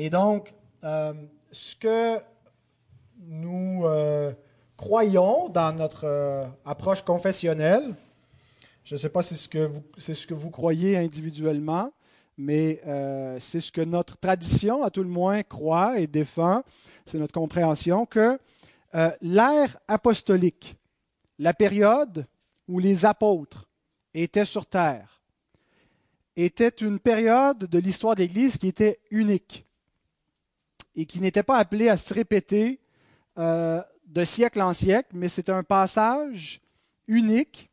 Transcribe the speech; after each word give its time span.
Et 0.00 0.10
donc, 0.10 0.54
euh, 0.84 1.12
ce 1.50 1.74
que 1.74 2.20
nous 3.18 3.84
euh, 3.84 4.32
croyons 4.76 5.48
dans 5.48 5.72
notre 5.72 6.04
euh, 6.04 6.46
approche 6.64 7.02
confessionnelle, 7.02 7.96
je 8.84 8.94
ne 8.94 8.98
sais 9.00 9.08
pas 9.08 9.22
si 9.22 9.36
c'est 9.36 9.50
ce, 9.98 10.14
ce 10.14 10.26
que 10.28 10.34
vous 10.34 10.50
croyez 10.50 10.96
individuellement, 10.96 11.90
mais 12.36 12.80
c'est 13.40 13.58
ce 13.58 13.72
que 13.72 13.80
notre 13.80 14.16
tradition, 14.18 14.84
à 14.84 14.90
tout 14.90 15.02
le 15.02 15.08
moins, 15.08 15.42
croit 15.42 15.98
et 15.98 16.06
défend, 16.06 16.62
c'est 17.04 17.18
notre 17.18 17.34
compréhension 17.34 18.06
que 18.06 18.38
l'ère 19.20 19.76
apostolique, 19.88 20.76
la 21.40 21.52
période 21.52 22.24
où 22.68 22.78
les 22.78 23.04
apôtres 23.04 23.68
étaient 24.14 24.44
sur 24.44 24.64
terre, 24.64 25.20
était 26.36 26.68
une 26.68 27.00
période 27.00 27.58
de 27.58 27.78
l'histoire 27.80 28.14
de 28.14 28.20
l'Église 28.20 28.56
qui 28.56 28.68
était 28.68 29.00
unique 29.10 29.64
et 30.94 31.06
qui 31.06 31.20
n'était 31.20 31.42
pas 31.42 31.58
appelé 31.58 31.88
à 31.88 31.96
se 31.96 32.12
répéter 32.12 32.80
euh, 33.38 33.82
de 34.06 34.24
siècle 34.24 34.60
en 34.60 34.74
siècle, 34.74 35.10
mais 35.12 35.28
c'est 35.28 35.48
un 35.48 35.62
passage 35.62 36.60
unique 37.06 37.70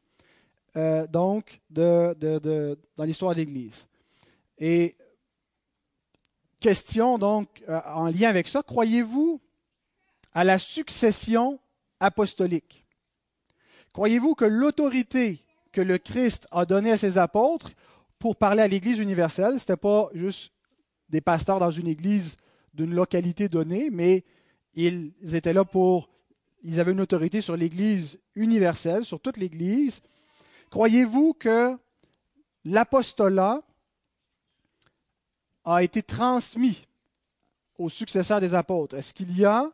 euh, 0.75 1.07
donc 1.07 1.61
de, 1.69 2.77
dans 2.95 3.03
l'histoire 3.03 3.33
de 3.33 3.37
l'Église. 3.37 3.87
Et 4.57 4.95
question 6.59 7.17
donc 7.17 7.63
euh, 7.69 7.79
en 7.93 8.07
lien 8.07 8.29
avec 8.29 8.47
ça, 8.47 8.61
croyez-vous 8.63 9.41
à 10.33 10.43
la 10.43 10.59
succession 10.59 11.59
apostolique? 11.99 12.85
Croyez-vous 13.93 14.35
que 14.35 14.45
l'autorité 14.45 15.39
que 15.71 15.81
le 15.81 15.97
Christ 15.97 16.47
a 16.51 16.65
donnée 16.65 16.91
à 16.91 16.97
ses 16.97 17.17
apôtres 17.17 17.71
pour 18.19 18.35
parler 18.35 18.61
à 18.61 18.67
l'Église 18.67 18.99
universelle, 18.99 19.53
ce 19.59 19.63
n'était 19.63 19.77
pas 19.77 20.09
juste 20.13 20.51
des 21.09 21.21
pasteurs 21.21 21.59
dans 21.59 21.71
une 21.71 21.87
église 21.87 22.37
d'une 22.75 22.93
localité 22.93 23.49
donnée, 23.49 23.89
mais 23.89 24.23
ils 24.73 25.13
étaient 25.33 25.53
là 25.53 25.63
pour, 25.63 26.09
ils 26.63 26.79
avaient 26.79 26.91
une 26.91 27.01
autorité 27.01 27.41
sur 27.41 27.55
l'Église 27.55 28.19
universelle, 28.35 29.05
sur 29.05 29.19
toute 29.19 29.37
l'Église. 29.37 30.01
Croyez-vous 30.69 31.33
que 31.33 31.77
l'apostolat 32.65 33.61
a 35.63 35.83
été 35.83 36.03
transmis 36.03 36.85
aux 37.77 37.89
successeurs 37.89 38.41
des 38.41 38.53
apôtres? 38.53 38.95
Est-ce 38.97 39.13
qu'il 39.13 39.35
y 39.37 39.45
a, 39.45 39.71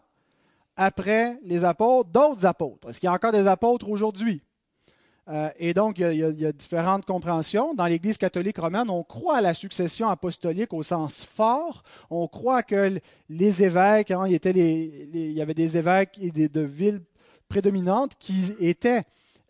après 0.75 1.39
les 1.43 1.63
apôtres, 1.63 2.09
d'autres 2.09 2.45
apôtres? 2.45 2.89
Est-ce 2.89 2.99
qu'il 2.99 3.07
y 3.07 3.09
a 3.09 3.13
encore 3.13 3.31
des 3.31 3.47
apôtres 3.47 3.89
aujourd'hui? 3.89 4.41
Euh, 5.31 5.49
et 5.57 5.73
donc, 5.73 5.99
il 5.99 6.13
y, 6.13 6.45
a, 6.45 6.51
différentes 6.51 7.05
compréhensions. 7.05 7.73
Dans 7.73 7.85
l'Église 7.85 8.17
catholique 8.17 8.57
romaine, 8.57 8.89
on 8.89 9.03
croit 9.03 9.37
à 9.37 9.41
la 9.41 9.53
succession 9.53 10.09
apostolique 10.09 10.73
au 10.73 10.83
sens 10.83 11.23
fort. 11.23 11.83
On 12.09 12.27
croit 12.27 12.63
que 12.63 12.99
les 13.29 13.63
évêques, 13.63 14.11
hein, 14.11 14.25
il, 14.27 15.31
y 15.31 15.41
avait 15.41 15.53
des 15.53 15.77
évêques 15.77 16.19
de 16.19 16.61
villes 16.61 17.01
prédominantes 17.47 18.13
qui 18.19 18.53
étaient 18.59 19.03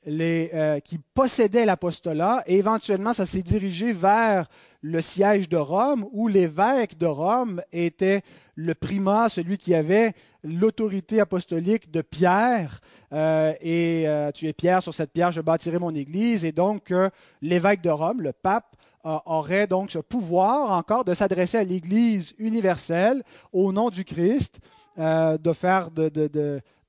euh, 0.08 0.80
qui 0.80 0.98
possédaient 1.14 1.64
l'apostolat 1.64 2.44
et 2.48 2.58
éventuellement 2.58 3.14
ça 3.14 3.28
s'est 3.28 3.44
dirigé 3.44 3.92
vers 3.92 4.48
le 4.82 5.02
siège 5.02 5.48
de 5.48 5.58
Rome 5.58 6.08
où 6.12 6.28
l'évêque 6.28 6.98
de 6.98 7.06
Rome 7.06 7.62
était 7.72 8.22
le 8.56 8.76
primat, 8.76 9.30
celui 9.30 9.58
qui 9.58 9.74
avait 9.74 10.14
l'autorité 10.44 11.20
apostolique 11.20 11.92
de 11.92 12.02
Pierre. 12.02 12.82
Euh, 13.14 13.54
et 13.62 14.08
euh, 14.08 14.32
tu 14.32 14.48
es 14.48 14.54
Pierre, 14.54 14.82
sur 14.82 14.94
cette 14.94 15.12
pierre 15.12 15.32
je 15.32 15.42
bâtirai 15.42 15.80
mon 15.80 15.94
Église. 15.94 16.46
Et 16.46 16.52
donc 16.52 16.92
euh, 16.92 17.09
l'évêque 17.42 17.82
de 17.82 17.90
Rome, 17.90 18.22
le 18.22 18.34
pape, 18.34 18.76
aurait 19.04 19.66
donc 19.66 19.90
ce 19.90 19.98
pouvoir 19.98 20.74
encore 20.74 21.04
de 21.04 21.16
s'adresser 21.16 21.58
à 21.58 21.64
l'Église 21.64 22.36
universelle 22.38 23.24
au 23.52 23.74
nom 23.74 23.90
du 23.90 24.06
Christ, 24.06 24.59
de 24.96 25.54
faire 25.54 25.90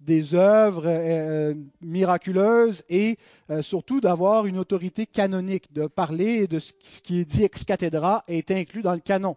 des 0.04 0.34
œuvres 0.34 1.54
miraculeuses 1.80 2.84
et 2.88 3.18
surtout 3.60 4.00
d'avoir 4.00 4.46
une 4.46 4.58
autorité 4.58 5.06
canonique, 5.06 5.72
de 5.72 5.86
parler 5.86 6.46
de 6.46 6.58
ce 6.58 6.72
qui 7.02 7.20
est 7.20 7.24
dit 7.24 7.44
ex 7.44 7.64
cathedra 7.64 8.24
est 8.28 8.50
inclus 8.50 8.82
dans 8.82 8.94
le 8.94 9.00
canon 9.00 9.36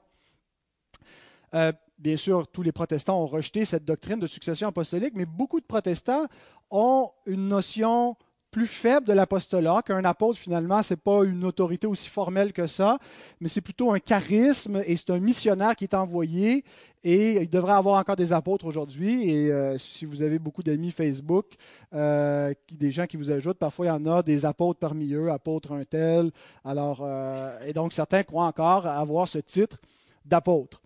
bien 1.97 2.17
sûr, 2.17 2.47
tous 2.47 2.61
les 2.61 2.71
protestants 2.71 3.21
ont 3.21 3.25
rejeté 3.25 3.65
cette 3.65 3.85
doctrine 3.85 4.19
de 4.19 4.27
succession 4.27 4.67
apostolique, 4.67 5.13
mais 5.15 5.25
beaucoup 5.25 5.59
de 5.59 5.65
protestants 5.65 6.27
ont 6.69 7.09
une 7.25 7.47
notion 7.47 8.15
plus 8.51 8.67
faible 8.67 9.05
de 9.05 9.13
l'apostolat, 9.13 9.81
qu'un 9.85 10.05
apôtre, 10.05 10.39
finalement, 10.39 10.81
ce 10.81 10.93
n'est 10.93 10.97
pas 10.97 11.25
une 11.25 11.43
autorité 11.43 11.87
aussi 11.87 12.07
formelle 12.07 12.53
que 12.53 12.67
ça, 12.67 12.99
mais 13.41 13.49
c'est 13.49 13.59
plutôt 13.59 13.91
un 13.91 13.99
charisme 13.99 14.81
et 14.85 14.95
c'est 14.95 15.09
un 15.09 15.19
missionnaire 15.19 15.75
qui 15.75 15.83
est 15.83 15.93
envoyé. 15.93 16.63
Et 17.07 17.33
il 17.33 17.49
devrait 17.51 17.73
avoir 17.73 17.99
encore 17.99 18.16
des 18.16 18.33
apôtres 18.33 18.66
aujourd'hui. 18.66 19.29
Et 19.29 19.51
euh, 19.51 19.77
si 19.77 20.05
vous 20.05 20.23
avez 20.23 20.39
beaucoup 20.39 20.63
d'amis 20.63 20.89
Facebook, 20.89 21.53
euh, 21.93 22.51
des 22.71 22.91
gens 22.91 23.05
qui 23.05 23.16
vous 23.16 23.29
ajoutent, 23.29 23.59
parfois 23.59 23.85
il 23.85 23.89
y 23.89 23.91
en 23.91 24.07
a 24.07 24.23
des 24.23 24.43
apôtres 24.43 24.79
parmi 24.79 25.13
eux, 25.13 25.29
apôtres 25.29 25.71
un 25.71 25.83
tel. 25.83 26.31
Alors, 26.63 27.01
euh, 27.03 27.59
et 27.63 27.73
donc 27.73 27.93
certains 27.93 28.23
croient 28.23 28.47
encore 28.47 28.88
avoir 28.88 29.27
ce 29.27 29.38
titre 29.38 29.77
d'apôtre. 30.25 30.81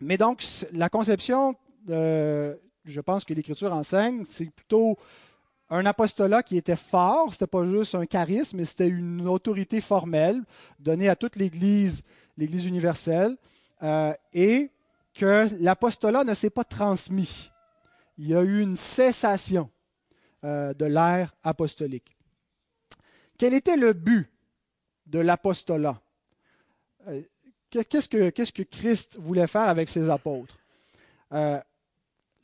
Mais 0.00 0.18
donc, 0.18 0.44
la 0.74 0.90
conception, 0.90 1.54
je 1.88 3.00
pense 3.02 3.24
que 3.24 3.32
l'Écriture 3.32 3.72
enseigne, 3.72 4.24
c'est 4.28 4.50
plutôt 4.50 4.98
un 5.70 5.86
apostolat 5.86 6.42
qui 6.42 6.58
était 6.58 6.76
fort, 6.76 7.28
ce 7.32 7.36
n'était 7.36 7.46
pas 7.46 7.66
juste 7.66 7.94
un 7.94 8.04
charisme, 8.04 8.58
mais 8.58 8.66
c'était 8.66 8.88
une 8.88 9.26
autorité 9.26 9.80
formelle 9.80 10.42
donnée 10.78 11.08
à 11.08 11.16
toute 11.16 11.36
l'Église, 11.36 12.02
l'Église 12.36 12.66
universelle, 12.66 13.36
et 14.34 14.71
que 15.14 15.48
l'apostolat 15.60 16.24
ne 16.24 16.34
s'est 16.34 16.50
pas 16.50 16.64
transmis. 16.64 17.50
Il 18.18 18.28
y 18.28 18.34
a 18.34 18.42
eu 18.42 18.60
une 18.60 18.76
cessation 18.76 19.70
euh, 20.44 20.74
de 20.74 20.84
l'ère 20.84 21.34
apostolique. 21.42 22.16
Quel 23.38 23.54
était 23.54 23.76
le 23.76 23.92
but 23.92 24.30
de 25.06 25.18
l'apostolat? 25.18 26.00
Euh, 27.08 27.22
Qu'est-ce 27.70 28.08
que, 28.08 28.62
Christ 28.62 29.16
voulait 29.18 29.46
faire 29.46 29.68
avec 29.68 29.88
ses 29.88 30.10
apôtres? 30.10 30.58
Euh, 31.32 31.58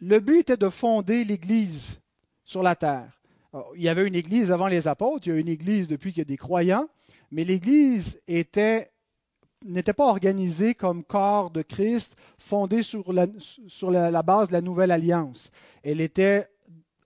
le 0.00 0.20
but 0.20 0.38
était 0.38 0.56
de 0.56 0.70
fonder 0.70 1.22
l'Église 1.22 2.00
sur 2.44 2.62
la 2.62 2.74
terre. 2.74 3.20
il 3.74 3.82
y 3.82 3.90
avait 3.90 4.06
une 4.06 4.14
Église 4.14 4.50
avant 4.50 4.68
les 4.68 4.88
apôtres, 4.88 5.26
il 5.26 5.34
y 5.34 5.36
a 5.36 5.38
une 5.38 5.48
Église 5.48 5.86
depuis 5.86 6.12
qu'il 6.12 6.20
y 6.20 6.22
a 6.22 6.24
des 6.24 6.38
croyants, 6.38 6.88
mais 7.30 7.44
l'Église 7.44 8.18
n'était 9.64 9.92
pas 9.92 10.06
organisée 10.06 10.74
comme 10.74 11.04
corps 11.04 11.50
de 11.50 11.62
Christ, 11.62 12.16
fondée 12.38 12.82
sur 12.82 13.12
la, 13.12 14.22
base 14.22 14.48
de 14.48 14.52
la 14.52 14.60
nouvelle 14.60 14.90
alliance. 14.90 15.50
Elle 15.82 16.00
était 16.00 16.48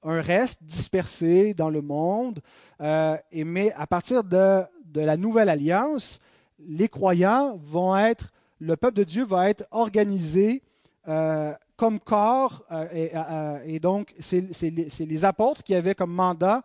un 0.02 0.20
reste 0.20 0.62
dispersé 0.62 1.54
dans 1.54 1.70
le 1.70 1.80
monde, 1.80 2.40
euh, 2.80 3.16
et, 3.30 3.44
mais 3.44 3.72
à 3.74 3.86
partir 3.86 4.24
de, 4.24 4.62
la 4.94 5.16
nouvelle 5.16 5.48
alliance, 5.48 6.18
les 6.58 6.88
croyants 6.88 7.56
vont 7.62 7.96
être, 7.96 8.32
le 8.58 8.76
peuple 8.76 8.98
de 8.98 9.04
Dieu 9.04 9.24
va 9.24 9.48
être 9.48 9.64
organisé 9.70 10.62
euh, 11.08 11.52
comme 11.76 11.98
corps, 11.98 12.64
euh, 12.70 13.58
et, 13.64 13.80
donc 13.80 14.14
c'est 14.20 14.46
les, 14.60 15.24
apôtres 15.24 15.62
qui 15.62 15.74
avaient 15.74 15.94
comme 15.94 16.12
mandat 16.12 16.62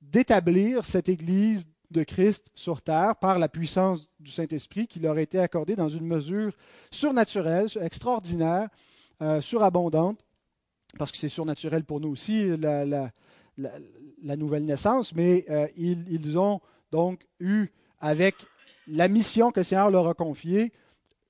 d'établir 0.00 0.84
cette 0.84 1.08
Église 1.08 1.66
de 1.90 2.02
Christ 2.02 2.50
sur 2.54 2.82
terre 2.82 3.16
par 3.16 3.38
la 3.38 3.48
puissance 3.48 4.08
du 4.20 4.30
Saint-Esprit 4.30 4.86
qui 4.86 5.00
leur 5.00 5.16
a 5.16 5.20
été 5.20 5.38
accordée 5.38 5.76
dans 5.76 5.88
une 5.88 6.06
mesure 6.06 6.52
surnaturelle, 6.90 7.68
extraordinaire, 7.80 8.68
surabondante, 9.40 10.18
parce 10.98 11.10
que 11.12 11.18
c'est 11.18 11.28
surnaturel 11.28 11.84
pour 11.84 12.00
nous 12.00 12.08
aussi, 12.08 12.56
la, 12.56 13.10
nouvelle 14.36 14.64
naissance, 14.64 15.14
mais 15.14 15.46
ils, 15.76 16.04
ils, 16.12 16.38
ont 16.38 16.60
donc 16.90 17.26
eu 17.40 17.68
avec 18.00 18.34
la 18.88 19.08
mission 19.08 19.50
que 19.50 19.60
le 19.60 19.64
Seigneur 19.64 19.90
leur 19.90 20.08
a 20.08 20.14
confiée, 20.14 20.72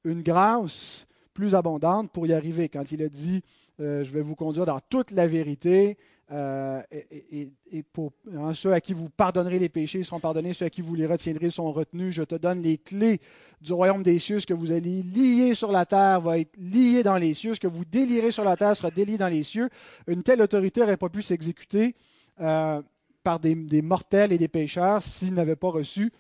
une 0.05 0.23
grâce 0.23 1.07
plus 1.35 1.55
abondante 1.55 2.11
pour 2.11 2.27
y 2.27 2.33
arriver. 2.33 2.69
Quand 2.69 2.91
il 2.93 3.03
a 3.03 3.09
dit, 3.09 3.43
euh, 3.81 4.05
je 4.05 4.13
vais 4.13 4.23
vous 4.23 4.35
conduire 4.35 4.67
dans 4.67 4.81
toute 4.89 5.11
la 5.11 5.27
vérité, 5.27 5.99
euh, 6.33 6.83
et, 6.91 7.83
pour 7.93 8.13
hein, 8.35 8.53
ceux 8.53 8.73
à 8.73 8.81
qui 8.81 8.93
vous 8.93 9.09
pardonnerez 9.09 9.61
les 9.61 9.69
péchés 9.69 10.03
seront 10.03 10.19
pardonnés, 10.19 10.55
ceux 10.55 10.65
à 10.65 10.71
qui 10.71 10.81
vous 10.81 10.95
les 10.95 11.07
retiendrez 11.07 11.51
sont 11.51 11.71
retenus. 11.73 12.15
Je 12.15 12.25
te 12.25 12.35
donne 12.35 12.61
les 12.61 12.79
clés 12.79 13.21
du 13.61 13.73
royaume 13.73 14.03
des 14.03 14.19
cieux. 14.19 14.41
Ce 14.41 14.47
que 14.47 14.55
vous 14.55 14.73
allez 14.73 15.03
lier 15.03 15.55
sur 15.55 15.71
la 15.71 15.87
terre 15.87 16.21
va 16.21 16.39
être 16.39 16.57
lié 16.57 17.03
dans 17.05 17.17
les 17.17 17.35
cieux. 17.35 17.55
Ce 17.55 17.61
que 17.61 17.69
vous 17.69 17.85
délirez 17.85 18.33
sur 18.33 18.45
la 18.45 18.57
terre 18.57 18.77
sera 18.77 18.91
délié 18.91 19.19
dans 19.19 19.29
les 19.29 19.45
cieux. 19.45 19.69
Une 20.09 20.23
telle 20.23 20.43
autorité 20.43 20.81
n'aurait 20.81 20.97
pas 20.97 21.09
pu 21.09 21.23
s'exécuter 21.23 21.95
euh, 22.41 22.83
par 23.23 23.39
des, 23.39 23.55
des, 23.55 23.83
mortels 23.83 24.33
et 24.33 24.39
des 24.39 24.49
pécheurs 24.49 25.03
s'ils 25.03 25.35
n'avaient 25.35 25.57
pas 25.57 25.71
reçu 25.71 26.13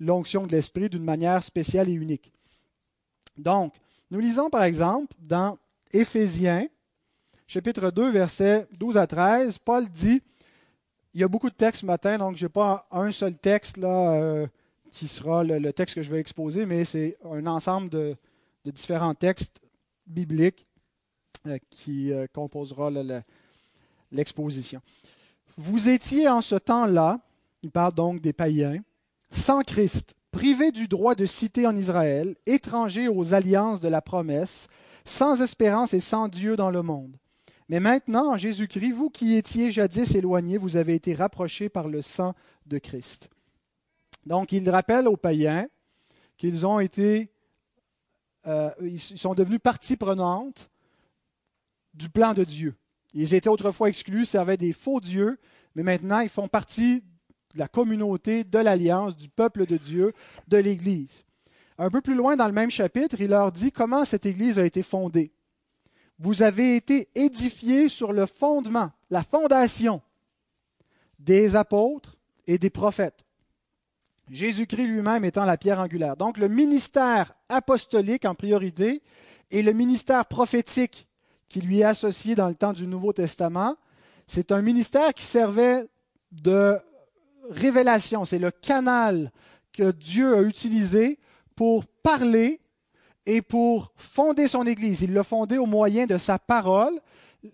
l'onction 0.00 0.46
de 0.46 0.52
l'Esprit 0.52 0.88
d'une 0.88 1.04
manière 1.04 1.42
spéciale 1.42 1.88
et 1.90 1.92
unique. 1.92 2.32
Donc, 3.36 3.74
nous 4.10 4.18
lisons 4.18 4.50
par 4.50 4.64
exemple 4.64 5.14
dans 5.18 5.58
Éphésiens, 5.92 6.66
chapitre 7.52 7.90
2, 7.90 8.08
versets 8.08 8.66
12 8.78 8.96
à 8.96 9.06
13, 9.06 9.58
Paul 9.58 9.86
dit, 9.86 10.22
il 11.12 11.20
y 11.20 11.22
a 11.22 11.28
beaucoup 11.28 11.50
de 11.50 11.54
textes 11.54 11.82
ce 11.82 11.86
matin, 11.86 12.16
donc 12.16 12.34
je 12.34 12.46
n'ai 12.46 12.48
pas 12.48 12.86
un 12.90 13.12
seul 13.12 13.36
texte 13.36 13.76
là, 13.76 14.12
euh, 14.14 14.46
qui 14.90 15.06
sera 15.06 15.44
le, 15.44 15.70
texte 15.74 15.96
que 15.96 16.02
je 16.02 16.10
vais 16.10 16.18
exposer, 16.18 16.64
mais 16.64 16.86
c'est 16.86 17.18
un 17.30 17.46
ensemble 17.46 17.90
de, 17.90 18.16
différents 18.64 19.14
textes 19.14 19.60
biblique 20.06 20.66
euh, 21.46 21.58
qui 21.68 22.10
euh, 22.10 22.26
composera 22.32 22.90
l'exposition. 24.10 24.80
Vous 25.58 25.90
étiez 25.90 26.30
en 26.30 26.40
ce 26.40 26.54
temps-là, 26.54 27.20
il 27.62 27.70
parle 27.70 27.92
donc 27.92 28.22
des 28.22 28.32
païens, 28.32 28.82
sans 29.30 29.60
Christ, 29.60 30.14
privés 30.30 30.72
du 30.72 30.88
droit 30.88 31.14
de 31.14 31.26
citer 31.26 31.66
en 31.66 31.76
Israël, 31.76 32.34
étrangers 32.46 33.08
aux 33.08 33.34
alliances 33.34 33.80
de 33.80 33.88
la 33.88 34.00
promesse, 34.00 34.68
sans 35.04 35.42
espérance 35.42 35.92
et 35.92 36.00
sans 36.00 36.28
Dieu 36.28 36.56
dans 36.56 36.70
le 36.70 36.80
monde. 36.80 37.18
Mais 37.68 37.80
maintenant, 37.80 38.32
en 38.32 38.36
Jésus-Christ, 38.36 38.92
vous 38.92 39.10
qui 39.10 39.36
étiez 39.36 39.70
jadis 39.70 40.14
éloignés, 40.14 40.58
vous 40.58 40.76
avez 40.76 40.94
été 40.94 41.14
rapprochés 41.14 41.68
par 41.68 41.88
le 41.88 42.02
sang 42.02 42.34
de 42.66 42.78
Christ. 42.78 43.30
Donc, 44.26 44.52
il 44.52 44.68
rappelle 44.68 45.08
aux 45.08 45.16
païens 45.16 45.68
qu'ils 46.36 46.66
ont 46.66 46.80
été, 46.80 47.30
euh, 48.46 48.70
sont 48.98 49.34
devenus 49.34 49.60
partie 49.60 49.96
prenante 49.96 50.70
du 51.94 52.08
plan 52.08 52.34
de 52.34 52.44
Dieu. 52.44 52.74
Ils 53.14 53.34
étaient 53.34 53.48
autrefois 53.48 53.88
exclus, 53.88 54.26
servaient 54.26 54.56
des 54.56 54.72
faux 54.72 55.00
dieux, 55.00 55.38
mais 55.74 55.82
maintenant 55.82 56.20
ils 56.20 56.28
font 56.28 56.48
partie 56.48 57.02
de 57.54 57.58
la 57.58 57.68
communauté, 57.68 58.44
de 58.44 58.58
l'alliance, 58.58 59.16
du 59.16 59.28
peuple 59.28 59.66
de 59.66 59.76
Dieu, 59.76 60.12
de 60.48 60.56
l'Église. 60.56 61.24
Un 61.78 61.90
peu 61.90 62.00
plus 62.00 62.14
loin 62.14 62.36
dans 62.36 62.46
le 62.46 62.52
même 62.52 62.70
chapitre, 62.70 63.20
il 63.20 63.30
leur 63.30 63.52
dit 63.52 63.72
comment 63.72 64.04
cette 64.04 64.26
Église 64.26 64.58
a 64.58 64.64
été 64.64 64.82
fondée. 64.82 65.32
Vous 66.22 66.42
avez 66.42 66.76
été 66.76 67.08
édifiés 67.16 67.88
sur 67.88 68.12
le 68.12 68.26
fondement, 68.26 68.92
la 69.10 69.24
fondation 69.24 70.00
des 71.18 71.56
apôtres 71.56 72.16
et 72.46 72.58
des 72.58 72.70
prophètes. 72.70 73.24
Jésus-Christ 74.30 74.86
lui-même 74.86 75.24
étant 75.24 75.44
la 75.44 75.56
pierre 75.56 75.80
angulaire. 75.80 76.16
Donc 76.16 76.38
le 76.38 76.46
ministère 76.46 77.34
apostolique 77.48 78.24
en 78.24 78.36
priorité 78.36 79.02
et 79.50 79.64
le 79.64 79.72
ministère 79.72 80.24
prophétique 80.26 81.08
qui 81.48 81.60
lui 81.60 81.80
est 81.80 81.84
associé 81.84 82.36
dans 82.36 82.48
le 82.48 82.54
temps 82.54 82.72
du 82.72 82.86
Nouveau 82.86 83.12
Testament, 83.12 83.74
c'est 84.28 84.52
un 84.52 84.62
ministère 84.62 85.12
qui 85.14 85.24
servait 85.24 85.88
de 86.30 86.78
révélation. 87.50 88.24
C'est 88.24 88.38
le 88.38 88.52
canal 88.52 89.32
que 89.72 89.90
Dieu 89.90 90.36
a 90.36 90.42
utilisé 90.42 91.18
pour 91.56 91.84
parler 91.84 92.61
et 93.26 93.42
pour 93.42 93.92
fonder 93.96 94.48
son 94.48 94.66
Église. 94.66 95.02
Il 95.02 95.12
l'a 95.12 95.24
fondé 95.24 95.58
au 95.58 95.66
moyen 95.66 96.06
de 96.06 96.18
sa 96.18 96.38
parole, 96.38 97.00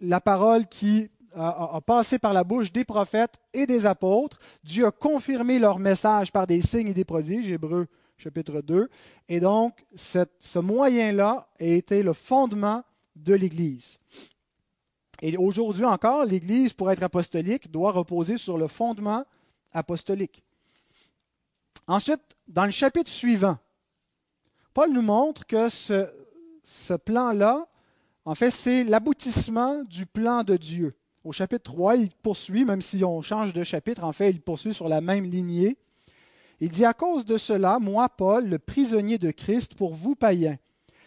la 0.01 0.21
parole 0.21 0.67
qui 0.67 1.11
a, 1.35 1.81
passé 1.85 2.19
par 2.19 2.33
la 2.33 2.45
bouche 2.45 2.73
des 2.73 2.85
prophètes 2.85 3.39
et 3.53 3.67
des 3.67 3.87
apôtres. 3.87 4.39
Dieu 4.65 4.87
a 4.87 4.91
confirmé 4.91 5.59
leur 5.59 5.79
message 5.79 6.33
par 6.33 6.47
des 6.47 6.63
signes 6.63 6.89
et 6.89 6.95
des 6.95 7.05
prodiges, 7.05 7.51
Hébreu 7.51 7.87
chapitre 8.17 8.61
2. 8.61 8.89
Et 9.29 9.41
donc, 9.41 9.85
ce 9.95 10.59
moyen-là 10.59 11.49
a 11.61 11.65
été 11.65 12.03
le 12.03 12.13
fondement 12.13 12.83
de 13.15 13.35
l'Église. 13.35 13.99
Et 15.23 15.37
aujourd'hui 15.37 15.85
encore, 15.85 16.25
l'Église, 16.25 16.73
pour 16.73 16.91
être 16.91 17.03
apostolique, 17.03 17.71
doit 17.71 17.93
reposer 17.93 18.37
sur 18.37 18.59
le 18.59 18.69
fondement 18.69 19.25
apostolique. 19.73 20.43
Ensuite, 21.87 22.21
dans 22.47 22.67
le 22.67 22.71
chapitre 22.71 23.11
suivant, 23.11 23.59
Paul 24.79 24.93
nous 24.93 25.03
montre 25.03 25.45
que 25.45 25.69
ce, 25.71 26.95
plan-là, 26.95 27.67
en 28.25 28.37
fait, 28.37 28.53
c'est 28.53 28.85
l'aboutissement 28.85 29.83
du 29.83 30.07
plan 30.07 30.45
de 30.45 30.57
Dieu. 30.57 30.95
Au 31.25 31.33
chapitre 31.33 31.73
3, 31.73 31.97
il 31.97 32.11
poursuit, 32.13 32.65
même 32.65 32.81
si 32.81 33.03
on 33.03 33.21
change 33.21 33.53
de 33.53 33.65
chapitre, 33.65 34.05
en 34.05 34.13
fait, 34.13 34.31
il 34.31 34.41
poursuit 34.41 34.73
sur 34.73 34.89
la 34.89 35.01
même 35.01 35.25
lignée. 35.25 35.79
Il 36.61 36.71
dit, 36.71 36.85
à 36.85 36.95
cause 36.95 37.25
de 37.25 37.39
cela, 37.39 37.81
moi, 37.81 38.09
Paul, 38.09 38.49
le 38.49 38.61
prisonnier 38.61 39.19
de 39.19 39.33
Christ, 39.33 39.75
pour 39.75 39.95
vous 39.95 40.15
païens, 40.15 40.59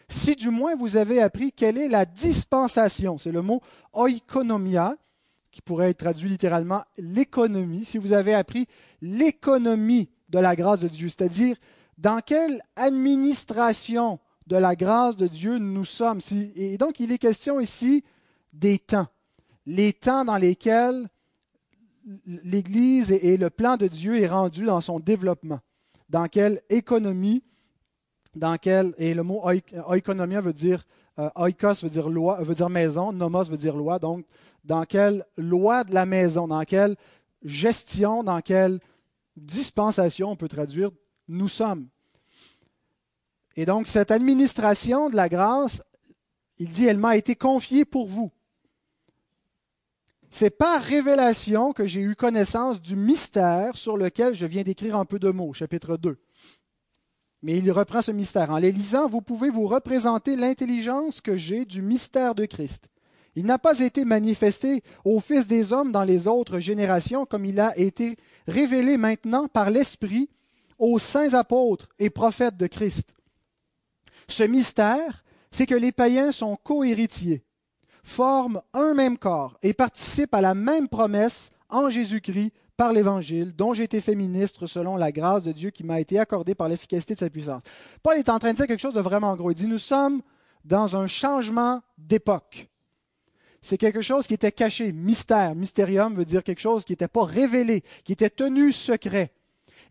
si 0.09 0.35
du 0.35 0.49
moins 0.49 0.75
vous 0.75 0.97
avez 0.97 1.21
appris 1.21 1.53
quelle 1.53 1.77
est 1.77 1.87
la 1.87 2.03
dispensation, 2.03 3.17
c'est 3.17 3.31
le 3.31 3.41
mot 3.41 3.61
oikonomia, 3.93 4.97
qui 5.49 5.61
pourrait 5.61 5.91
être 5.91 5.99
traduit 5.99 6.27
littéralement 6.27 6.83
l'économie, 6.97 7.85
si 7.85 7.97
vous 7.97 8.11
avez 8.11 8.33
appris 8.33 8.67
l'économie 9.01 10.09
de 10.27 10.39
la 10.39 10.57
grâce 10.57 10.81
de 10.81 10.89
Dieu, 10.89 11.07
c'est-à-dire 11.07 11.55
dans 12.01 12.19
quelle 12.19 12.61
administration 12.75 14.19
de 14.47 14.55
la 14.55 14.75
grâce 14.75 15.15
de 15.15 15.27
Dieu 15.27 15.59
nous 15.59 15.85
sommes? 15.85 16.19
Et 16.55 16.77
donc 16.77 16.99
il 16.99 17.11
est 17.11 17.19
question 17.19 17.59
ici 17.59 18.03
des 18.53 18.79
temps. 18.79 19.07
Les 19.67 19.93
temps 19.93 20.25
dans 20.25 20.37
lesquels 20.37 21.07
l'Église 22.25 23.11
et 23.11 23.37
le 23.37 23.51
plan 23.51 23.77
de 23.77 23.85
Dieu 23.87 24.19
est 24.19 24.27
rendu 24.27 24.65
dans 24.65 24.81
son 24.81 24.99
développement, 24.99 25.59
dans 26.09 26.25
quelle 26.25 26.61
économie, 26.71 27.43
dans 28.35 28.57
quelle, 28.57 28.95
et 28.97 29.13
le 29.13 29.21
mot 29.21 29.43
oikonomia 29.87 30.41
veut 30.41 30.53
dire, 30.53 30.83
euh, 31.19 31.29
oikos 31.35 31.83
veut 31.83 31.89
dire 31.89 32.09
loi, 32.09 32.41
veut 32.41 32.55
dire 32.55 32.69
maison, 32.69 33.11
nomos 33.11 33.43
veut 33.43 33.57
dire 33.57 33.77
loi, 33.77 33.99
donc 33.99 34.25
dans 34.63 34.85
quelle 34.85 35.23
loi 35.37 35.83
de 35.83 35.93
la 35.93 36.07
maison, 36.07 36.47
dans 36.47 36.63
quelle 36.63 36.95
gestion, 37.43 38.23
dans 38.23 38.41
quelle 38.41 38.79
dispensation, 39.37 40.31
on 40.31 40.35
peut 40.35 40.47
traduire, 40.47 40.89
nous 41.31 41.47
sommes. 41.49 41.87
Et 43.55 43.65
donc 43.65 43.87
cette 43.87 44.11
administration 44.11 45.09
de 45.09 45.15
la 45.15 45.29
grâce, 45.29 45.83
il 46.57 46.69
dit, 46.69 46.85
elle 46.85 46.97
m'a 46.97 47.17
été 47.17 47.35
confiée 47.35 47.85
pour 47.85 48.07
vous. 48.07 48.31
C'est 50.29 50.49
par 50.49 50.81
révélation 50.81 51.73
que 51.73 51.85
j'ai 51.85 52.01
eu 52.01 52.15
connaissance 52.15 52.81
du 52.81 52.95
mystère 52.95 53.75
sur 53.75 53.97
lequel 53.97 54.33
je 54.33 54.45
viens 54.45 54.63
d'écrire 54.63 54.95
un 54.95 55.05
peu 55.05 55.19
de 55.19 55.29
mots, 55.29 55.53
chapitre 55.53 55.97
2. 55.97 56.17
Mais 57.41 57.57
il 57.57 57.71
reprend 57.71 58.01
ce 58.01 58.11
mystère. 58.11 58.51
En 58.51 58.57
les 58.57 58.71
lisant, 58.71 59.07
vous 59.07 59.21
pouvez 59.21 59.49
vous 59.49 59.67
représenter 59.67 60.35
l'intelligence 60.35 61.19
que 61.19 61.35
j'ai 61.35 61.65
du 61.65 61.81
mystère 61.81 62.35
de 62.35 62.45
Christ. 62.45 62.87
Il 63.35 63.45
n'a 63.45 63.57
pas 63.57 63.79
été 63.79 64.05
manifesté 64.05 64.83
aux 65.03 65.19
fils 65.19 65.47
des 65.47 65.73
hommes 65.73 65.91
dans 65.91 66.03
les 66.03 66.27
autres 66.27 66.59
générations 66.59 67.25
comme 67.25 67.45
il 67.45 67.59
a 67.59 67.77
été 67.77 68.17
révélé 68.47 68.97
maintenant 68.97 69.47
par 69.47 69.69
l'Esprit 69.69 70.29
aux 70.81 70.99
saints 70.99 71.33
apôtres 71.35 71.87
et 71.99 72.09
prophètes 72.09 72.57
de 72.57 72.67
Christ. 72.67 73.13
Ce 74.27 74.43
mystère, 74.43 75.23
c'est 75.51 75.67
que 75.67 75.75
les 75.75 75.93
païens 75.93 76.33
sont 76.33 76.57
co-héritiers 76.57 77.45
forment 78.03 78.61
un 78.73 78.93
même 78.93 79.17
corps 79.17 79.57
et 79.61 79.73
participent 79.73 80.33
à 80.33 80.41
la 80.41 80.55
même 80.55 80.89
promesse 80.89 81.51
en 81.69 81.89
Jésus-Christ 81.89 82.51
par 82.77 82.93
l'Évangile, 82.93 83.53
dont 83.55 83.73
j'ai 83.73 83.83
été 83.83 84.01
fait 84.01 84.15
ministre 84.15 84.65
selon 84.65 84.97
la 84.97 85.11
grâce 85.11 85.43
de 85.43 85.51
Dieu 85.51 85.69
qui 85.69 85.83
m'a 85.83 85.99
été 85.99 86.17
accordée 86.17 86.55
par 86.55 86.67
l'efficacité 86.67 87.13
de 87.13 87.19
sa 87.19 87.29
puissance. 87.29 87.61
Paul 88.01 88.17
est 88.17 88.29
en 88.29 88.39
train 88.39 88.51
de 88.51 88.57
dire 88.57 88.65
quelque 88.65 88.79
chose 88.79 88.95
de 88.95 89.01
vraiment 89.01 89.35
gros. 89.35 89.51
Il 89.51 89.55
dit, 89.55 89.67
nous 89.67 89.77
sommes 89.77 90.21
dans 90.65 90.95
un 90.95 91.05
changement 91.05 91.81
d'époque. 91.97 92.69
C'est 93.61 93.77
quelque 93.77 94.01
chose 94.01 94.25
qui 94.25 94.33
était 94.33 94.51
caché, 94.51 94.91
mystère. 94.91 95.53
Mystérium 95.53 96.15
veut 96.15 96.25
dire 96.25 96.43
quelque 96.43 96.59
chose 96.59 96.83
qui 96.83 96.93
n'était 96.93 97.07
pas 97.07 97.23
révélé, 97.23 97.83
qui 98.03 98.13
était 98.13 98.31
tenu 98.31 98.71
secret. 98.71 99.31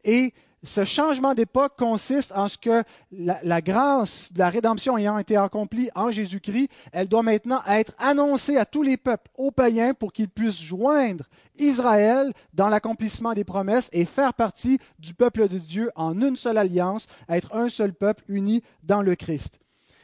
Et 0.02 0.34
ce 0.62 0.84
changement 0.84 1.34
d'époque 1.34 1.76
consiste 1.78 2.32
en 2.32 2.48
ce 2.48 2.58
que 2.58 2.82
la, 3.12 3.60
grâce 3.62 4.32
de 4.32 4.38
la 4.38 4.50
rédemption 4.50 4.98
ayant 4.98 5.18
été 5.18 5.36
accomplie 5.36 5.90
en 5.94 6.10
Jésus-Christ, 6.10 6.68
elle 6.92 7.08
doit 7.08 7.22
maintenant 7.22 7.62
être 7.66 7.92
annoncée 7.98 8.56
à 8.56 8.66
tous 8.66 8.82
les 8.82 8.96
peuples, 8.96 9.30
aux 9.36 9.50
païens, 9.50 9.94
pour 9.94 10.12
qu'ils 10.12 10.28
puissent 10.28 10.60
joindre 10.60 11.24
Israël 11.58 12.32
dans 12.52 12.68
l'accomplissement 12.68 13.32
des 13.32 13.44
promesses 13.44 13.88
et 13.92 14.04
faire 14.04 14.34
partie 14.34 14.78
du 14.98 15.14
peuple 15.14 15.48
de 15.48 15.58
Dieu 15.58 15.90
en 15.94 16.20
une 16.20 16.36
seule 16.36 16.58
alliance, 16.58 17.06
être 17.28 17.54
un 17.54 17.68
seul 17.68 17.94
peuple 17.94 18.24
uni 18.28 18.62
dans 18.82 19.02
le 19.02 19.14
Christ. 19.14 19.60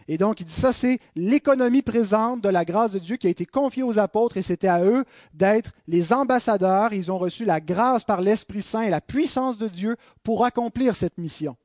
Et 0.09 0.19
donc, 0.19 0.41
il 0.41 0.47
dit 0.47 0.53
ça, 0.53 0.73
c'est 0.73 1.01
l'économie 1.17 1.83
présente 1.83 2.41
de 2.41 2.49
la 2.49 2.65
grâce 2.65 2.93
de 2.93 2.99
Dieu 2.99 3.17
qui 3.17 3.27
a 3.27 3.31
été 3.31 3.45
confiée 3.45 3.83
aux 3.83 3.99
apôtres 3.99 4.37
et 4.37 4.43
c'était 4.43 4.69
à 4.69 4.85
eux 4.85 5.05
d'être 5.35 5.73
les 5.89 6.13
ambassadeurs. 6.13 6.93
Ils 6.93 7.11
ont 7.11 7.19
reçu 7.19 7.45
la 7.45 7.61
grâce 7.61 8.05
par 8.05 8.21
l'Esprit 8.21 8.63
Saint 8.63 8.83
et 8.83 8.91
la 8.91 9.01
puissance 9.01 9.59
de 9.59 9.69
Dieu 9.69 9.97
pour 10.23 10.45
accomplir 10.45 10.95
cette 10.95 11.19
mission. 11.19 11.57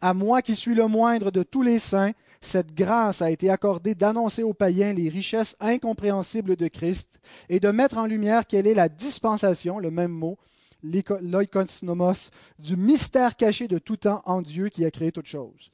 À 0.00 0.14
moi 0.14 0.42
qui 0.42 0.54
suis 0.54 0.76
le 0.76 0.86
moindre 0.86 1.32
de 1.32 1.42
tous 1.42 1.62
les 1.62 1.80
saints, 1.80 2.12
cette 2.40 2.72
grâce 2.72 3.20
a 3.20 3.32
été 3.32 3.50
accordée 3.50 3.96
d'annoncer 3.96 4.44
aux 4.44 4.54
païens 4.54 4.92
les 4.92 5.08
richesses 5.08 5.56
incompréhensibles 5.58 6.54
de 6.54 6.68
Christ 6.68 7.18
et 7.48 7.58
de 7.58 7.70
mettre 7.70 7.98
en 7.98 8.06
lumière 8.06 8.46
quelle 8.46 8.68
est 8.68 8.74
la 8.74 8.88
dispensation, 8.88 9.80
le 9.80 9.90
même 9.90 10.12
mot, 10.12 10.38
l'oikosnomos, 10.84 12.30
du 12.60 12.76
mystère 12.76 13.34
caché 13.34 13.66
de 13.66 13.78
tout 13.78 13.96
temps 13.96 14.22
en 14.24 14.42
Dieu 14.42 14.68
qui 14.68 14.84
a 14.84 14.90
créé 14.92 15.10
toutes 15.10 15.26
choses. 15.26 15.72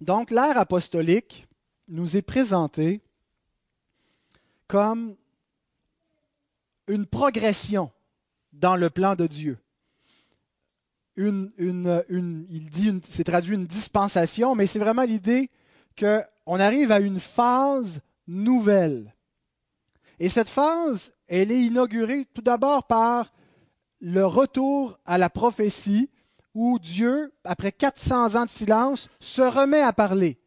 Donc 0.00 0.30
l'ère 0.30 0.58
apostolique 0.58 1.46
nous 1.88 2.16
est 2.16 2.22
présentée 2.22 3.00
comme 4.66 5.16
une 6.88 7.06
progression 7.06 7.90
dans 8.52 8.76
le 8.76 8.90
plan 8.90 9.14
de 9.14 9.26
Dieu. 9.26 9.58
Une, 11.16 11.52
il 12.50 12.68
dit, 12.70 13.00
c'est 13.08 13.24
traduit 13.24 13.54
une 13.54 13.66
dispensation, 13.66 14.54
mais 14.54 14.66
c'est 14.66 14.78
vraiment 14.78 15.04
l'idée 15.04 15.48
qu'on 15.98 16.60
arrive 16.60 16.92
à 16.92 17.00
une 17.00 17.20
phase 17.20 18.00
nouvelle. 18.26 19.14
Et 20.18 20.28
cette 20.28 20.48
phase, 20.48 21.12
elle 21.28 21.50
est 21.50 21.62
inaugurée 21.62 22.26
tout 22.34 22.42
d'abord 22.42 22.86
par 22.86 23.32
le 24.04 24.26
retour 24.26 24.98
à 25.06 25.16
la 25.16 25.30
prophétie 25.30 26.10
où 26.54 26.78
Dieu, 26.78 27.32
après 27.42 27.72
400 27.72 28.34
ans 28.34 28.44
de 28.44 28.50
silence, 28.50 29.08
se 29.18 29.40
remet 29.40 29.80
à 29.80 29.94
parler. 29.94 30.38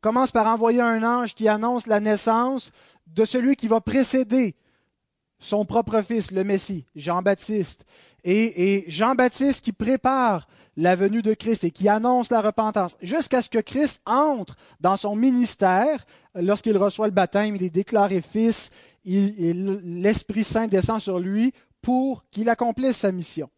Commence 0.00 0.30
par 0.30 0.46
envoyer 0.46 0.80
un 0.80 1.02
ange 1.02 1.34
qui 1.34 1.48
annonce 1.48 1.88
la 1.88 1.98
naissance 1.98 2.70
de 3.08 3.24
celui 3.24 3.56
qui 3.56 3.66
va 3.66 3.80
précéder 3.80 4.54
son 5.40 5.64
propre 5.64 6.02
fils, 6.02 6.30
le 6.30 6.44
Messie, 6.44 6.86
Jean-Baptiste. 6.94 7.84
Et, 8.22 8.84
Jean-Baptiste 8.86 9.64
qui 9.64 9.72
prépare 9.72 10.46
la 10.76 10.94
venue 10.94 11.20
de 11.20 11.34
Christ 11.34 11.64
et 11.64 11.72
qui 11.72 11.88
annonce 11.88 12.30
la 12.30 12.40
repentance, 12.40 12.96
jusqu'à 13.02 13.42
ce 13.42 13.50
que 13.50 13.58
Christ 13.58 14.02
entre 14.06 14.56
dans 14.80 14.96
son 14.96 15.16
ministère. 15.16 16.06
Lorsqu'il 16.36 16.78
reçoit 16.78 17.06
le 17.06 17.12
baptême, 17.12 17.56
il 17.56 17.62
est 17.64 17.70
déclaré 17.70 18.20
fils, 18.20 18.70
l'Esprit 19.04 20.44
Saint 20.44 20.68
descend 20.68 21.00
sur 21.00 21.18
lui 21.18 21.52
pour 21.84 22.24
qu'il 22.30 22.48
accomplisse 22.48 22.96
sa 22.96 23.12
mission. 23.12 23.50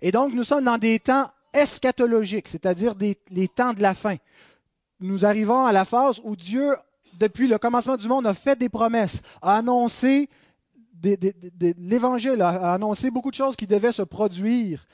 Et 0.00 0.10
donc, 0.10 0.32
nous 0.32 0.44
sommes 0.44 0.64
dans 0.64 0.78
des 0.78 0.98
temps 0.98 1.30
eschatologiques, 1.52 2.48
c'est-à-dire 2.48 2.94
les 2.98 3.48
temps 3.48 3.74
de 3.74 3.82
la 3.82 3.94
fin. 3.94 4.16
Nous 4.98 5.24
arrivons 5.26 5.66
à 5.66 5.72
la 5.72 5.84
phase 5.84 6.20
où 6.24 6.34
Dieu, 6.34 6.74
depuis 7.20 7.46
le 7.46 7.58
commencement 7.58 7.98
du 7.98 8.08
monde, 8.08 8.26
a 8.26 8.34
fait 8.34 8.58
des 8.58 8.70
promesses, 8.70 9.20
a 9.42 9.56
annoncé 9.58 10.30
l'Évangile, 11.02 12.40
a 12.40 12.72
annoncé 12.72 13.10
beaucoup 13.10 13.30
de 13.30 13.36
choses 13.36 13.56
qui 13.56 13.66
devaient 13.66 13.92
se 13.92 14.02
produire. 14.02 14.86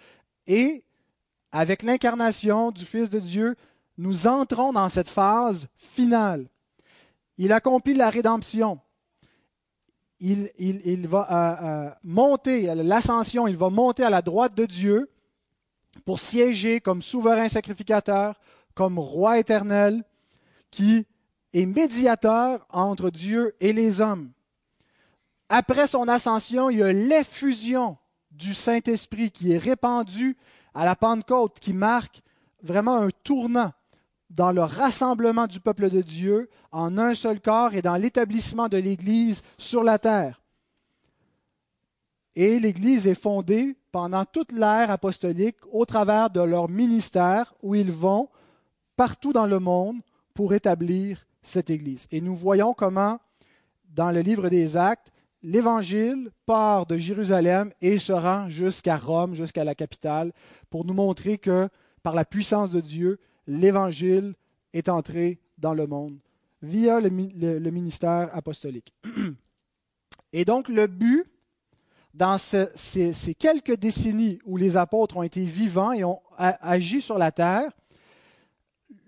Et 0.46 0.82
avec 1.52 1.82
l'incarnation 1.82 2.72
du 2.72 2.84
Fils 2.84 3.08
de 3.08 3.20
Dieu, 3.20 3.54
nous 3.96 4.26
entrons 4.26 4.72
dans 4.72 4.88
cette 4.88 5.08
phase 5.08 5.68
finale. 5.76 6.48
Il 7.36 7.52
accomplit 7.52 7.94
la 7.94 8.10
rédemption 8.10 8.80
il, 10.20 11.06
va 11.06 11.28
euh, 11.30 11.66
euh, 11.66 11.90
monter, 12.02 12.74
l'ascension, 12.74 13.46
il 13.46 13.56
va 13.56 13.70
monter 13.70 14.02
à 14.02 14.10
la 14.10 14.22
droite 14.22 14.54
de 14.54 14.66
Dieu 14.66 15.10
pour 16.04 16.20
siéger 16.20 16.80
comme 16.80 17.02
souverain 17.02 17.48
sacrificateur, 17.48 18.40
comme 18.74 18.98
roi 18.98 19.38
éternel, 19.38 20.04
qui 20.70 21.06
est 21.52 21.66
médiateur 21.66 22.66
entre 22.70 23.10
Dieu 23.10 23.54
et 23.60 23.72
les 23.72 24.00
hommes. 24.00 24.30
Après 25.48 25.86
son 25.86 26.08
ascension, 26.08 26.68
il 26.68 26.78
y 26.78 26.82
a 26.82 26.92
l'effusion 26.92 27.96
du 28.30 28.54
Saint-Esprit 28.54 29.30
qui 29.30 29.52
est 29.52 29.58
répandue 29.58 30.36
à 30.74 30.84
la 30.84 30.94
Pentecôte, 30.94 31.58
qui 31.58 31.72
marque 31.72 32.22
vraiment 32.62 32.96
un 32.96 33.08
tournant 33.24 33.72
dans 34.30 34.52
le 34.52 34.62
rassemblement 34.62 35.46
du 35.46 35.60
peuple 35.60 35.90
de 35.90 36.02
Dieu 36.02 36.48
en 36.70 36.98
un 36.98 37.14
seul 37.14 37.40
corps 37.40 37.74
et 37.74 37.82
dans 37.82 37.96
l'établissement 37.96 38.68
de 38.68 38.76
l'Église 38.76 39.42
sur 39.56 39.82
la 39.82 39.98
terre. 39.98 40.42
Et 42.34 42.60
l'Église 42.60 43.06
est 43.06 43.20
fondée 43.20 43.76
pendant 43.90 44.24
toute 44.24 44.52
l'ère 44.52 44.90
apostolique 44.90 45.56
au 45.72 45.84
travers 45.84 46.30
de 46.30 46.40
leur 46.40 46.68
ministère 46.68 47.54
où 47.62 47.74
ils 47.74 47.90
vont 47.90 48.28
partout 48.96 49.32
dans 49.32 49.46
le 49.46 49.58
monde 49.58 50.00
pour 50.34 50.54
établir 50.54 51.26
cette 51.42 51.70
Église. 51.70 52.06
Et 52.12 52.20
nous 52.20 52.36
voyons 52.36 52.74
comment, 52.74 53.18
dans 53.88 54.12
le 54.12 54.20
livre 54.20 54.50
des 54.50 54.76
Actes, 54.76 55.10
l'Évangile 55.42 56.30
part 56.46 56.86
de 56.86 56.98
Jérusalem 56.98 57.72
et 57.80 57.98
se 57.98 58.12
rend 58.12 58.48
jusqu'à 58.48 58.96
Rome, 58.96 59.34
jusqu'à 59.34 59.64
la 59.64 59.74
capitale, 59.74 60.32
pour 60.70 60.84
nous 60.84 60.94
montrer 60.94 61.38
que, 61.38 61.68
par 62.02 62.14
la 62.14 62.24
puissance 62.24 62.70
de 62.70 62.80
Dieu, 62.80 63.18
l'Évangile 63.48 64.34
est 64.74 64.88
entré 64.88 65.40
dans 65.56 65.74
le 65.74 65.88
monde 65.88 66.18
via 66.62 67.00
le, 67.00 67.08
ministère 67.70 68.30
apostolique. 68.32 68.94
Et 70.32 70.44
donc 70.44 70.68
le 70.68 70.86
but, 70.86 71.24
dans 72.14 72.36
ces, 72.38 72.68
quelques 73.38 73.76
décennies 73.76 74.38
où 74.44 74.56
les 74.56 74.76
apôtres 74.76 75.16
ont 75.16 75.22
été 75.22 75.44
vivants 75.44 75.92
et 75.92 76.04
ont 76.04 76.20
agi 76.36 77.00
sur 77.00 77.16
la 77.16 77.32
terre, 77.32 77.70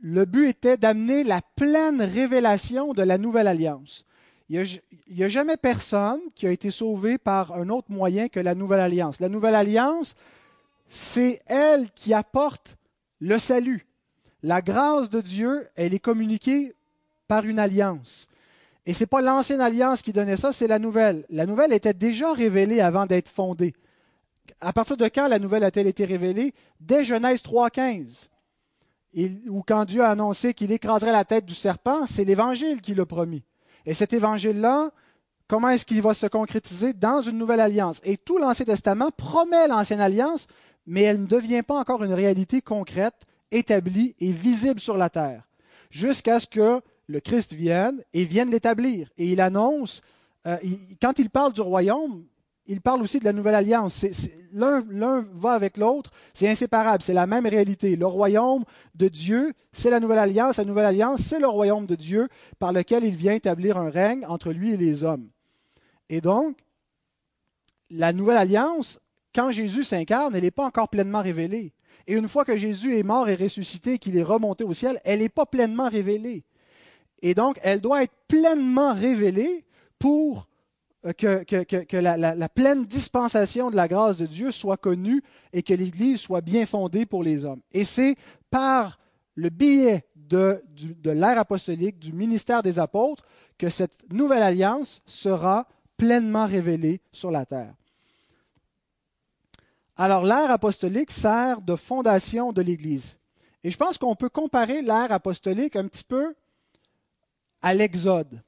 le 0.00 0.24
but 0.24 0.48
était 0.48 0.76
d'amener 0.78 1.24
la 1.24 1.42
pleine 1.42 2.00
révélation 2.00 2.94
de 2.94 3.02
la 3.02 3.18
nouvelle 3.18 3.48
alliance. 3.48 4.06
Il 4.48 4.62
n'y 5.10 5.22
a, 5.22 5.26
a, 5.26 5.28
jamais 5.28 5.56
personne 5.56 6.20
qui 6.34 6.46
a 6.46 6.50
été 6.50 6.70
sauvé 6.70 7.18
par 7.18 7.52
un 7.52 7.68
autre 7.68 7.90
moyen 7.90 8.28
que 8.28 8.40
la 8.40 8.54
nouvelle 8.54 8.80
alliance. 8.80 9.20
La 9.20 9.28
nouvelle 9.28 9.54
alliance, 9.54 10.14
c'est 10.88 11.40
elle 11.46 11.90
qui 11.90 12.14
apporte 12.14 12.76
le 13.20 13.38
salut. 13.38 13.86
La 14.42 14.62
grâce 14.62 15.10
de 15.10 15.20
Dieu, 15.20 15.68
elle 15.76 15.94
est 15.94 15.98
communiquée 15.98 16.74
par 17.28 17.44
une 17.44 17.58
alliance. 17.58 18.28
Et 18.86 18.94
ce 18.94 19.00
n'est 19.00 19.06
pas 19.06 19.20
l'ancienne 19.20 19.60
alliance 19.60 20.02
qui 20.02 20.12
donnait 20.12 20.36
ça, 20.36 20.52
c'est 20.52 20.66
la 20.66 20.78
nouvelle. 20.78 21.24
La 21.28 21.46
nouvelle 21.46 21.72
était 21.72 21.94
déjà 21.94 22.32
révélée 22.32 22.80
avant 22.80 23.06
d'être 23.06 23.28
fondée. 23.28 23.74
À 24.60 24.72
partir 24.72 24.96
de 24.96 25.06
quand 25.08 25.28
la 25.28 25.38
nouvelle 25.38 25.64
a-t-elle 25.64 25.86
été 25.86 26.04
révélée? 26.04 26.54
Dès 26.80 27.04
Genèse 27.04 27.42
3.15, 27.42 28.28
où 29.48 29.62
quand 29.62 29.84
Dieu 29.84 30.02
a 30.02 30.10
annoncé 30.10 30.54
qu'il 30.54 30.72
écraserait 30.72 31.12
la 31.12 31.24
tête 31.24 31.44
du 31.44 31.54
serpent, 31.54 32.06
c'est 32.06 32.24
l'Évangile 32.24 32.80
qui 32.80 32.94
l'a 32.94 33.06
promis. 33.06 33.44
Et 33.86 33.94
cet 33.94 34.12
Évangile-là, 34.12 34.90
comment 35.46 35.68
est-ce 35.68 35.84
qu'il 35.84 36.02
va 36.02 36.14
se 36.14 36.26
concrétiser? 36.26 36.92
Dans 36.92 37.20
une 37.20 37.38
nouvelle 37.38 37.60
alliance 37.60 38.00
Et 38.04 38.16
tout 38.16 38.38
l'Ancien 38.38 38.66
Testament 38.66 39.10
promet 39.16 39.68
l'ancienne 39.68 40.00
alliance, 40.00 40.46
mais 40.86 41.02
elle 41.02 41.20
ne 41.20 41.26
devient 41.26 41.62
pas 41.62 41.78
encore 41.78 42.02
une 42.02 42.12
réalité 42.12 42.60
concrète 42.60 43.26
établi 43.50 44.14
et 44.20 44.32
visible 44.32 44.80
sur 44.80 44.96
la 44.96 45.10
terre, 45.10 45.48
jusqu'à 45.90 46.40
ce 46.40 46.46
que 46.46 46.80
le 47.06 47.20
Christ 47.20 47.52
vienne 47.52 48.02
et 48.12 48.24
vienne 48.24 48.50
l'établir. 48.50 49.10
Et 49.18 49.32
il 49.32 49.40
annonce, 49.40 50.00
euh, 50.46 50.56
quand 51.00 51.18
il 51.18 51.30
parle 51.30 51.52
du 51.52 51.60
royaume, 51.60 52.24
il 52.66 52.80
parle 52.80 53.02
aussi 53.02 53.18
de 53.18 53.24
la 53.24 53.32
nouvelle 53.32 53.56
alliance. 53.56 54.06
L'un 54.52 55.26
va 55.32 55.52
avec 55.52 55.76
l'autre, 55.76 56.12
c'est 56.32 56.48
inséparable, 56.48 57.02
c'est 57.02 57.12
la 57.12 57.26
même 57.26 57.46
réalité. 57.46 57.96
Le 57.96 58.06
royaume 58.06 58.64
de 58.94 59.08
Dieu, 59.08 59.54
c'est 59.72 59.90
la 59.90 59.98
nouvelle 59.98 60.20
alliance. 60.20 60.58
La 60.58 60.64
nouvelle 60.64 60.84
alliance, 60.84 61.20
c'est 61.20 61.40
le 61.40 61.48
royaume 61.48 61.86
de 61.86 61.96
Dieu 61.96 62.28
par 62.60 62.72
lequel 62.72 63.04
il 63.04 63.16
vient 63.16 63.32
établir 63.32 63.76
un 63.76 63.90
règne 63.90 64.24
entre 64.26 64.52
lui 64.52 64.72
et 64.72 64.76
les 64.76 65.02
hommes. 65.02 65.28
Et 66.08 66.20
donc, 66.20 66.58
la 67.90 68.12
nouvelle 68.12 68.36
alliance, 68.36 69.00
quand 69.34 69.50
Jésus 69.50 69.82
s'incarne, 69.82 70.36
elle 70.36 70.42
n'est 70.42 70.52
pas 70.52 70.66
encore 70.66 70.88
pleinement 70.88 71.22
révélée. 71.22 71.72
Et 72.10 72.14
une 72.14 72.26
fois 72.26 72.44
que 72.44 72.56
Jésus 72.56 72.98
est 72.98 73.04
mort 73.04 73.28
et 73.28 73.36
ressuscité, 73.36 73.96
qu'il 73.98 74.16
est 74.16 74.24
remonté 74.24 74.64
au 74.64 74.72
ciel, 74.72 75.00
elle 75.04 75.20
n'est 75.20 75.28
pas 75.28 75.46
pleinement 75.46 75.88
révélée. 75.88 76.42
Et 77.22 77.34
donc, 77.34 77.60
elle 77.62 77.80
doit 77.80 78.02
être 78.02 78.16
pleinement 78.26 78.92
révélée 78.94 79.64
pour 79.96 80.48
euh, 81.06 81.12
que, 81.12 81.96
la, 81.96 82.48
pleine 82.48 82.84
dispensation 82.84 83.70
de 83.70 83.76
la 83.76 83.86
grâce 83.86 84.16
de 84.16 84.26
Dieu 84.26 84.50
soit 84.50 84.76
connue 84.76 85.22
et 85.52 85.62
que 85.62 85.72
l'Église 85.72 86.18
soit 86.18 86.40
bien 86.40 86.66
fondée 86.66 87.06
pour 87.06 87.22
les 87.22 87.44
hommes. 87.44 87.60
Et 87.70 87.84
c'est 87.84 88.16
par 88.50 88.98
le 89.36 89.48
biais 89.48 90.04
de, 90.16 90.64
de 90.74 91.10
l'ère 91.12 91.38
apostolique, 91.38 92.00
du 92.00 92.12
ministère 92.12 92.64
des 92.64 92.80
apôtres, 92.80 93.24
que 93.56 93.68
cette 93.68 94.12
nouvelle 94.12 94.42
alliance 94.42 95.00
sera 95.06 95.68
pleinement 95.96 96.46
révélée 96.46 97.02
sur 97.12 97.30
la 97.30 97.46
terre. 97.46 97.74
Alors 100.00 100.24
l'ère 100.24 100.50
apostolique 100.50 101.10
sert 101.10 101.60
de 101.60 101.76
fondation 101.76 102.54
de 102.54 102.62
l'Église. 102.62 103.18
Et 103.62 103.70
je 103.70 103.76
pense 103.76 103.98
qu'on 103.98 104.16
peut 104.16 104.30
comparer 104.30 104.80
l'ère 104.80 105.12
apostolique 105.12 105.76
un 105.76 105.86
petit 105.88 106.04
peu 106.04 106.34
à 107.60 107.74
l'Exode. 107.74 108.42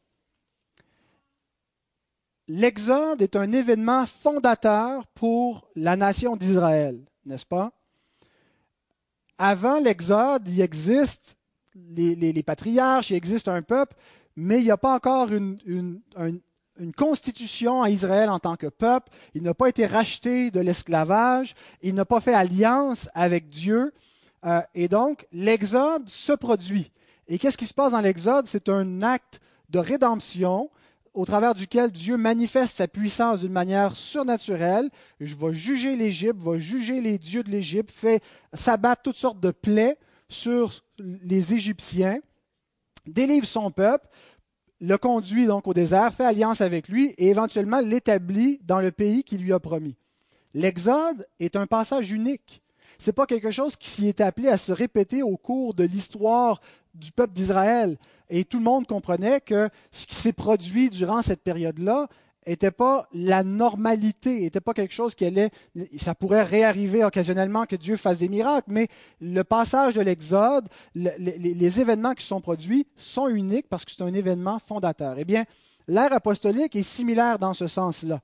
L'Exode 2.48 3.20
est 3.20 3.36
un 3.36 3.52
événement 3.52 4.06
fondateur 4.06 5.06
pour 5.08 5.68
la 5.76 5.94
nation 5.94 6.36
d'Israël, 6.36 7.04
n'est-ce 7.26 7.44
pas? 7.44 7.70
Avant 9.36 9.78
l'Exode, 9.78 10.48
il 10.48 10.62
existe 10.62 11.36
les, 11.74 12.42
patriarches, 12.42 13.10
il 13.10 13.16
existe 13.16 13.48
un 13.48 13.60
peuple, 13.60 13.94
mais 14.36 14.60
il 14.60 14.64
n'y 14.64 14.70
a 14.70 14.78
pas 14.78 14.94
encore 14.94 15.30
une, 15.30 16.00
constitution 16.96 17.82
à 17.82 17.90
Israël 17.90 18.30
en 18.30 18.38
tant 18.38 18.56
que 18.56 18.66
peuple, 18.66 19.10
il 19.34 19.42
n'a 19.42 19.54
pas 19.54 19.68
été 19.68 19.86
racheté 19.86 20.50
de 20.50 20.60
l'esclavage, 20.60 21.54
il 21.82 21.94
n'a 21.94 22.04
pas 22.04 22.20
fait 22.20 22.34
alliance 22.34 23.08
avec 23.14 23.48
Dieu, 23.50 23.92
euh, 24.44 24.60
et 24.74 24.88
donc 24.88 25.26
l'Exode 25.32 26.08
se 26.08 26.32
produit. 26.32 26.90
Et 27.28 27.38
qu'est-ce 27.38 27.56
qui 27.56 27.66
se 27.66 27.74
passe 27.74 27.92
dans 27.92 28.00
l'Exode? 28.00 28.46
C'est 28.46 28.68
un 28.68 29.02
acte 29.02 29.40
de 29.68 29.78
rédemption 29.78 30.70
au 31.14 31.24
travers 31.24 31.54
duquel 31.54 31.90
Dieu 31.90 32.16
manifeste 32.16 32.76
sa 32.76 32.88
puissance 32.88 33.40
d'une 33.40 33.52
manière 33.52 33.94
surnaturelle. 33.94 34.88
Je 35.20 35.34
vais 35.34 35.52
juger 35.52 35.94
l'Égypte, 35.94 36.40
va 36.40 36.58
juger 36.58 37.00
les 37.00 37.18
dieux 37.18 37.42
de 37.42 37.50
l'Égypte, 37.50 37.90
fait 37.90 38.22
s'abattre 38.54 39.02
toutes 39.02 39.16
sortes 39.16 39.40
de 39.40 39.50
plaies 39.50 39.98
sur 40.28 40.82
les 40.98 41.52
Égyptiens, 41.52 42.18
délivre 43.06 43.46
son 43.46 43.70
peuple, 43.70 44.08
le 44.82 44.98
conduit 44.98 45.46
donc 45.46 45.68
au 45.68 45.74
désert, 45.74 46.12
fait 46.12 46.24
alliance 46.24 46.60
avec 46.60 46.88
lui 46.88 47.14
et 47.16 47.28
éventuellement 47.28 47.78
l'établit 47.78 48.60
dans 48.64 48.80
le 48.80 48.90
pays 48.90 49.22
qu'il 49.22 49.40
lui 49.40 49.52
a 49.52 49.60
promis. 49.60 49.94
L'Exode 50.54 51.24
est 51.38 51.54
un 51.54 51.68
passage 51.68 52.10
unique. 52.10 52.62
Ce 52.98 53.08
n'est 53.08 53.14
pas 53.14 53.26
quelque 53.26 53.52
chose 53.52 53.76
qui 53.76 53.88
s'y 53.88 54.08
est 54.08 54.20
appelé 54.20 54.48
à 54.48 54.58
se 54.58 54.72
répéter 54.72 55.22
au 55.22 55.36
cours 55.36 55.74
de 55.74 55.84
l'histoire 55.84 56.60
du 56.94 57.12
peuple 57.12 57.32
d'Israël. 57.32 57.96
Et 58.28 58.44
tout 58.44 58.58
le 58.58 58.64
monde 58.64 58.88
comprenait 58.88 59.40
que 59.40 59.70
ce 59.92 60.04
qui 60.04 60.16
s'est 60.16 60.32
produit 60.32 60.90
durant 60.90 61.22
cette 61.22 61.42
période-là 61.42 62.08
n'était 62.46 62.70
pas 62.70 63.08
la 63.12 63.44
normalité, 63.44 64.40
n'était 64.40 64.60
pas 64.60 64.74
quelque 64.74 64.94
chose 64.94 65.14
qui 65.14 65.24
allait, 65.24 65.50
ça 65.96 66.14
pourrait 66.14 66.42
réarriver 66.42 67.04
occasionnellement 67.04 67.66
que 67.66 67.76
Dieu 67.76 67.96
fasse 67.96 68.18
des 68.18 68.28
miracles, 68.28 68.70
mais 68.70 68.88
le 69.20 69.42
passage 69.44 69.94
de 69.94 70.00
l'Exode, 70.00 70.68
les, 70.94 71.80
événements 71.80 72.14
qui 72.14 72.26
sont 72.26 72.40
produits 72.40 72.86
sont 72.96 73.28
uniques 73.28 73.68
parce 73.68 73.84
que 73.84 73.92
c'est 73.92 74.02
un 74.02 74.12
événement 74.14 74.58
fondateur. 74.58 75.16
Eh 75.18 75.24
bien, 75.24 75.44
l'ère 75.86 76.12
apostolique 76.12 76.74
est 76.76 76.82
similaire 76.82 77.38
dans 77.38 77.54
ce 77.54 77.68
sens-là. 77.68 78.20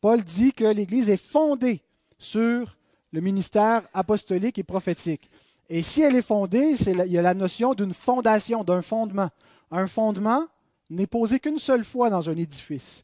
Paul 0.00 0.24
dit 0.24 0.52
que 0.52 0.64
l'Église 0.64 1.08
est 1.08 1.22
fondée 1.22 1.82
sur 2.18 2.76
le 3.12 3.20
ministère 3.20 3.82
apostolique 3.92 4.58
et 4.58 4.64
prophétique. 4.64 5.30
Et 5.68 5.82
si 5.82 6.02
elle 6.02 6.16
est 6.16 6.22
fondée, 6.22 6.74
il 6.86 7.12
y 7.12 7.18
a 7.18 7.22
la 7.22 7.34
notion 7.34 7.74
d'une 7.74 7.94
fondation, 7.94 8.64
d'un 8.64 8.82
fondement. 8.82 9.30
Un 9.70 9.86
fondement 9.86 10.46
n'est 10.90 11.06
posé 11.06 11.40
qu'une 11.40 11.58
seule 11.58 11.84
fois 11.84 12.10
dans 12.10 12.28
un 12.28 12.36
édifice. 12.36 13.02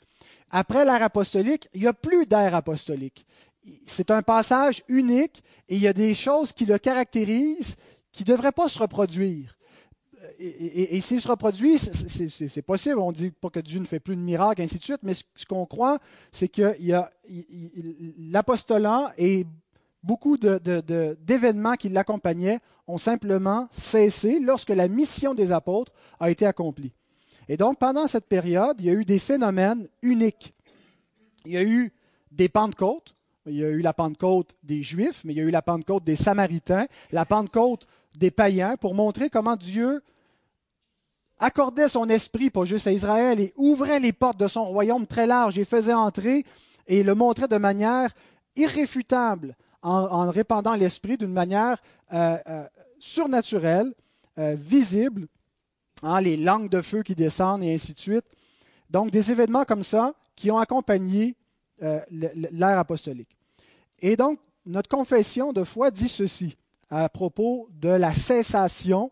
Après 0.50 0.84
l'ère 0.84 1.02
apostolique, 1.02 1.68
il 1.74 1.82
n'y 1.82 1.86
a 1.86 1.92
plus 1.92 2.26
d'ère 2.26 2.54
apostolique. 2.54 3.26
C'est 3.86 4.10
un 4.10 4.22
passage 4.22 4.82
unique 4.88 5.42
et 5.68 5.76
il 5.76 5.82
y 5.82 5.88
a 5.88 5.92
des 5.92 6.14
choses 6.14 6.52
qui 6.52 6.66
le 6.66 6.78
caractérisent 6.78 7.76
qui 8.12 8.22
ne 8.22 8.28
devraient 8.28 8.52
pas 8.52 8.68
se 8.68 8.78
reproduire. 8.78 9.56
Et, 10.38 11.00
s'il 11.00 11.20
se 11.20 11.28
reproduit, 11.28 11.78
c'est 11.78 12.62
possible. 12.62 12.98
On 12.98 13.10
ne 13.10 13.16
dit 13.16 13.30
pas 13.30 13.50
que 13.50 13.60
Dieu 13.60 13.80
ne 13.80 13.84
fait 13.84 14.00
plus 14.00 14.16
de 14.16 14.20
miracles, 14.20 14.62
ainsi 14.62 14.78
de 14.78 14.82
suite, 14.82 15.00
mais 15.02 15.14
ce, 15.14 15.46
qu'on 15.46 15.66
croit, 15.66 15.98
c'est 16.32 16.48
que 16.48 16.74
l'apostolat 18.18 19.12
et 19.18 19.46
beaucoup 20.02 20.36
d'événements 20.36 21.74
qui 21.74 21.88
l'accompagnaient 21.88 22.60
ont 22.86 22.98
simplement 22.98 23.68
cessé 23.72 24.40
lorsque 24.40 24.70
la 24.70 24.88
mission 24.88 25.34
des 25.34 25.52
apôtres 25.52 25.92
a 26.20 26.30
été 26.30 26.46
accomplie. 26.46 26.92
Et 27.48 27.56
donc, 27.56 27.78
pendant 27.78 28.06
cette 28.06 28.26
période, 28.26 28.76
il 28.80 28.86
y 28.86 28.90
a 28.90 28.94
eu 28.94 29.04
des 29.04 29.18
phénomènes 29.18 29.88
uniques. 30.02 30.54
Il 31.44 31.52
y 31.52 31.56
a 31.56 31.62
eu 31.62 31.92
des 32.32 32.48
Pentecôtes. 32.48 33.14
Il 33.46 33.54
y 33.54 33.64
a 33.64 33.68
eu 33.68 33.80
la 33.80 33.92
Pentecôte 33.92 34.56
des 34.64 34.82
Juifs, 34.82 35.22
mais 35.24 35.32
il 35.32 35.36
y 35.36 35.40
a 35.40 35.44
eu 35.44 35.50
la 35.50 35.62
Pentecôte 35.62 36.02
des 36.02 36.16
Samaritains, 36.16 36.86
la 37.12 37.24
Pentecôte 37.24 37.86
des 38.18 38.32
païens, 38.32 38.76
pour 38.76 38.94
montrer 38.94 39.30
comment 39.30 39.54
Dieu 39.54 40.02
accordait 41.38 41.88
son 41.88 42.08
esprit, 42.08 42.50
pas 42.50 42.64
juste 42.64 42.88
à 42.88 42.92
Israël, 42.92 43.38
et 43.38 43.52
ouvrait 43.56 44.00
les 44.00 44.12
portes 44.12 44.40
de 44.40 44.48
son 44.48 44.64
royaume 44.64 45.06
très 45.06 45.26
large 45.26 45.58
et 45.58 45.64
faisait 45.64 45.94
entrer 45.94 46.44
et 46.88 47.02
le 47.02 47.14
montrait 47.14 47.48
de 47.48 47.56
manière 47.56 48.10
irréfutable 48.56 49.54
en, 49.82 50.30
répandant 50.30 50.74
l'esprit 50.74 51.16
d'une 51.16 51.32
manière 51.32 51.80
euh, 52.12 52.36
euh, 52.48 52.66
surnaturelle, 52.98 53.92
euh, 54.38 54.56
visible, 54.58 55.28
Hein, 56.02 56.20
les 56.20 56.36
langues 56.36 56.68
de 56.68 56.82
feu 56.82 57.02
qui 57.02 57.14
descendent 57.14 57.62
et 57.62 57.74
ainsi 57.74 57.94
de 57.94 57.98
suite. 57.98 58.24
Donc 58.90 59.10
des 59.10 59.30
événements 59.30 59.64
comme 59.64 59.82
ça 59.82 60.14
qui 60.34 60.50
ont 60.50 60.58
accompagné 60.58 61.34
euh, 61.82 62.00
l'ère 62.10 62.78
apostolique. 62.78 63.36
Et 64.00 64.16
donc 64.16 64.38
notre 64.66 64.88
confession 64.88 65.52
de 65.52 65.64
foi 65.64 65.90
dit 65.90 66.08
ceci 66.08 66.56
à 66.90 67.08
propos 67.08 67.68
de 67.80 67.88
la 67.88 68.12
cessation 68.12 69.10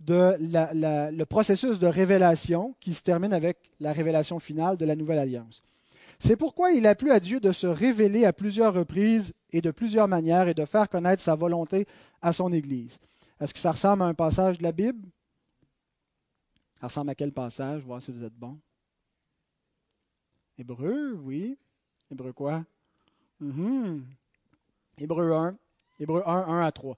de 0.00 0.36
le 0.38 1.24
processus 1.24 1.78
de 1.78 1.86
révélation 1.86 2.74
qui 2.80 2.92
se 2.92 3.02
termine 3.02 3.32
avec 3.32 3.58
la 3.80 3.92
révélation 3.92 4.38
finale 4.38 4.76
de 4.76 4.84
la 4.84 4.94
nouvelle 4.96 5.18
alliance. 5.18 5.62
C'est 6.18 6.36
pourquoi 6.36 6.72
il 6.72 6.86
a 6.86 6.94
plu 6.94 7.10
à 7.10 7.20
Dieu 7.20 7.40
de 7.40 7.52
se 7.52 7.66
révéler 7.66 8.24
à 8.24 8.32
plusieurs 8.32 8.74
reprises 8.74 9.32
et 9.52 9.60
de 9.60 9.70
plusieurs 9.70 10.08
manières 10.08 10.48
et 10.48 10.54
de 10.54 10.64
faire 10.64 10.88
connaître 10.88 11.22
sa 11.22 11.34
volonté 11.34 11.86
à 12.20 12.32
son 12.32 12.52
Église. 12.52 12.98
Est-ce 13.40 13.54
que 13.54 13.60
ça 13.60 13.72
ressemble 13.72 14.02
à 14.02 14.06
un 14.06 14.14
passage 14.14 14.58
de 14.58 14.62
la 14.62 14.72
Bible? 14.72 15.08
Ça 16.80 16.88
ressemble 16.88 17.10
à 17.10 17.14
quel 17.14 17.32
passage? 17.32 17.82
Voir 17.82 18.02
si 18.02 18.12
vous 18.12 18.24
êtes 18.24 18.34
bon. 18.34 18.58
Hébreu, 20.58 21.18
oui. 21.22 21.56
Hébreu 22.10 22.32
quoi? 22.32 22.64
Mm 23.40 24.00
Hébreu 24.98 25.32
1. 25.32 25.56
Hébreu 26.00 26.22
1, 26.26 26.32
1 26.32 26.60
à 26.62 26.72
3. 26.72 26.96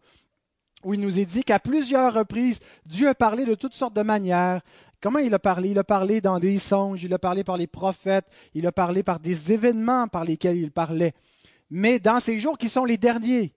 Où 0.85 0.95
il 0.95 1.01
nous 1.01 1.19
est 1.19 1.25
dit 1.25 1.43
qu'à 1.43 1.59
plusieurs 1.59 2.15
reprises, 2.15 2.61
Dieu 2.87 3.09
a 3.09 3.15
parlé 3.15 3.45
de 3.45 3.55
toutes 3.55 3.75
sortes 3.75 3.95
de 3.95 4.03
manières. 4.03 4.63
Comment 5.01 5.19
il 5.19 5.35
a 5.35 5.39
parlé? 5.39 5.71
Il 5.71 5.79
a 5.79 5.85
parlé 5.85 6.21
dans 6.21 6.39
des 6.39 6.59
songes, 6.59 7.03
il 7.03 7.13
a 7.15 7.19
parlé 7.19 7.43
par 7.43 7.57
les 7.57 7.67
prophètes, 7.67 8.27
il 8.55 8.67
a 8.67 8.73
parlé 8.73 9.03
par 9.03 9.19
des 9.19 9.53
événements 9.53 10.09
par 10.09 10.25
lesquels 10.25 10.57
il 10.57 10.71
parlait. 10.71 11.15
Mais 11.71 11.99
dans 11.99 12.21
ces 12.21 12.39
jours 12.39 12.59
qui 12.59 12.69
sont 12.69 12.85
les 12.85 12.99
derniers, 12.99 13.55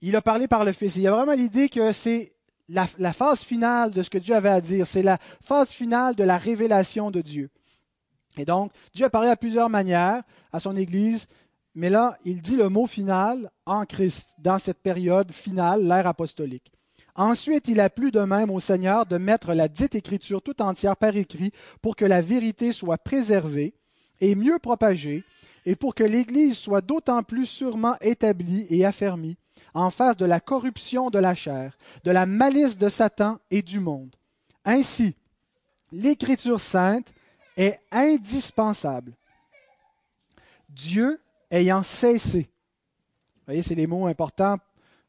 il 0.00 0.16
a 0.16 0.22
parlé 0.22 0.48
par 0.48 0.64
le 0.64 0.72
Fils. 0.72 0.96
Il 0.96 1.02
y 1.02 1.06
a 1.06 1.12
vraiment 1.12 1.32
l'idée 1.32 1.68
que 1.68 1.92
c'est 1.92 2.34
la, 2.70 3.12
phase 3.12 3.42
finale 3.42 3.90
de 3.90 4.02
ce 4.02 4.10
que 4.10 4.18
Dieu 4.18 4.34
avait 4.34 4.48
à 4.48 4.60
dire. 4.60 4.86
C'est 4.86 5.02
la 5.02 5.18
phase 5.42 5.70
finale 5.70 6.14
de 6.14 6.24
la 6.24 6.38
révélation 6.38 7.10
de 7.10 7.20
Dieu. 7.20 7.50
Et 8.36 8.44
donc, 8.44 8.72
Dieu 8.94 9.06
a 9.06 9.10
parlé 9.10 9.28
à 9.28 9.36
plusieurs 9.36 9.68
manières 9.68 10.22
à 10.52 10.60
son 10.60 10.76
Église, 10.76 11.26
mais 11.74 11.90
là, 11.90 12.16
il 12.24 12.40
dit 12.40 12.56
le 12.56 12.68
mot 12.68 12.86
final 12.86 13.50
en 13.66 13.84
Christ, 13.84 14.28
dans 14.38 14.58
cette 14.58 14.82
période 14.82 15.32
finale, 15.32 15.86
l'ère 15.86 16.06
apostolique. 16.06 16.72
Ensuite, 17.16 17.68
il 17.68 17.80
a 17.80 17.90
plu 17.90 18.12
de 18.12 18.20
même 18.20 18.50
au 18.50 18.60
Seigneur 18.60 19.04
de 19.04 19.18
mettre 19.18 19.52
la 19.52 19.68
dite 19.68 19.94
écriture 19.94 20.42
tout 20.42 20.62
entière 20.62 20.96
par 20.96 21.16
écrit 21.16 21.52
pour 21.82 21.96
que 21.96 22.04
la 22.04 22.20
vérité 22.20 22.72
soit 22.72 22.98
préservée 22.98 23.74
et 24.20 24.34
mieux 24.34 24.58
propagée, 24.58 25.24
et 25.66 25.76
pour 25.76 25.94
que 25.94 26.04
l'Église 26.04 26.56
soit 26.56 26.80
d'autant 26.80 27.22
plus 27.22 27.46
sûrement 27.46 27.96
établie 28.00 28.66
et 28.70 28.84
affermie 28.84 29.36
en 29.74 29.90
face 29.90 30.16
de 30.16 30.24
la 30.24 30.40
corruption 30.40 31.10
de 31.10 31.18
la 31.18 31.34
chair, 31.34 31.76
de 32.04 32.10
la 32.10 32.26
malice 32.26 32.78
de 32.78 32.88
Satan 32.88 33.38
et 33.50 33.62
du 33.62 33.80
monde. 33.80 34.16
Ainsi, 34.64 35.14
l'Écriture 35.92 36.60
sainte 36.60 37.12
est 37.56 37.78
indispensable. 37.90 39.12
Dieu 40.68 41.20
ayant 41.50 41.82
cessé, 41.82 42.40
vous 42.40 43.46
voyez, 43.46 43.62
c'est 43.62 43.74
les 43.74 43.86
mots 43.86 44.06
importants, 44.06 44.58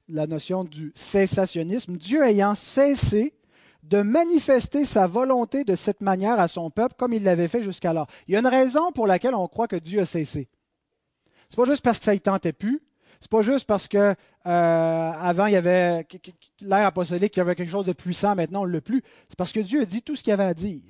la 0.09 0.27
notion 0.27 0.63
du 0.63 0.91
cessationnisme, 0.95 1.97
Dieu 1.97 2.23
ayant 2.23 2.55
cessé 2.55 3.33
de 3.83 4.01
manifester 4.01 4.85
sa 4.85 5.07
volonté 5.07 5.63
de 5.63 5.75
cette 5.75 6.01
manière 6.01 6.39
à 6.39 6.47
son 6.47 6.69
peuple 6.69 6.95
comme 6.97 7.13
il 7.13 7.23
l'avait 7.23 7.47
fait 7.47 7.63
jusqu'alors. 7.63 8.07
Il 8.27 8.33
y 8.33 8.37
a 8.37 8.39
une 8.39 8.47
raison 8.47 8.91
pour 8.91 9.07
laquelle 9.07 9.35
on 9.35 9.47
croit 9.47 9.67
que 9.67 9.75
Dieu 9.75 10.01
a 10.01 10.05
cessé. 10.05 10.49
Ce 11.49 11.55
n'est 11.59 11.65
pas 11.65 11.71
juste 11.71 11.83
parce 11.83 11.99
que 11.99 12.05
ça 12.05 12.13
ne 12.13 12.19
tentait 12.19 12.53
plus, 12.53 12.81
c'est 13.21 13.29
pas 13.29 13.43
juste 13.43 13.67
parce 13.67 13.87
que 13.87 13.97
euh, 13.97 14.15
avant 14.45 15.45
il 15.45 15.53
y 15.53 15.55
avait 15.55 16.07
l'ère 16.59 16.87
apostolique, 16.87 17.35
il 17.35 17.39
y 17.39 17.41
avait 17.41 17.55
quelque 17.55 17.69
chose 17.69 17.85
de 17.85 17.93
puissant, 17.93 18.35
maintenant 18.35 18.63
on 18.63 18.65
l'a 18.65 18.81
plus. 18.81 19.03
C'est 19.29 19.37
parce 19.37 19.51
que 19.51 19.59
Dieu 19.59 19.81
a 19.81 19.85
dit 19.85 20.01
tout 20.01 20.15
ce 20.15 20.23
qu'il 20.23 20.33
avait 20.33 20.43
à 20.43 20.55
dire. 20.55 20.81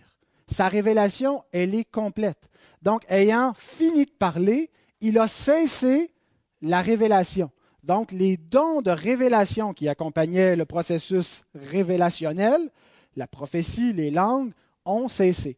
Sa 0.48 0.70
révélation, 0.70 1.44
elle 1.52 1.76
est 1.76 1.90
complète. 1.90 2.50
Donc, 2.82 3.04
ayant 3.10 3.54
fini 3.54 4.06
de 4.06 4.12
parler, 4.12 4.72
il 5.02 5.20
a 5.20 5.28
cessé 5.28 6.12
la 6.62 6.82
révélation. 6.82 7.52
Donc, 7.84 8.12
les 8.12 8.38
dons 8.38 8.82
de 8.82 8.92
révélation 8.92 9.74
qui 9.74 9.90
accompagnaient 9.90 10.56
le 10.56 10.66
processus 10.66 11.44
révélationnel, 11.54 12.70
la 13.18 13.28
prophétie, 13.28 13.92
les 13.92 14.12
langues, 14.12 14.52
ont 14.86 15.08
cessé. 15.08 15.58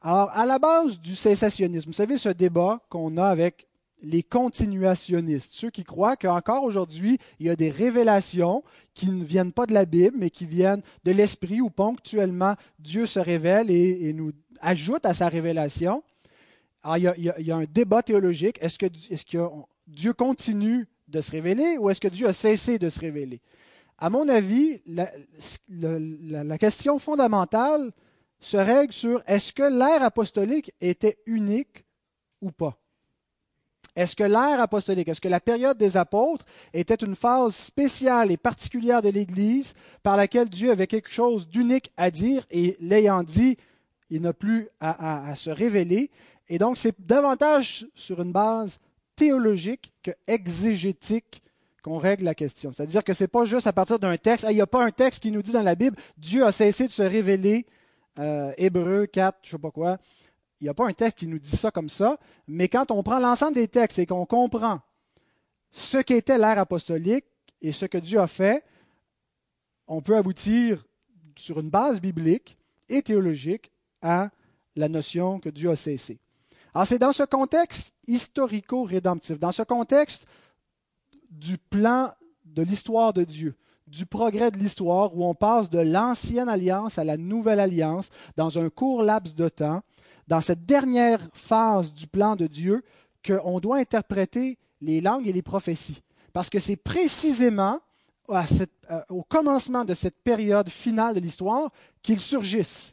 Alors, 0.00 0.30
à 0.30 0.44
la 0.44 0.58
base 0.58 0.98
du 0.98 1.14
cessationnisme, 1.14 1.90
vous 1.90 1.94
savez 1.94 2.18
ce 2.18 2.30
débat 2.30 2.80
qu'on 2.88 3.16
a 3.16 3.26
avec 3.26 3.68
les 4.02 4.22
continuationnistes, 4.22 5.52
ceux 5.54 5.70
qui 5.70 5.84
croient 5.84 6.16
qu'encore 6.16 6.64
aujourd'hui, 6.64 7.18
il 7.38 7.46
y 7.46 7.50
a 7.50 7.56
des 7.56 7.70
révélations 7.70 8.62
qui 8.94 9.10
ne 9.10 9.24
viennent 9.24 9.52
pas 9.52 9.66
de 9.66 9.72
la 9.72 9.84
Bible, 9.84 10.16
mais 10.18 10.30
qui 10.30 10.44
viennent 10.44 10.82
de 11.04 11.12
l'Esprit, 11.12 11.60
où 11.60 11.70
ponctuellement 11.70 12.54
Dieu 12.78 13.06
se 13.06 13.20
révèle 13.20 13.70
et, 13.70 14.12
nous 14.12 14.32
ajoute 14.60 15.06
à 15.06 15.14
sa 15.14 15.28
révélation. 15.28 16.02
Alors, 16.82 17.14
il 17.16 17.32
y 17.38 17.50
a, 17.50 17.56
un 17.56 17.64
débat 17.64 18.02
théologique. 18.02 18.58
Est-ce 18.60 18.78
que, 18.78 19.48
Dieu 19.86 20.12
continue 20.12 20.86
de 21.08 21.20
se 21.20 21.30
révéler 21.30 21.76
ou 21.78 21.90
est-ce 21.90 22.00
que 22.00 22.08
Dieu 22.08 22.26
a 22.26 22.32
cessé 22.32 22.78
de 22.78 22.88
se 22.88 23.00
révéler? 23.00 23.40
À 23.98 24.10
mon 24.10 24.28
avis, 24.28 24.80
la 24.88 26.58
question 26.58 26.98
fondamentale 26.98 27.92
se 28.40 28.56
règle 28.56 28.92
sur 28.92 29.22
est-ce 29.26 29.52
que 29.52 29.62
l'ère 29.62 30.02
apostolique 30.02 30.72
était 30.80 31.18
unique 31.26 31.84
ou 32.40 32.50
pas? 32.50 32.81
Est-ce 33.94 34.16
que 34.16 34.24
l'ère 34.24 34.60
apostolique, 34.60 35.08
est-ce 35.08 35.20
que 35.20 35.28
la 35.28 35.40
période 35.40 35.76
des 35.76 35.96
apôtres 35.96 36.46
était 36.72 36.94
une 36.94 37.14
phase 37.14 37.54
spéciale 37.54 38.30
et 38.30 38.38
particulière 38.38 39.02
de 39.02 39.10
l'Église 39.10 39.74
par 40.02 40.16
laquelle 40.16 40.48
Dieu 40.48 40.70
avait 40.70 40.86
quelque 40.86 41.12
chose 41.12 41.46
d'unique 41.46 41.92
à 41.98 42.10
dire 42.10 42.46
et 42.50 42.76
l'ayant 42.80 43.22
dit, 43.22 43.58
il 44.08 44.22
n'a 44.22 44.32
plus 44.32 44.68
à, 44.80 45.34
se 45.34 45.50
révéler? 45.50 46.10
Et 46.48 46.58
donc 46.58 46.78
c'est 46.78 46.94
davantage 47.00 47.86
sur 47.94 48.22
une 48.22 48.32
base 48.32 48.78
théologique 49.14 49.92
que 50.02 50.12
exégétique 50.26 51.42
qu'on 51.82 51.98
règle 51.98 52.24
la 52.24 52.34
question. 52.34 52.72
C'est-à-dire 52.72 53.04
que 53.04 53.12
ce 53.12 53.24
n'est 53.24 53.28
pas 53.28 53.44
juste 53.44 53.66
à 53.66 53.72
partir 53.72 53.98
d'un 53.98 54.16
texte. 54.16 54.46
Il 54.48 54.54
n'y 54.54 54.60
a 54.60 54.66
pas 54.66 54.84
un 54.84 54.90
texte 54.90 55.22
qui 55.22 55.32
nous 55.32 55.42
dit 55.42 55.52
dans 55.52 55.62
la 55.62 55.74
Bible, 55.74 55.96
Dieu 56.16 56.46
a 56.46 56.52
cessé 56.52 56.86
de 56.86 56.92
se 56.92 57.02
révéler, 57.02 57.66
euh, 58.18 58.52
Hébreu 58.56 59.06
4, 59.06 59.38
je 59.42 59.48
ne 59.48 59.50
sais 59.52 59.58
pas 59.60 59.70
quoi, 59.70 59.98
il 60.62 60.66
n'y 60.66 60.68
a 60.68 60.74
pas 60.74 60.86
un 60.86 60.92
texte 60.92 61.18
qui 61.18 61.26
nous 61.26 61.40
dit 61.40 61.56
ça 61.56 61.72
comme 61.72 61.88
ça, 61.88 62.20
mais 62.46 62.68
quand 62.68 62.92
on 62.92 63.02
prend 63.02 63.18
l'ensemble 63.18 63.54
des 63.54 63.66
textes 63.66 63.98
et 63.98 64.06
qu'on 64.06 64.26
comprend 64.26 64.80
ce 65.72 65.98
qu'était 65.98 66.38
l'ère 66.38 66.60
apostolique 66.60 67.24
et 67.60 67.72
ce 67.72 67.84
que 67.84 67.98
Dieu 67.98 68.20
a 68.20 68.28
fait, 68.28 68.64
on 69.88 70.00
peut 70.02 70.16
aboutir 70.16 70.84
sur 71.34 71.58
une 71.58 71.68
base 71.68 72.00
biblique 72.00 72.56
et 72.88 73.02
théologique 73.02 73.72
à 74.02 74.30
la 74.76 74.88
notion 74.88 75.40
que 75.40 75.48
Dieu 75.48 75.68
a 75.68 75.74
cessé. 75.74 76.20
Alors 76.74 76.86
c'est 76.86 77.00
dans 77.00 77.12
ce 77.12 77.24
contexte 77.24 77.92
historico-rédemptif, 78.06 79.40
dans 79.40 79.50
ce 79.50 79.62
contexte 79.62 80.26
du 81.28 81.58
plan 81.58 82.12
de 82.44 82.62
l'histoire 82.62 83.12
de 83.12 83.24
Dieu, 83.24 83.56
du 83.88 84.06
progrès 84.06 84.52
de 84.52 84.58
l'histoire 84.58 85.12
où 85.16 85.24
on 85.24 85.34
passe 85.34 85.70
de 85.70 85.80
l'ancienne 85.80 86.48
alliance 86.48 86.98
à 86.98 87.04
la 87.04 87.16
nouvelle 87.16 87.58
alliance 87.58 88.10
dans 88.36 88.60
un 88.60 88.70
court 88.70 89.02
laps 89.02 89.34
de 89.34 89.48
temps, 89.48 89.82
dans 90.28 90.40
cette 90.40 90.64
dernière 90.64 91.20
phase 91.32 91.92
du 91.92 92.06
plan 92.06 92.36
de 92.36 92.46
Dieu, 92.46 92.82
qu'on 93.26 93.60
doit 93.60 93.78
interpréter 93.78 94.58
les 94.80 95.00
langues 95.00 95.26
et 95.26 95.32
les 95.32 95.42
prophéties. 95.42 96.02
Parce 96.32 96.50
que 96.50 96.58
c'est 96.58 96.76
précisément 96.76 97.80
euh, 98.30 99.00
au 99.10 99.22
commencement 99.22 99.84
de 99.84 99.94
cette 99.94 100.18
période 100.22 100.68
finale 100.68 101.14
de 101.14 101.20
l'histoire 101.20 101.70
qu'ils 102.02 102.20
surgissent. 102.20 102.92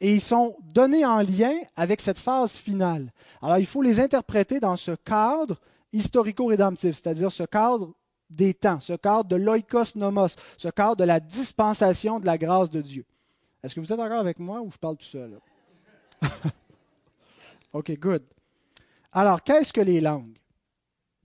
Et 0.00 0.14
ils 0.14 0.20
sont 0.20 0.56
donnés 0.72 1.04
en 1.04 1.20
lien 1.20 1.52
avec 1.76 2.00
cette 2.00 2.18
phase 2.18 2.52
finale. 2.52 3.12
Alors 3.42 3.58
il 3.58 3.66
faut 3.66 3.82
les 3.82 4.00
interpréter 4.00 4.60
dans 4.60 4.76
ce 4.76 4.92
cadre 4.92 5.60
historico-rédemptif, 5.92 6.96
c'est-à-dire 6.96 7.32
ce 7.32 7.42
cadre 7.42 7.92
des 8.30 8.54
temps, 8.54 8.78
ce 8.78 8.92
cadre 8.92 9.24
de 9.24 9.36
l'oikos 9.36 9.96
nomos, 9.96 10.36
ce 10.56 10.68
cadre 10.68 10.96
de 10.96 11.04
la 11.04 11.18
dispensation 11.18 12.20
de 12.20 12.26
la 12.26 12.38
grâce 12.38 12.70
de 12.70 12.80
Dieu. 12.80 13.04
Est-ce 13.62 13.74
que 13.74 13.80
vous 13.80 13.92
êtes 13.92 13.98
d'accord 13.98 14.20
avec 14.20 14.38
moi 14.38 14.60
ou 14.60 14.70
je 14.70 14.78
parle 14.78 14.96
tout 14.96 15.06
seul? 15.06 15.38
OK, 17.72 17.98
good. 17.98 18.22
Alors, 19.12 19.42
qu'est-ce 19.42 19.72
que 19.72 19.80
les 19.80 20.00
langues? 20.00 20.38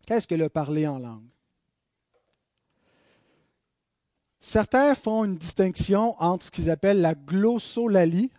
Qu'est-ce 0.06 0.28
que 0.28 0.36
le 0.36 0.50
parler 0.50 0.88
en 0.88 0.98
langue? 0.98 1.30
Certains 4.40 4.94
font 4.94 5.24
une 5.24 5.38
distinction 5.38 6.22
entre 6.22 6.48
ce 6.48 6.52
qu'ils 6.52 6.70
appellent 6.70 7.00
la 7.00 7.16
glossolalie 7.16 8.30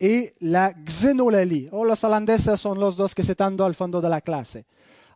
et 0.00 0.34
la 0.40 0.72
xénolalie. 0.72 1.68
Oh, 1.70 1.84
los 1.84 2.02
holandeses 2.02 2.56
son 2.56 2.74
los 2.74 2.96
dos 2.96 3.14
que 3.14 3.22
se 3.22 3.34
al 3.38 3.74
fondo 3.74 4.00
de 4.00 4.08
la 4.08 4.22
clase. 4.22 4.64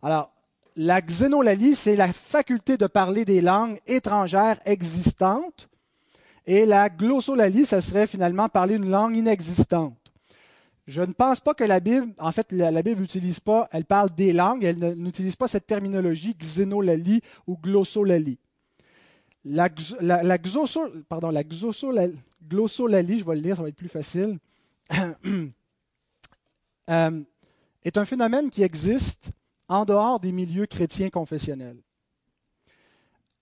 Alors, 0.03 0.31
la 0.77 1.01
xénolalie, 1.01 1.75
c'est 1.75 1.97
la 1.97 2.13
faculté 2.13 2.77
de 2.77 2.87
parler 2.87 3.25
des 3.25 3.41
langues 3.41 3.81
étrangères 3.87 4.59
existantes. 4.67 5.71
Et 6.45 6.67
la 6.67 6.91
glossolalie, 6.91 7.65
ce 7.65 7.81
serait 7.81 8.07
finalement 8.07 8.51
parler 8.51 8.75
une 8.75 8.91
langue 8.91 9.17
inexistante. 9.17 10.06
Je 10.87 11.03
ne 11.03 11.13
pense 11.13 11.41
pas 11.41 11.55
que 11.55 11.65
la 11.65 11.81
Bible, 11.81 12.15
en 12.19 12.31
fait, 12.31 12.53
la, 12.53 12.83
Bible 12.83 13.01
n'utilise 13.01 13.41
pas, 13.41 13.69
elle 13.73 13.85
parle 13.85 14.15
des 14.15 14.33
langues, 14.33 14.63
elle 14.63 14.95
n'utilise 14.97 15.35
pas 15.35 15.49
cette 15.49 15.67
terminologie 15.67 16.35
xénolalie 16.35 17.23
ou 17.49 17.57
glossolalie. 17.57 18.39
La, 19.45 19.69
glossolalie, 19.69 20.95
je 23.19 23.25
vais 23.25 23.35
le 23.35 23.41
lire, 23.41 23.57
ça 23.57 23.63
va 23.63 23.69
être 23.69 23.75
plus 23.75 23.89
facile, 23.89 24.39
euh, 26.91 27.21
est 27.83 27.99
un 27.99 28.05
phénomène 28.05 28.51
qui 28.51 28.63
existe 28.63 29.31
en 29.69 29.85
dehors 29.85 30.21
des 30.21 30.31
milieux 30.31 30.67
chrétiens 30.67 31.11
confessionnels. 31.11 31.79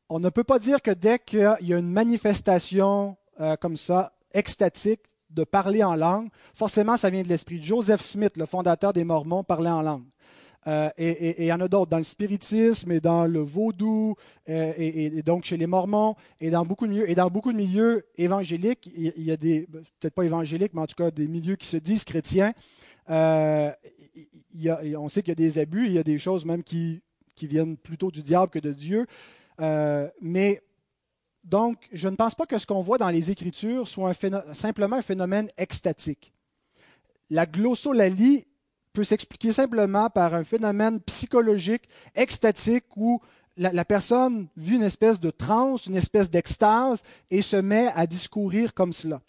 On 0.09 0.19
ne 0.19 0.31
peut 0.31 0.45
pas 0.45 0.59
dire 0.59 0.81
que 0.81 0.93
dès 0.93 1.19
qu'il 1.19 1.57
y 1.61 1.75
a 1.75 1.79
une 1.79 1.91
manifestation 1.91 3.19
euh, 3.41 3.57
comme 3.57 3.77
ça, 3.77 4.15
extatique, 4.33 5.03
de 5.35 5.45
parler 5.45 5.83
en 5.83 5.95
langue, 5.95 6.29
forcément, 6.55 6.97
ça 6.97 7.11
vient 7.11 7.23
de 7.23 7.29
l'esprit. 7.29 7.63
Joseph 7.63 8.01
Smith, 8.01 8.37
le 8.37 8.47
fondateur 8.47 8.93
des 8.93 9.05
Mormons, 9.05 9.45
parlait 9.45 9.71
en 9.71 9.83
langue. 9.83 10.05
Euh, 10.67 10.89
et 10.97 11.43
il 11.43 11.47
y 11.47 11.53
en 11.53 11.61
a 11.61 11.69
d'autres 11.69 11.91
dans 11.91 11.99
le 11.99 12.05
spiritisme 12.05 12.91
et 12.93 13.01
dans 13.01 13.27
le 13.27 13.41
vaudou, 13.41 14.15
euh, 14.49 14.73
et, 14.79 15.23
donc 15.23 15.45
chez 15.45 15.57
les 15.57 15.67
Mormons, 15.67 16.15
et 16.41 16.51
dans 16.51 16.65
beaucoup 16.65 16.87
de 16.87 16.93
milieux, 16.93 17.11
et 17.11 17.15
dans 17.15 17.29
beaucoup 17.29 17.53
de 17.53 17.57
milieux 17.57 18.07
évangéliques, 18.17 18.91
il, 18.97 19.23
y 19.23 19.31
a 19.31 19.37
des, 19.37 19.67
peut-être 20.01 20.15
pas 20.15 20.25
évangéliques, 20.25 20.73
mais 20.73 20.81
en 20.81 20.87
tout 20.87 20.97
cas 20.97 21.11
des 21.11 21.29
milieux 21.29 21.57
qui 21.57 21.67
se 21.67 21.77
disent 21.77 22.05
chrétiens. 22.05 22.53
Euh, 23.11 23.71
on 24.97 25.09
sait 25.09 25.23
qu'il 25.23 25.31
y 25.31 25.33
a 25.33 25.35
des 25.35 25.59
abus, 25.59 25.87
il 25.87 25.93
y 25.93 25.99
a 25.99 26.03
des 26.03 26.19
choses 26.19 26.47
même 26.47 26.63
qui, 26.63 27.03
qui 27.35 27.47
viennent 27.47 27.77
plutôt 27.77 28.11
du 28.11 28.23
diable 28.23 28.51
que 28.51 28.59
de 28.59 28.73
Dieu. 28.73 29.07
mais 29.59 30.63
donc, 31.45 31.77
je 31.93 32.09
ne 32.09 32.17
pense 32.17 32.35
pas 32.35 32.47
que 32.47 32.59
ce 32.59 32.67
qu'on 32.67 32.81
voit 32.81 32.97
dans 32.97 33.11
les 33.11 33.31
Écritures 33.31 33.87
soit 33.87 34.15
simplement 34.55 34.97
un 34.97 35.03
phénomène 35.03 35.49
extatique. 35.59 36.33
La 37.29 37.45
glossolalie 37.45 38.47
peut 38.95 39.05
s'expliquer 39.05 39.53
simplement 39.53 40.09
par 40.09 40.35
un 40.35 40.45
phénomène 40.45 41.01
psychologique 41.01 41.87
extatique 42.15 42.85
où 42.97 43.21
la, 43.57 43.85
personne 43.85 44.49
vit 44.57 44.77
une 44.77 44.83
espèce 44.83 45.21
de 45.21 45.31
transe, 45.31 45.87
une 45.87 45.97
espèce 45.97 46.31
d'extase 46.31 47.03
et 47.31 47.43
se 47.43 47.57
met 47.57 47.93
à 47.95 48.07
discourir 48.07 48.73
comme 48.73 48.93
cela. 48.93 49.21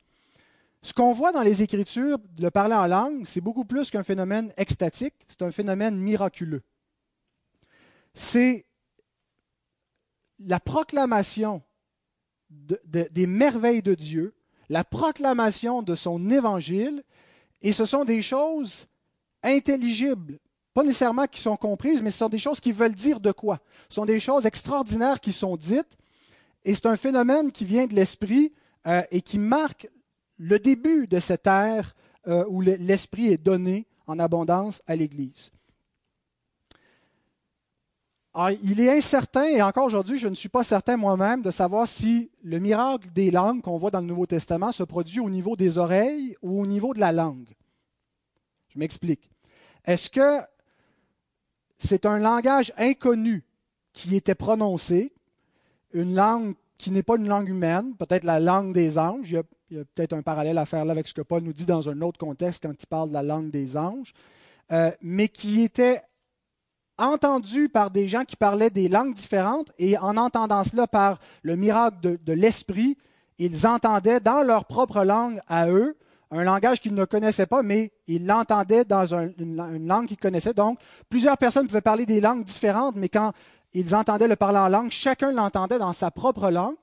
Ce 0.81 0.93
qu'on 0.93 1.13
voit 1.13 1.31
dans 1.31 1.41
les 1.41 1.63
Écritures, 1.63 2.17
le 2.39 2.49
parler 2.49 2.75
en 2.75 2.87
langue, 2.87 3.25
c'est 3.25 3.41
beaucoup 3.41 3.65
plus 3.65 3.91
qu'un 3.91 4.03
phénomène 4.03 4.53
extatique, 4.55 5.15
c'est 5.27 5.41
un 5.41 5.51
phénomène 5.51 5.97
miraculeux. 5.97 6.61
C'est 8.13 8.65
la 10.39 10.59
proclamation 10.59 11.61
des 12.85 13.27
merveilles 13.27 13.81
de 13.81 13.93
Dieu, 13.93 14.33
la 14.69 14.83
proclamation 14.83 15.81
de 15.81 15.95
son 15.95 16.29
évangile, 16.29 17.03
et 17.61 17.73
ce 17.73 17.85
sont 17.85 18.03
des 18.03 18.21
choses 18.21 18.87
intelligibles, 19.43 20.39
pas 20.73 20.83
nécessairement 20.83 21.27
qui 21.27 21.41
sont 21.41 21.55
comprises, 21.55 22.01
mais 22.01 22.11
ce 22.11 22.19
sont 22.19 22.29
des 22.29 22.39
choses 22.39 22.59
qui 22.59 22.71
veulent 22.71 22.93
dire 22.93 23.19
de 23.19 23.31
quoi. 23.31 23.59
Ce 23.89 23.95
sont 23.95 24.05
des 24.05 24.19
choses 24.19 24.45
extraordinaires 24.45 25.21
qui 25.21 25.31
sont 25.31 25.55
dites, 25.55 25.97
et 26.63 26.73
c'est 26.73 26.87
un 26.87 26.95
phénomène 26.95 27.51
qui 27.51 27.63
vient 27.63 27.85
de 27.85 27.95
l'esprit 27.95 28.53
euh, 28.87 29.03
et 29.11 29.21
qui 29.21 29.37
marque 29.37 29.87
le 30.37 30.59
début 30.59 31.07
de 31.07 31.19
cette 31.19 31.47
ère 31.47 31.95
euh, 32.27 32.43
où 32.49 32.61
l'esprit 32.61 33.27
est 33.27 33.37
donné 33.37 33.87
en 34.07 34.19
abondance 34.19 34.81
à 34.87 34.95
l'Église. 34.95 35.51
Ah, 38.37 38.51
il 38.51 38.81
est 38.81 38.91
incertain, 38.91 39.45
et 39.45 39.61
encore 39.61 39.85
aujourd'hui, 39.85 40.19
je 40.19 40.27
ne 40.27 40.35
suis 40.35 40.49
pas 40.49 40.65
certain 40.65 40.97
moi-même 40.97 41.41
de 41.41 41.51
savoir 41.51 41.87
si 41.87 42.29
le 42.43 42.59
miracle 42.59 43.09
des 43.13 43.31
langues 43.31 43.61
qu'on 43.61 43.77
voit 43.77 43.91
dans 43.91 44.01
le 44.01 44.07
Nouveau 44.07 44.25
Testament 44.25 44.73
se 44.73 44.83
produit 44.83 45.21
au 45.21 45.29
niveau 45.29 45.55
des 45.55 45.77
oreilles 45.77 46.35
ou 46.41 46.61
au 46.61 46.67
niveau 46.67 46.93
de 46.93 46.99
la 46.99 47.13
langue. 47.13 47.47
Je 48.73 48.77
m'explique. 48.77 49.31
Est-ce 49.85 50.09
que 50.09 50.41
c'est 51.77 52.05
un 52.05 52.19
langage 52.19 52.73
inconnu 52.75 53.45
qui 53.93 54.17
était 54.17 54.35
prononcé, 54.35 55.13
une 55.93 56.13
langue 56.13 56.55
qui 56.77 56.91
n'est 56.91 57.03
pas 57.03 57.15
une 57.15 57.29
langue 57.29 57.47
humaine, 57.47 57.95
peut-être 57.95 58.25
la 58.25 58.41
langue 58.41 58.73
des 58.73 58.97
anges, 58.97 59.29
il 59.29 59.35
y 59.77 59.79
a, 59.79 59.85
peut-être 59.95 60.11
un 60.11 60.23
parallèle 60.23 60.57
à 60.57 60.65
faire 60.65 60.83
là 60.83 60.91
avec 60.91 61.07
ce 61.07 61.13
que 61.13 61.21
Paul 61.21 61.41
nous 61.41 61.53
dit 61.53 61.65
dans 61.65 61.87
un 61.87 62.01
autre 62.01 62.19
contexte 62.19 62.63
quand 62.63 62.73
il 62.77 62.87
parle 62.87 63.07
de 63.07 63.13
la 63.13 63.23
langue 63.23 63.49
des 63.49 63.77
anges, 63.77 64.13
euh, 64.73 64.91
mais 65.01 65.29
qui 65.29 65.61
était 65.61 66.01
entendu 66.97 67.69
par 67.69 67.91
des 67.91 68.07
gens 68.07 68.23
qui 68.23 68.35
parlaient 68.35 68.69
des 68.69 68.87
langues 68.87 69.13
différentes 69.13 69.71
et 69.77 69.97
en 69.97 70.17
entendant 70.17 70.63
cela 70.63 70.87
par 70.87 71.19
le 71.43 71.55
miracle 71.55 71.97
de, 72.01 72.33
l'esprit, 72.33 72.97
ils 73.37 73.67
entendaient 73.67 74.19
dans 74.19 74.43
leur 74.43 74.65
propre 74.65 75.03
langue 75.03 75.39
à 75.47 75.69
eux 75.69 75.97
un 76.31 76.43
langage 76.43 76.81
qu'ils 76.81 76.95
ne 76.95 77.05
connaissaient 77.05 77.45
pas, 77.45 77.63
mais 77.63 77.91
ils 78.07 78.25
l'entendaient 78.25 78.83
dans 78.83 79.13
une, 79.13 79.87
langue 79.87 80.07
qu'ils 80.07 80.17
connaissaient. 80.17 80.53
Donc, 80.53 80.79
plusieurs 81.09 81.37
personnes 81.37 81.67
pouvaient 81.67 81.81
parler 81.81 82.05
des 82.05 82.19
langues 82.19 82.43
différentes, 82.43 82.95
mais 82.95 83.09
quand 83.09 83.31
ils 83.73 83.93
entendaient 83.93 84.27
le 84.27 84.35
parler 84.35 84.57
en 84.57 84.69
langue, 84.69 84.91
chacun 84.91 85.31
l'entendait 85.31 85.79
dans 85.79 85.93
sa 85.93 86.11
propre 86.11 86.49
langue. 86.49 86.75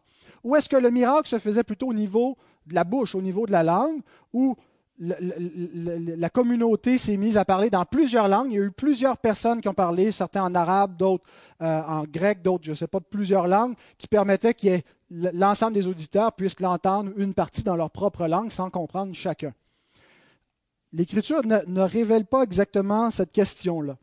Ou 0.45 0.57
est-ce 0.57 0.69
que 0.69 0.77
le 0.77 0.91
miracle 0.91 1.29
se 1.29 1.39
faisait 1.39 1.65
plutôt 1.65 1.89
au 1.89 1.95
niveau 1.95 2.37
de 2.67 2.75
la 2.75 2.85
bouche, 2.85 3.15
au 3.15 3.23
niveau 3.23 3.47
de 3.47 3.53
la 3.53 3.63
langue, 3.63 4.01
ou 4.33 4.57
la, 5.03 6.31
communauté 6.31 6.97
s'est 6.97 7.17
mise 7.17 7.37
à 7.37 7.45
parler 7.45 7.71
dans 7.71 7.85
plusieurs 7.85 8.29
langues. 8.29 8.49
Il 8.51 8.55
y 8.55 8.59
a 8.59 8.65
eu 8.65 8.71
plusieurs 8.71 9.19
personnes 9.19 9.61
qui 9.61 9.69
ont 9.69 9.75
parlé, 9.75 10.13
certains 10.13 10.45
en 10.45 10.55
arabe, 10.55 10.97
d'autres 10.97 11.25
euh, 11.61 11.83
en 11.83 12.05
grec, 12.05 12.43
d'autres, 12.43 12.65
je 12.65 12.71
ne 12.71 12.77
sais 12.77 12.87
pas, 12.87 13.01
plusieurs 13.01 13.49
langues, 13.49 13.75
qui 13.99 14.07
permettaient 14.07 14.55
que 14.55 14.81
l'ensemble 15.11 15.75
des 15.75 15.89
auditeurs 15.89 16.33
puissent 16.33 16.61
l'entendre 16.61 17.11
une 17.17 17.35
partie 17.35 17.63
dans 17.63 17.77
leur 17.77 17.91
propre 17.91 18.27
langue 18.27 18.53
sans 18.53 18.71
comprendre 18.71 19.13
chacun. 19.15 19.53
L'Écriture 20.93 21.45
ne, 21.45 21.59
ne, 21.67 21.81
révèle 21.81 22.27
pas 22.27 22.43
exactement 22.43 23.11
cette 23.11 23.33
question-là. 23.33 23.97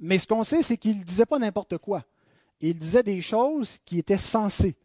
Mais 0.00 0.18
ce 0.18 0.26
qu'on 0.26 0.44
sait, 0.44 0.62
c'est 0.62 0.76
qu'il 0.76 0.98
ne 0.98 1.04
disait 1.04 1.26
pas 1.26 1.38
n'importe 1.38 1.78
quoi. 1.78 2.04
Il 2.60 2.74
disait 2.74 3.02
des 3.02 3.22
choses 3.22 3.78
qui 3.84 3.98
étaient 3.98 4.18
sensées 4.18 4.76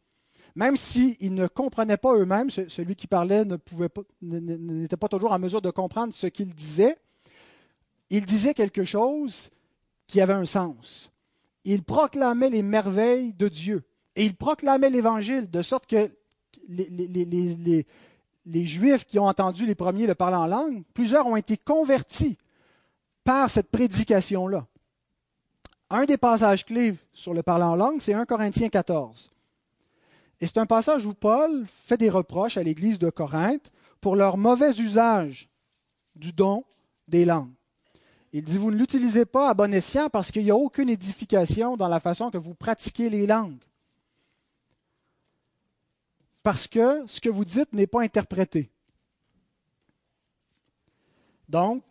même 0.55 0.77
s'ils 0.77 1.33
ne 1.33 1.47
comprenaient 1.47 1.97
pas 1.97 2.15
eux-mêmes, 2.15 2.49
celui 2.49 2.95
qui 2.95 3.07
parlait 3.07 3.45
n'était 4.21 4.97
pas 4.97 5.07
toujours 5.07 5.31
en 5.31 5.39
mesure 5.39 5.61
de 5.61 5.71
comprendre 5.71 6.13
ce 6.13 6.27
qu'il 6.27 6.53
disait, 6.53 6.97
il 8.09 8.25
disait 8.25 8.53
quelque 8.53 8.83
chose 8.83 9.49
qui 10.07 10.21
avait 10.21 10.33
un 10.33 10.45
sens. 10.45 11.11
Il 11.63 11.83
proclamait 11.83 12.49
les 12.49 12.63
merveilles 12.63 13.33
de 13.33 13.47
Dieu 13.47 13.83
et 14.15 14.25
il 14.25 14.35
proclamait 14.35 14.89
l'Évangile 14.89 15.49
de 15.49 15.61
sorte 15.61 15.85
que 15.85 16.09
les, 16.67 17.85
les, 18.45 18.65
Juifs 18.65 19.05
qui 19.05 19.19
ont 19.19 19.25
entendu 19.25 19.65
les 19.65 19.75
premiers 19.75 20.07
le 20.07 20.15
parler 20.15 20.37
en 20.37 20.47
langue, 20.47 20.83
plusieurs 20.93 21.27
ont 21.27 21.35
été 21.35 21.57
convertis 21.57 22.37
par 23.23 23.49
cette 23.49 23.69
prédication-là. 23.69 24.65
Un 25.91 26.05
des 26.05 26.17
passages 26.17 26.65
clés 26.65 26.95
sur 27.13 27.33
le 27.33 27.43
parler 27.43 27.65
en 27.65 27.75
langue, 27.75 28.01
c'est 28.01 28.13
1 28.13 28.25
Corinthiens 28.25 28.69
14. 28.69 29.31
Et 30.41 30.47
c'est 30.47 30.57
un 30.57 30.65
passage 30.65 31.05
où 31.05 31.13
Paul 31.13 31.65
fait 31.67 31.97
des 31.97 32.09
reproches 32.09 32.57
à 32.57 32.63
l'Église 32.63 32.99
de 32.99 33.09
Corinthe 33.09 33.71
pour 33.99 34.15
leur 34.15 34.37
mauvais 34.37 34.71
usage 34.79 35.49
du 36.15 36.31
don 36.31 36.63
des 37.07 37.25
langues. 37.25 37.53
Il 38.31 38.43
dit, 38.43 38.57
vous 38.57 38.71
ne 38.71 38.77
l'utilisez 38.77 39.25
pas 39.25 39.49
à 39.49 39.53
bon 39.53 39.73
escient 39.73 40.09
parce 40.09 40.31
qu'il 40.31 40.43
n'y 40.43 40.51
a 40.51 40.55
aucune 40.55 40.89
édification 40.89 41.75
dans 41.77 41.87
la 41.87 41.99
façon 41.99 42.29
que 42.29 42.37
vous 42.37 42.53
pratiquez 42.53 43.09
les 43.09 43.25
langues. 43.25 43.57
Parce 46.43 46.67
que 46.67 47.05
ce 47.07 47.19
que 47.19 47.29
vous 47.29 47.43
dites 47.43 47.73
n'est 47.73 47.87
pas 47.87 48.01
interprété. 48.01 48.69
Donc, 51.49 51.83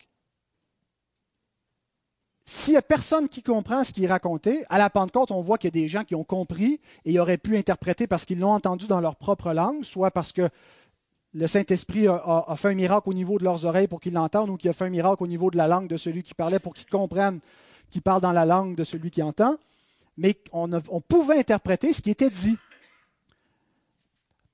s'il 2.50 2.72
n'y 2.72 2.78
a 2.78 2.82
personne 2.82 3.28
qui 3.28 3.42
comprend 3.42 3.84
ce 3.84 3.92
qui 3.92 4.04
est 4.04 4.08
raconté, 4.08 4.64
à 4.70 4.78
la 4.78 4.88
Pentecôte, 4.88 5.32
on 5.32 5.42
voit 5.42 5.58
qu'il 5.58 5.68
y 5.68 5.78
a 5.78 5.82
des 5.82 5.86
gens 5.86 6.02
qui 6.02 6.14
ont 6.14 6.24
compris 6.24 6.80
et 7.04 7.20
auraient 7.20 7.36
pu 7.36 7.58
interpréter 7.58 8.06
parce 8.06 8.24
qu'ils 8.24 8.38
l'ont 8.38 8.52
entendu 8.52 8.86
dans 8.86 9.02
leur 9.02 9.16
propre 9.16 9.52
langue, 9.52 9.84
soit 9.84 10.10
parce 10.10 10.32
que 10.32 10.48
le 11.34 11.46
Saint-Esprit 11.46 12.08
a, 12.08 12.54
fait 12.56 12.68
un 12.68 12.74
miracle 12.74 13.10
au 13.10 13.12
niveau 13.12 13.36
de 13.36 13.44
leurs 13.44 13.66
oreilles 13.66 13.86
pour 13.86 14.00
qu'ils 14.00 14.14
l'entendent 14.14 14.48
ou 14.48 14.56
qu'il 14.56 14.70
a 14.70 14.72
fait 14.72 14.86
un 14.86 14.88
miracle 14.88 15.22
au 15.22 15.26
niveau 15.26 15.50
de 15.50 15.58
la 15.58 15.68
langue 15.68 15.88
de 15.88 15.98
celui 15.98 16.22
qui 16.22 16.32
parlait 16.32 16.58
pour 16.58 16.72
qu'ils 16.72 16.88
comprennent 16.88 17.40
qu'il 17.90 18.00
parle 18.00 18.22
dans 18.22 18.32
la 18.32 18.46
langue 18.46 18.76
de 18.76 18.84
celui 18.84 19.10
qui 19.10 19.22
entend. 19.22 19.58
Mais 20.16 20.34
on, 20.52 20.72
on 20.72 21.02
pouvait 21.02 21.40
interpréter 21.40 21.92
ce 21.92 22.00
qui 22.00 22.08
était 22.08 22.30
dit. 22.30 22.56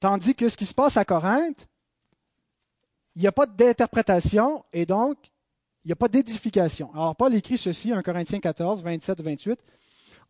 Tandis 0.01 0.35
que 0.35 0.49
ce 0.49 0.57
qui 0.57 0.67
se 0.67 0.75
passe 0.75 0.97
à 0.97 1.05
Corinthe, 1.05 1.69
il 3.15 3.23
n'y 3.23 3.29
a 3.29 3.33
pas 3.33 3.47
d'interprétation 3.47 4.65
et 4.73 4.85
donc 4.85 5.17
il 5.85 5.89
n'y 5.89 5.93
a 5.93 5.97
pas 5.97 6.09
d'édification. 6.09 6.91
Alors, 6.95 7.15
Paul 7.15 7.35
écrit 7.35 7.59
ceci, 7.59 7.93
1 7.93 8.03
Corinthiens 8.03 8.41
14, 8.41 8.83
27, 8.83 9.21
28. 9.21 9.61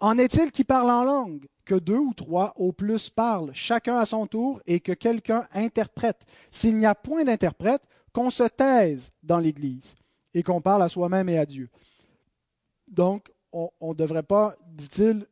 En 0.01 0.19
est-il 0.19 0.51
qui 0.51 0.65
parle 0.65 0.91
en 0.91 1.05
langue? 1.05 1.47
Que 1.65 1.77
deux 1.77 1.97
ou 1.97 2.13
trois 2.13 2.53
au 2.57 2.73
plus 2.73 3.09
parlent, 3.09 3.51
chacun 3.55 3.97
à 3.97 4.05
son 4.05 4.27
tour, 4.27 4.61
et 4.67 4.81
que 4.81 4.93
quelqu'un 4.93 5.47
interprète. 5.55 6.27
S'il 6.51 6.77
n'y 6.77 6.87
a 6.87 6.95
point 6.95 7.25
d'interprète, 7.25 7.83
qu'on 8.13 8.31
se 8.31 8.45
taise 8.45 9.13
dans 9.23 9.39
l'Église 9.39 9.95
et 10.35 10.43
qu'on 10.43 10.61
parle 10.61 10.83
à 10.83 10.89
soi-même 10.89 11.29
et 11.29 11.39
à 11.39 11.47
Dieu. 11.47 11.69
Donc, 12.89 13.33
on 13.53 13.71
ne 13.83 13.95
devrait 13.95 14.25
pas, 14.25 14.57
dit-il, 14.67 15.27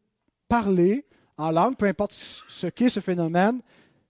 parler 0.49 1.05
en 1.37 1.51
langue, 1.51 1.77
peu 1.77 1.87
importe 1.87 2.13
ce 2.13 2.69
qu'est 2.69 2.89
ce 2.89 3.01
phénomène, 3.01 3.61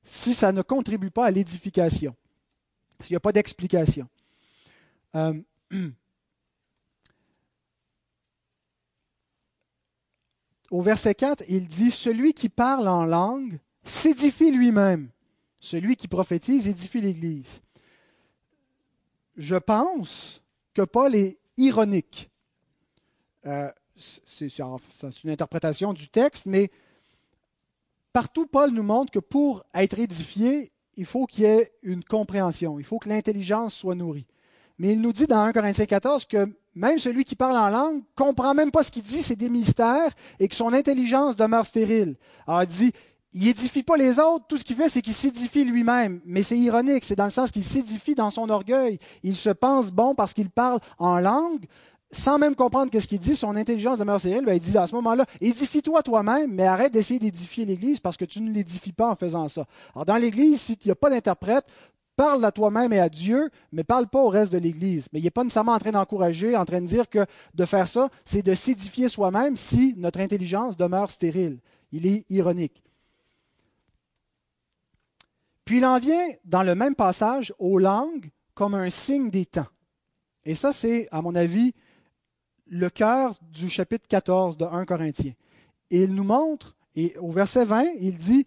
si 0.04 0.34
ça 0.34 0.52
ne 0.52 0.62
contribue 0.62 1.10
pas 1.10 1.26
à 1.26 1.30
l'édification, 1.30 2.14
s'il 3.00 3.12
n'y 3.12 3.16
a 3.16 3.20
pas 3.20 3.32
d'explication. 3.32 4.08
Euh, 5.16 5.40
au 10.72 10.80
verset 10.80 11.14
4, 11.14 11.44
il 11.48 11.68
dit, 11.68 11.90
Celui 11.90 12.32
qui 12.32 12.48
parle 12.48 12.88
en 12.88 13.04
langue 13.04 13.60
s'édifie 13.84 14.50
lui-même. 14.50 15.10
Celui 15.60 15.96
qui 15.96 16.08
prophétise 16.08 16.66
édifie 16.66 17.02
l'Église. 17.02 17.60
Je 19.36 19.56
pense 19.56 20.42
que 20.72 20.82
Paul 20.82 21.14
est 21.14 21.38
ironique. 21.58 22.30
Euh, 23.46 23.70
c'est 23.96 24.48
une 24.58 25.30
interprétation 25.30 25.92
du 25.92 26.08
texte, 26.08 26.46
mais 26.46 26.70
partout, 28.14 28.46
Paul 28.46 28.70
nous 28.70 28.82
montre 28.82 29.12
que 29.12 29.18
pour 29.18 29.64
être 29.74 29.98
édifié, 29.98 30.72
il 30.96 31.04
faut 31.04 31.26
qu'il 31.26 31.44
y 31.44 31.46
ait 31.48 31.72
une 31.82 32.02
compréhension, 32.02 32.78
il 32.78 32.84
faut 32.84 32.98
que 32.98 33.10
l'intelligence 33.10 33.74
soit 33.74 33.94
nourrie. 33.94 34.26
Mais 34.78 34.92
il 34.92 35.02
nous 35.02 35.12
dit 35.12 35.26
dans 35.26 35.42
1 35.42 35.52
Corinthiens 35.52 35.86
14 35.86 36.24
que 36.24 36.48
même 36.74 36.98
celui 36.98 37.24
qui 37.24 37.36
parle 37.36 37.56
en 37.56 37.68
langue 37.68 38.02
comprend 38.14 38.54
même 38.54 38.70
pas 38.70 38.82
ce 38.82 38.90
qu'il 38.90 39.02
dit, 39.02 39.22
c'est 39.22 39.36
des 39.36 39.48
mystères, 39.48 40.10
et 40.38 40.48
que 40.48 40.54
son 40.54 40.72
intelligence 40.72 41.36
demeure 41.36 41.66
stérile. 41.66 42.16
Alors 42.46 42.62
il 42.62 42.68
dit, 42.68 42.92
il 43.34 43.48
édifie 43.48 43.82
pas 43.82 43.96
les 43.96 44.18
autres, 44.18 44.46
tout 44.46 44.58
ce 44.58 44.64
qu'il 44.64 44.76
fait, 44.76 44.88
c'est 44.88 45.02
qu'il 45.02 45.14
s'édifie 45.14 45.64
lui-même. 45.64 46.20
Mais 46.24 46.42
c'est 46.42 46.58
ironique, 46.58 47.04
c'est 47.04 47.16
dans 47.16 47.24
le 47.24 47.30
sens 47.30 47.50
qu'il 47.50 47.64
s'édifie 47.64 48.14
dans 48.14 48.30
son 48.30 48.50
orgueil. 48.50 48.98
Il 49.22 49.36
se 49.36 49.50
pense 49.50 49.90
bon 49.90 50.14
parce 50.14 50.34
qu'il 50.34 50.50
parle 50.50 50.80
en 50.98 51.18
langue, 51.18 51.64
sans 52.10 52.38
même 52.38 52.54
comprendre 52.54 52.90
ce 52.92 53.06
qu'il 53.06 53.18
dit, 53.18 53.34
son 53.34 53.56
intelligence 53.56 53.98
demeure 53.98 54.20
stérile. 54.20 54.44
Ben, 54.44 54.54
il 54.54 54.60
dit 54.60 54.76
à 54.76 54.86
ce 54.86 54.94
moment-là, 54.96 55.24
édifie-toi 55.40 56.02
toi-même, 56.02 56.52
mais 56.52 56.64
arrête 56.64 56.92
d'essayer 56.92 57.18
d'édifier 57.18 57.64
l'Église 57.64 58.00
parce 58.00 58.18
que 58.18 58.26
tu 58.26 58.40
ne 58.40 58.50
l'édifies 58.50 58.92
pas 58.92 59.08
en 59.08 59.16
faisant 59.16 59.48
ça. 59.48 59.64
Alors 59.94 60.04
dans 60.04 60.16
l'Église, 60.16 60.60
s'il 60.60 60.76
n'y 60.84 60.90
a 60.90 60.94
pas 60.94 61.08
d'interprète, 61.08 61.64
Parle 62.16 62.44
à 62.44 62.52
toi-même 62.52 62.92
et 62.92 63.00
à 63.00 63.08
Dieu, 63.08 63.50
mais 63.72 63.84
parle 63.84 64.06
pas 64.06 64.22
au 64.22 64.28
reste 64.28 64.52
de 64.52 64.58
l'Église. 64.58 65.08
Mais 65.12 65.20
il 65.20 65.24
n'est 65.24 65.30
pas 65.30 65.44
nécessairement 65.44 65.72
en 65.72 65.78
train 65.78 65.92
d'encourager, 65.92 66.56
en 66.56 66.64
train 66.64 66.80
de 66.80 66.86
dire 66.86 67.08
que 67.08 67.24
de 67.54 67.64
faire 67.64 67.88
ça, 67.88 68.10
c'est 68.24 68.42
de 68.42 68.54
s'édifier 68.54 69.08
soi-même 69.08 69.56
si 69.56 69.94
notre 69.96 70.20
intelligence 70.20 70.76
demeure 70.76 71.10
stérile. 71.10 71.58
Il 71.90 72.06
est 72.06 72.24
ironique. 72.30 72.82
Puis 75.64 75.78
il 75.78 75.86
en 75.86 75.98
vient, 75.98 76.28
dans 76.44 76.62
le 76.62 76.74
même 76.74 76.94
passage, 76.94 77.54
aux 77.58 77.78
langues 77.78 78.30
comme 78.54 78.74
un 78.74 78.90
signe 78.90 79.30
des 79.30 79.46
temps. 79.46 79.68
Et 80.44 80.54
ça, 80.54 80.72
c'est, 80.72 81.08
à 81.12 81.22
mon 81.22 81.34
avis, 81.34 81.72
le 82.66 82.90
cœur 82.90 83.34
du 83.50 83.70
chapitre 83.70 84.06
14 84.08 84.56
de 84.56 84.64
1 84.64 84.84
Corinthiens. 84.84 85.34
Et 85.90 86.04
il 86.04 86.14
nous 86.14 86.24
montre, 86.24 86.76
et 86.94 87.16
au 87.18 87.30
verset 87.30 87.64
20, 87.64 87.84
il 88.00 88.16
dit, 88.16 88.46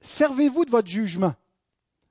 Servez-vous 0.00 0.64
de 0.64 0.70
votre 0.70 0.88
jugement. 0.88 1.34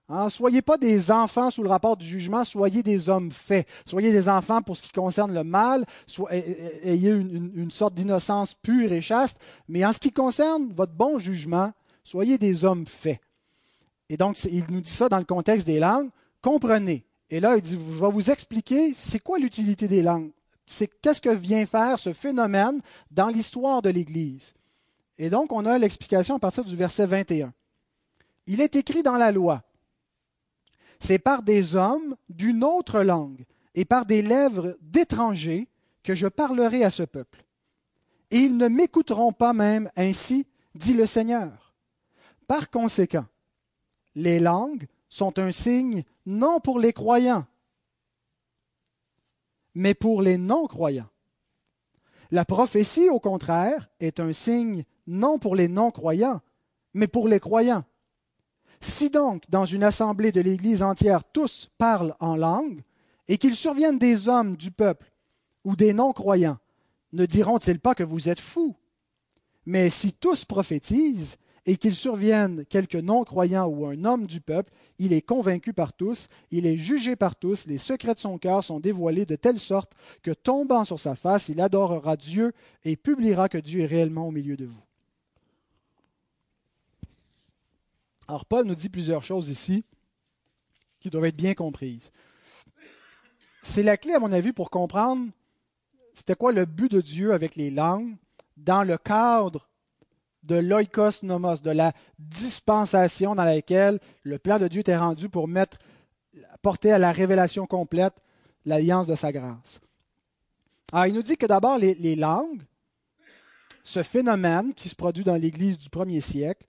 Hein, 0.07 0.29
soyez 0.29 0.61
pas 0.61 0.77
des 0.77 1.09
enfants 1.09 1.49
sous 1.49 1.63
le 1.63 1.69
rapport 1.69 1.97
du 1.97 2.05
jugement, 2.05 2.43
soyez 2.43 2.83
des 2.83 3.09
hommes 3.09 3.31
faits. 3.31 3.67
Soyez 3.87 4.11
des 4.11 4.29
enfants 4.29 4.61
pour 4.61 4.77
ce 4.77 4.83
qui 4.83 4.91
concerne 4.91 5.33
le 5.33 5.43
mal, 5.43 5.85
ayez 6.83 7.09
une, 7.09 7.71
sorte 7.71 7.95
d'innocence 7.95 8.53
pure 8.53 8.91
et 8.91 9.01
chaste, 9.01 9.39
mais 9.67 9.83
en 9.83 9.93
ce 9.93 9.99
qui 9.99 10.11
concerne 10.11 10.71
votre 10.73 10.93
bon 10.93 11.17
jugement, 11.17 11.73
soyez 12.03 12.37
des 12.37 12.65
hommes 12.65 12.85
faits. 12.85 13.19
Et 14.09 14.17
donc, 14.17 14.43
il 14.43 14.65
nous 14.69 14.81
dit 14.81 14.91
ça 14.91 15.09
dans 15.09 15.17
le 15.17 15.25
contexte 15.25 15.65
des 15.65 15.79
langues. 15.79 16.09
Comprenez. 16.41 17.03
Et 17.31 17.39
là, 17.39 17.55
il 17.55 17.63
dit, 17.63 17.71
je 17.71 17.99
vais 17.99 18.11
vous 18.11 18.29
expliquer, 18.29 18.93
c'est 18.95 19.19
quoi 19.19 19.39
l'utilité 19.39 19.87
des 19.87 20.03
langues? 20.03 20.29
C'est 20.67 20.87
qu'est-ce 21.01 21.21
que 21.21 21.29
vient 21.29 21.65
faire 21.65 21.97
ce 21.97 22.13
phénomène 22.13 22.81
dans 23.09 23.27
l'histoire 23.27 23.81
de 23.81 23.89
l'Église? 23.89 24.53
Et 25.17 25.31
donc, 25.31 25.51
on 25.51 25.65
a 25.65 25.79
l'explication 25.79 26.35
à 26.35 26.39
partir 26.39 26.63
du 26.63 26.75
verset 26.75 27.07
21. 27.07 27.51
Il 28.45 28.61
est 28.61 28.75
écrit 28.75 29.01
dans 29.01 29.17
la 29.17 29.31
loi, 29.31 29.63
c'est 30.99 31.19
par 31.19 31.43
des 31.43 31.75
hommes 31.75 32.15
d'une 32.29 32.63
autre 32.63 33.01
langue 33.01 33.45
et 33.73 33.85
par 33.85 34.05
des 34.05 34.21
lèvres 34.21 34.77
d'étrangers 34.81 35.67
que 36.03 36.15
je 36.15 36.27
parlerai 36.27 36.83
à 36.83 36.89
ce 36.89 37.03
peuple. 37.03 37.45
Et 38.31 38.39
ils 38.39 38.57
ne 38.57 38.67
m'écouteront 38.67 39.33
pas 39.33 39.53
même 39.53 39.89
ainsi, 39.95 40.47
dit 40.73 40.93
le 40.93 41.05
Seigneur. 41.05 41.73
Par 42.47 42.69
conséquent, 42.69 43.25
les 44.15 44.39
langues 44.39 44.87
sont 45.09 45.39
un 45.39 45.51
signe 45.51 46.03
non 46.25 46.59
pour 46.59 46.79
les 46.79 46.93
croyants, 46.93 47.45
mais 49.73 49.93
pour 49.93 50.21
les 50.21 50.37
non-croyants. 50.37 51.09
La 52.31 52.45
prophétie, 52.45 53.09
au 53.09 53.19
contraire, 53.19 53.89
est 53.99 54.19
un 54.19 54.33
signe 54.33 54.83
non 55.07 55.37
pour 55.37 55.55
les 55.55 55.67
non-croyants, 55.67 56.41
mais 56.93 57.07
pour 57.07 57.27
les 57.27 57.39
croyants. 57.39 57.83
Si 58.81 59.09
donc, 59.09 59.43
dans 59.49 59.65
une 59.65 59.83
assemblée 59.83 60.31
de 60.31 60.41
l'Église 60.41 60.83
entière, 60.83 61.23
tous 61.23 61.69
parlent 61.77 62.15
en 62.19 62.35
langue, 62.35 62.81
et 63.27 63.37
qu'il 63.37 63.55
survienne 63.55 63.97
des 63.97 64.27
hommes 64.29 64.55
du 64.55 64.71
peuple 64.71 65.11
ou 65.63 65.75
des 65.75 65.93
non-croyants, 65.93 66.59
ne 67.13 67.25
diront-ils 67.25 67.79
pas 67.79 67.95
que 67.95 68.03
vous 68.03 68.29
êtes 68.29 68.39
fous? 68.39 68.75
Mais 69.65 69.89
si 69.89 70.13
tous 70.13 70.45
prophétisent, 70.45 71.37
et 71.65 71.77
qu'il 71.77 71.95
survienne 71.95 72.65
quelque 72.65 72.97
non-croyant 72.97 73.65
ou 73.65 73.85
un 73.87 74.05
homme 74.05 74.27
du 74.27 74.39
peuple, 74.39 74.71
il 74.99 75.13
est 75.13 75.21
convaincu 75.21 75.73
par 75.73 75.93
tous, 75.93 76.27
il 76.51 76.67
est 76.67 76.77
jugé 76.77 77.15
par 77.15 77.35
tous, 77.35 77.65
les 77.65 77.79
secrets 77.79 78.13
de 78.13 78.19
son 78.19 78.37
cœur 78.37 78.63
sont 78.63 78.79
dévoilés 78.79 79.25
de 79.25 79.35
telle 79.35 79.59
sorte 79.59 79.93
que, 80.21 80.31
tombant 80.31 80.85
sur 80.85 80.99
sa 80.99 81.15
face, 81.15 81.49
il 81.49 81.59
adorera 81.59 82.17
Dieu 82.17 82.53
et 82.83 82.95
publiera 82.95 83.49
que 83.49 83.57
Dieu 83.57 83.81
est 83.81 83.87
réellement 83.87 84.27
au 84.27 84.31
milieu 84.31 84.55
de 84.55 84.65
vous. 84.65 84.84
Alors 88.27 88.45
Paul 88.45 88.65
nous 88.65 88.75
dit 88.75 88.89
plusieurs 88.89 89.23
choses 89.23 89.49
ici 89.49 89.85
qui 90.99 91.09
doivent 91.09 91.25
être 91.25 91.35
bien 91.35 91.53
comprises. 91.53 92.11
C'est 93.61 93.83
la 93.83 93.97
clé, 93.97 94.13
à 94.13 94.19
mon 94.19 94.31
avis, 94.31 94.53
pour 94.53 94.69
comprendre 94.69 95.29
c'était 96.13 96.35
quoi 96.35 96.51
le 96.51 96.65
but 96.65 96.89
de 96.89 97.01
Dieu 97.01 97.33
avec 97.33 97.55
les 97.55 97.69
langues 97.69 98.15
dans 98.57 98.83
le 98.83 98.97
cadre 98.97 99.69
de 100.43 100.55
l'oikos 100.55 101.23
nomos, 101.23 101.61
de 101.61 101.71
la 101.71 101.91
dispensation 102.19 103.35
dans 103.35 103.43
laquelle 103.43 103.99
le 104.23 104.39
plan 104.39 104.59
de 104.59 104.67
Dieu 104.67 104.81
était 104.81 104.95
rendu 104.95 105.27
pour 105.27 105.47
mettre, 105.47 105.77
porter 106.61 106.91
à 106.91 106.99
la 106.99 107.11
révélation 107.11 107.67
complète 107.67 108.13
l'alliance 108.65 109.07
de 109.07 109.15
sa 109.15 109.31
grâce. 109.31 109.81
Alors, 110.91 111.07
il 111.07 111.13
nous 111.13 111.23
dit 111.23 111.35
que 111.35 111.47
d'abord, 111.47 111.77
les, 111.77 111.95
les 111.95 112.15
langues, 112.15 112.61
ce 113.83 114.03
phénomène 114.03 114.73
qui 114.73 114.87
se 114.87 114.95
produit 114.95 115.23
dans 115.23 115.35
l'Église 115.35 115.77
du 115.77 115.89
premier 115.89 116.21
siècle, 116.21 116.65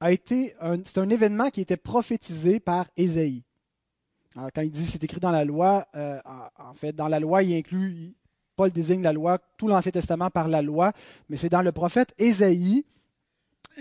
a 0.00 0.12
été 0.12 0.54
un, 0.60 0.78
c'est 0.84 0.98
un 0.98 1.08
événement 1.08 1.50
qui 1.50 1.60
était 1.60 1.76
prophétisé 1.76 2.60
par 2.60 2.86
Ésaïe. 2.96 3.42
quand 4.34 4.62
il 4.62 4.70
dit 4.70 4.84
c'est 4.84 5.02
écrit 5.02 5.20
dans 5.20 5.30
la 5.30 5.44
loi, 5.44 5.86
euh, 5.94 6.20
en, 6.58 6.74
fait, 6.74 6.92
dans 6.92 7.08
la 7.08 7.20
loi, 7.20 7.42
il 7.42 7.56
inclut, 7.56 8.14
Paul 8.56 8.70
désigne 8.70 9.02
la 9.02 9.12
loi, 9.12 9.38
tout 9.56 9.68
l'Ancien 9.68 9.92
Testament 9.92 10.30
par 10.30 10.48
la 10.48 10.62
loi, 10.62 10.92
mais 11.28 11.36
c'est 11.36 11.48
dans 11.48 11.62
le 11.62 11.72
prophète 11.72 12.14
Ésaïe 12.18 12.84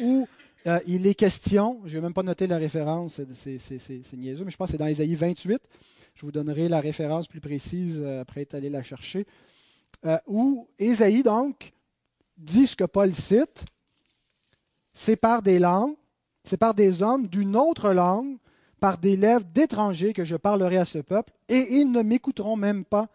où 0.01 0.27
euh, 0.67 0.79
il 0.87 1.05
est 1.05 1.15
question, 1.15 1.81
je 1.85 1.89
ne 1.89 1.95
vais 1.95 2.01
même 2.01 2.13
pas 2.13 2.23
noter 2.23 2.47
la 2.47 2.57
référence, 2.57 3.21
c'est 3.33 4.17
niaiseux, 4.17 4.45
mais 4.45 4.51
je 4.51 4.57
pense 4.57 4.67
que 4.67 4.71
c'est 4.71 4.77
dans 4.77 4.87
Ésaïe 4.87 5.15
28. 5.15 5.61
Je 6.15 6.25
vous 6.25 6.31
donnerai 6.31 6.69
la 6.69 6.79
référence 6.79 7.27
plus 7.27 7.41
précise 7.41 7.99
euh, 8.01 8.21
après 8.21 8.41
être 8.41 8.55
allé 8.55 8.69
la 8.69 8.83
chercher. 8.83 9.25
Où 10.27 10.67
Ésaïe, 10.77 11.23
donc, 11.23 11.73
dit 12.37 12.67
ce 12.67 12.75
que 12.75 12.83
Paul 12.83 13.13
cite 13.13 13.65
c'est 14.95 15.17
par 15.17 15.41
des 15.41 15.59
langues, 15.59 15.95
c'est 16.45 16.57
par 16.57 16.73
des 16.73 17.01
hommes 17.01 17.27
d'une 17.27 17.55
autre 17.55 17.91
langue, 17.91 18.37
par 18.79 18.97
des 18.97 19.17
lèvres 19.17 19.45
d'étrangers 19.53 20.13
que 20.13 20.25
je 20.25 20.35
parlerai 20.35 20.77
à 20.77 20.85
ce 20.85 20.99
peuple, 20.99 21.33
et 21.49 21.65
ils 21.71 21.91
ne 21.91 22.01
m'écouteront 22.01 22.55
même 22.55 22.85
pas. 22.85 23.09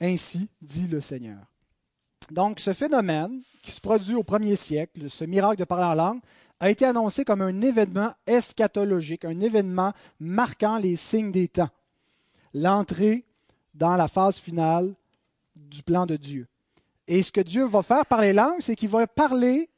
Ainsi 0.00 0.48
dit 0.60 0.88
le 0.88 1.00
Seigneur. 1.00 1.38
Donc, 2.30 2.58
ce 2.58 2.72
phénomène 2.72 3.40
qui 3.62 3.70
se 3.70 3.80
produit 3.80 4.16
au 4.16 4.24
premier 4.24 4.56
siècle, 4.56 5.08
ce 5.08 5.24
miracle 5.24 5.58
de 5.58 5.64
parler 5.64 5.84
en 5.84 5.94
langue, 5.94 6.20
a 6.58 6.70
été 6.70 6.84
annoncé 6.84 7.24
comme 7.24 7.42
un 7.42 7.60
événement 7.60 8.12
eschatologique, 8.26 9.24
un 9.24 9.40
événement 9.40 9.92
marquant 10.18 10.78
les 10.78 10.96
signes 10.96 11.32
des 11.32 11.48
temps, 11.48 11.70
l'entrée 12.54 13.24
dans 13.74 13.96
la 13.96 14.08
phase 14.08 14.38
finale 14.38 14.94
du 15.56 15.82
plan 15.82 16.06
de 16.06 16.16
Dieu. 16.16 16.46
Et 17.06 17.22
ce 17.22 17.32
que 17.32 17.40
Dieu 17.40 17.64
va 17.64 17.82
faire 17.82 18.06
par 18.06 18.20
les 18.20 18.32
langues, 18.32 18.60
c'est 18.60 18.76
qu'il 18.76 18.88
va 18.88 19.06
parler 19.06 19.68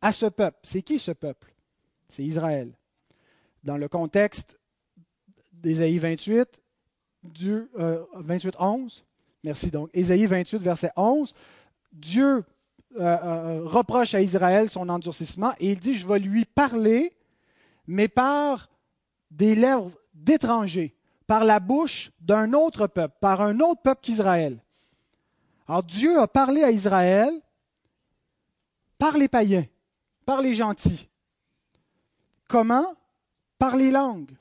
à 0.00 0.12
ce 0.12 0.26
peuple. 0.26 0.58
C'est 0.62 0.82
qui 0.82 0.98
ce 0.98 1.12
peuple? 1.12 1.51
C'est 2.12 2.24
Israël. 2.24 2.70
Dans 3.64 3.78
le 3.78 3.88
contexte 3.88 4.58
d'Ésaïe 5.50 5.96
28, 5.96 6.60
Dieu, 7.22 7.70
28, 8.16 8.56
11, 8.58 9.02
merci 9.42 9.70
donc, 9.70 9.88
Ésaïe 9.94 10.26
28, 10.26 10.58
verset 10.58 10.90
11, 10.94 11.32
Dieu 11.90 12.44
euh, 12.96 13.00
euh, 13.00 13.62
reproche 13.64 14.12
à 14.12 14.20
Israël 14.20 14.68
son 14.68 14.90
endurcissement 14.90 15.54
et 15.58 15.72
il 15.72 15.80
dit, 15.80 15.94
je 15.94 16.06
vais 16.06 16.18
lui 16.18 16.44
parler, 16.44 17.14
mais 17.86 18.08
par 18.08 18.68
des 19.30 19.54
lèvres 19.54 19.92
d'étrangers, 20.12 20.94
par 21.26 21.46
la 21.46 21.60
bouche 21.60 22.10
d'un 22.20 22.52
autre 22.52 22.88
peuple, 22.88 23.14
par 23.22 23.40
un 23.40 23.58
autre 23.60 23.80
peuple 23.80 24.02
qu'Israël. 24.02 24.62
Alors 25.66 25.82
Dieu 25.82 26.18
a 26.18 26.28
parlé 26.28 26.62
à 26.62 26.70
Israël 26.70 27.32
par 28.98 29.16
les 29.16 29.28
païens, 29.28 29.64
par 30.26 30.42
les 30.42 30.52
gentils. 30.52 31.08
Comment 32.52 32.94
Par 33.58 33.76
les 33.76 33.90
langues. 33.90 34.36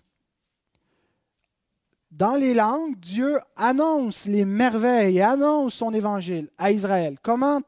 Dans 2.11 2.35
les 2.35 2.53
langues, 2.53 2.99
Dieu 2.99 3.39
annonce 3.55 4.25
les 4.25 4.43
merveilles, 4.43 5.21
annonce 5.21 5.75
son 5.75 5.93
évangile 5.93 6.49
à 6.57 6.73
Israël. 6.73 7.15
Comment 7.21 7.61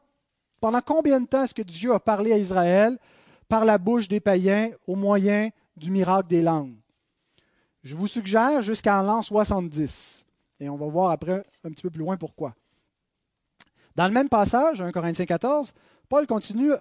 pendant 0.60 0.82
combien 0.82 1.22
de 1.22 1.26
temps 1.26 1.44
est-ce 1.44 1.54
que 1.54 1.62
Dieu 1.62 1.94
a 1.94 1.98
parlé 1.98 2.30
à 2.34 2.36
Israël? 2.36 2.98
Par 3.48 3.64
la 3.64 3.78
bouche 3.78 4.06
des 4.06 4.20
païens 4.20 4.70
au 4.86 4.96
moyen 4.96 5.48
du 5.78 5.90
miracle 5.90 6.28
des 6.28 6.42
langues? 6.42 6.76
Je 7.82 7.96
vous 7.96 8.06
suggère 8.06 8.60
jusqu'en 8.60 9.00
l'an 9.00 9.22
70. 9.22 10.26
Et 10.60 10.68
on 10.68 10.76
va 10.76 10.86
voir 10.88 11.10
après 11.10 11.42
un 11.64 11.70
petit 11.70 11.82
peu 11.82 11.90
plus 11.90 12.00
loin 12.00 12.18
pourquoi. 12.18 12.54
Dans 13.96 14.06
le 14.06 14.12
même 14.12 14.28
passage, 14.28 14.82
1 14.82 14.92
Corinthiens 14.92 15.24
14, 15.24 15.72
Paul 16.06 16.26
continue 16.26 16.74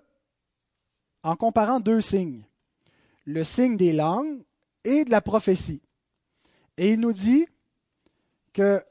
en 1.24 1.38
comparant 1.38 1.80
deux 1.80 2.02
signes. 2.02 2.44
Le 3.26 3.44
signe 3.44 3.78
des 3.78 3.94
langues 3.94 4.44
et 4.84 5.06
de 5.06 5.12
la 5.12 5.22
prophétie. 5.22 5.82
Et 6.78 6.94
il 6.94 7.00
nous 7.00 7.14
dit 7.14 7.48
que 8.52 8.84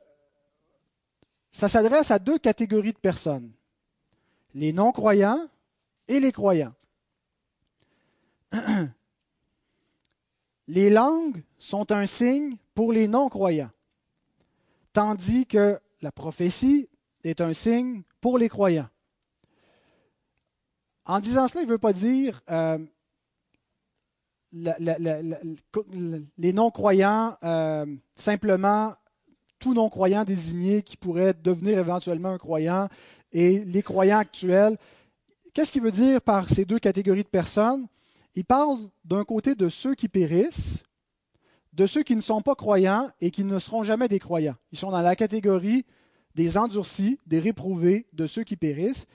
ça 1.51 1.69
s'adresse 1.69 2.11
à 2.11 2.19
deux 2.19 2.39
catégories 2.39 2.93
de 2.93 2.99
personnes 2.99 3.53
les 4.55 4.73
non-croyants 4.73 5.49
et 6.09 6.21
les 6.21 6.33
croyants. 6.33 6.75
Les 10.69 10.91
langues 10.91 11.43
sont 11.59 11.91
un 11.91 12.07
signe 12.07 12.57
pour 12.75 12.93
les 12.93 13.09
non-croyants, 13.09 13.73
tandis 14.93 15.45
que 15.45 15.81
la 16.01 16.13
prophétie 16.13 16.89
est 17.25 17.41
un 17.41 17.53
signe 17.53 18.03
pour 18.21 18.39
les 18.39 18.49
croyants. 18.49 18.89
En 21.05 21.19
disant 21.19 21.49
cela, 21.49 21.63
il 21.63 21.67
ne 21.67 21.73
veut 21.73 21.79
pas 21.79 21.93
dire 21.93 22.41
euh, 22.49 22.79
les 24.53 26.53
non-croyants, 26.53 27.37
euh, 27.43 27.87
simplement 28.15 28.95
tout 29.59 29.75
non-croyant 29.75 30.25
désigné 30.25 30.83
qui 30.83 30.97
pourrait 30.97 31.35
devenir 31.35 31.79
éventuellement 31.79 32.31
un 32.31 32.39
croyant 32.39 32.89
et 33.33 33.65
les 33.65 33.83
croyants 33.83 34.19
actuels. 34.19 34.77
Qu'est-ce 35.55 35.73
qu'il 35.73 35.83
veut 35.83 35.93
dire 35.93 36.21
par 36.21 36.49
ces 36.49 36.65
deux 36.65 36.79
catégories 36.79 37.23
de 37.23 37.29
personnes? 37.29 37.87
Il 38.35 38.45
parle 38.45 38.79
d'un 39.05 39.25
côté 39.25 39.55
de 39.55 39.69
ceux 39.69 39.95
qui 39.95 40.09
périssent, 40.09 40.83
de 41.73 41.87
ceux 41.87 42.03
qui 42.03 42.17
ne 42.17 42.21
sont 42.21 42.43
pas 42.43 42.55
croyants 42.55 43.11
et 43.21 43.31
qui 43.31 43.45
ne 43.45 43.59
seront 43.59 43.83
jamais 43.83 44.09
des 44.09 44.19
croyants. 44.19 44.57
Ils 44.73 44.79
sont 44.79 44.91
dans 44.91 45.01
la 45.01 45.17
catégorie 45.17 45.85
des 46.35 46.57
endurcis, 46.57 47.19
des 47.27 47.39
réprouvés, 47.39 48.07
de 48.13 48.27
ceux 48.27 48.45
qui 48.45 48.57
périssent. 48.57 49.07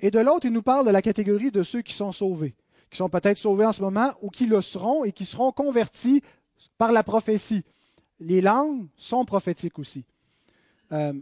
Et 0.00 0.10
de 0.10 0.18
l'autre, 0.18 0.46
il 0.46 0.52
nous 0.52 0.62
parle 0.62 0.86
de 0.86 0.90
la 0.90 1.02
catégorie 1.02 1.50
de 1.50 1.62
ceux 1.62 1.82
qui 1.82 1.92
sont 1.92 2.12
sauvés, 2.12 2.54
qui 2.92 2.98
sont 2.98 3.08
peut-être 3.08 3.38
sauvés 3.38 3.64
en 3.64 3.72
ce 3.72 3.80
moment 3.80 4.12
ou 4.20 4.28
qui 4.28 4.44
le 4.44 4.60
seront 4.60 5.02
et 5.02 5.12
qui 5.12 5.24
seront 5.24 5.50
convertis 5.50 6.22
par 6.76 6.92
la 6.92 7.02
prophétie. 7.02 7.64
Les 8.20 8.42
langues 8.42 8.86
sont 8.96 9.24
prophétiques 9.24 9.78
aussi. 9.78 10.04
Euh, 10.92 11.14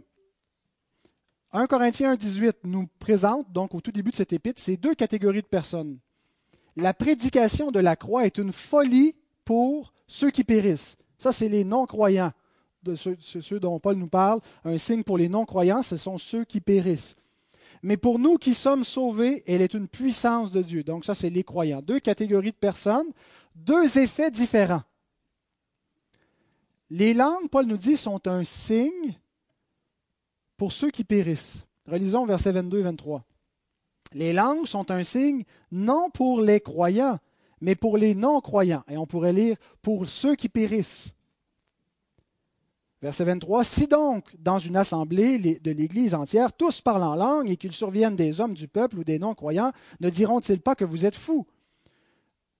1 1.53 1.67
Corinthiens 1.67 2.13
1,18 2.13 2.53
nous 2.65 2.87
présente, 2.99 3.49
donc 3.53 3.73
au 3.73 3.79
tout 3.79 3.93
début 3.93 4.11
de 4.11 4.17
cet 4.17 4.33
épître, 4.33 4.59
ces 4.59 4.75
deux 4.75 4.95
catégories 4.95 5.41
de 5.41 5.47
personnes. 5.47 5.97
La 6.75 6.93
prédication 6.93 7.71
de 7.71 7.79
la 7.79 7.95
croix 7.95 8.25
est 8.25 8.37
une 8.37 8.51
folie 8.51 9.15
pour 9.45 9.93
ceux 10.07 10.29
qui 10.29 10.43
périssent. 10.43 10.97
Ça, 11.17 11.31
c'est 11.31 11.49
les 11.49 11.63
non-croyants, 11.63 12.33
ceux, 12.95 13.59
dont 13.61 13.79
Paul 13.79 13.95
nous 13.95 14.07
parle. 14.07 14.41
Un 14.65 14.77
signe 14.77 15.03
pour 15.03 15.17
les 15.17 15.29
non-croyants, 15.29 15.83
ce 15.83 15.95
sont 15.95 16.17
ceux 16.17 16.43
qui 16.43 16.59
périssent. 16.59 17.15
Mais 17.83 17.97
pour 17.97 18.19
nous 18.19 18.37
qui 18.37 18.53
sommes 18.53 18.83
sauvés, 18.83 19.43
elle 19.47 19.61
est 19.61 19.73
une 19.73 19.87
puissance 19.87 20.51
de 20.51 20.61
Dieu. 20.61 20.83
Donc 20.83 21.05
ça, 21.05 21.15
c'est 21.15 21.29
les 21.29 21.43
croyants. 21.43 21.81
Deux 21.81 21.99
catégories 21.99 22.51
de 22.51 22.55
personnes, 22.55 23.07
deux 23.55 23.97
effets 23.97 24.31
différents. 24.31 24.83
Les 26.89 27.13
langues, 27.13 27.49
Paul 27.49 27.65
nous 27.65 27.77
dit, 27.77 27.97
sont 27.97 28.27
un 28.27 28.43
signe 28.43 29.17
pour 30.57 30.71
ceux 30.73 30.91
qui 30.91 31.03
périssent. 31.03 31.65
Relisons 31.87 32.25
versets 32.25 32.51
22 32.51 32.79
et 32.79 32.83
23. 32.83 33.23
Les 34.13 34.33
langues 34.33 34.65
sont 34.65 34.91
un 34.91 35.03
signe 35.03 35.43
non 35.71 36.09
pour 36.09 36.41
les 36.41 36.59
croyants, 36.59 37.17
mais 37.61 37.75
pour 37.75 37.97
les 37.97 38.13
non-croyants. 38.13 38.83
Et 38.89 38.97
on 38.97 39.07
pourrait 39.07 39.33
lire 39.33 39.57
pour 39.81 40.07
ceux 40.07 40.35
qui 40.35 40.49
périssent. 40.49 41.13
Verset 43.01 43.23
23. 43.23 43.63
Si 43.63 43.87
donc, 43.87 44.35
dans 44.37 44.59
une 44.59 44.77
assemblée 44.77 45.59
de 45.59 45.71
l'Église 45.71 46.13
entière, 46.13 46.53
tous 46.53 46.81
parlent 46.81 47.03
en 47.03 47.15
langue 47.15 47.49
et 47.49 47.57
qu'ils 47.57 47.71
surviennent 47.71 48.15
des 48.15 48.39
hommes 48.39 48.53
du 48.53 48.67
peuple 48.67 48.99
ou 48.99 49.03
des 49.03 49.17
non-croyants, 49.17 49.71
ne 50.01 50.09
diront-ils 50.09 50.61
pas 50.61 50.75
que 50.75 50.85
vous 50.85 51.05
êtes 51.05 51.15
fous 51.15 51.47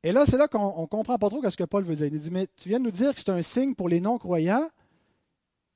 Et 0.04 0.12
là, 0.12 0.26
c'est 0.26 0.38
là 0.38 0.48
qu'on 0.48 0.82
ne 0.82 0.88
comprend 0.88 1.20
pas 1.20 1.30
trop 1.30 1.48
ce 1.48 1.56
que 1.56 1.64
Paul 1.64 1.84
veut 1.84 1.94
dire. 1.94 2.08
Il 2.08 2.20
dit 2.20 2.32
Mais 2.32 2.48
tu 2.56 2.70
viens 2.70 2.80
de 2.80 2.86
nous 2.86 2.92
dire 2.92 3.14
que 3.14 3.20
c'est 3.20 3.30
un 3.30 3.44
signe 3.44 3.76
pour 3.76 3.88
les 3.88 4.02
non-croyants, 4.02 4.68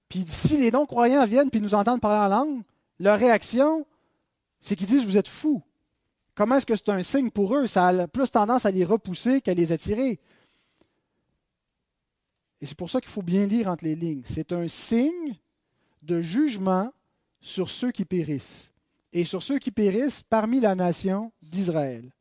puis 0.09 0.25
si 0.27 0.57
les 0.57 0.71
non-croyants 0.71 1.25
viennent 1.25 1.51
puis 1.51 1.61
nous 1.61 1.75
entendent 1.75 2.01
parler 2.01 2.33
en 2.33 2.39
langue, 2.39 2.61
leur 2.99 3.19
réaction, 3.19 3.85
c'est 4.59 4.75
qu'ils 4.75 4.87
disent 4.87 5.05
Vous 5.05 5.17
êtes 5.17 5.27
fous. 5.27 5.61
Comment 6.33 6.55
est-ce 6.55 6.65
que 6.65 6.75
c'est 6.75 6.89
un 6.89 7.03
signe 7.03 7.29
pour 7.29 7.55
eux? 7.55 7.67
Ça 7.67 7.87
a 7.89 8.07
plus 8.07 8.31
tendance 8.31 8.65
à 8.65 8.71
les 8.71 8.83
repousser 8.83 9.41
qu'à 9.41 9.53
les 9.53 9.71
attirer. 9.71 10.19
Et 12.65 12.67
c'est 12.67 12.77
pour 12.79 12.89
ça 12.89 12.99
qu'il 12.99 13.11
faut 13.11 13.21
bien 13.21 13.45
lire 13.45 13.67
entre 13.67 13.85
les 13.85 13.95
lignes. 13.95 14.23
C'est 14.25 14.51
un 14.51 14.67
signe 14.67 15.35
de 16.01 16.19
jugement 16.23 16.91
sur 17.39 17.69
ceux 17.69 17.91
qui 17.91 18.05
périssent 18.05 18.71
et 19.13 19.23
sur 19.23 19.43
ceux 19.43 19.59
qui 19.59 19.69
périssent 19.69 20.23
parmi 20.23 20.59
la 20.59 20.73
nation 20.73 21.31
d'Israël. 21.43 22.11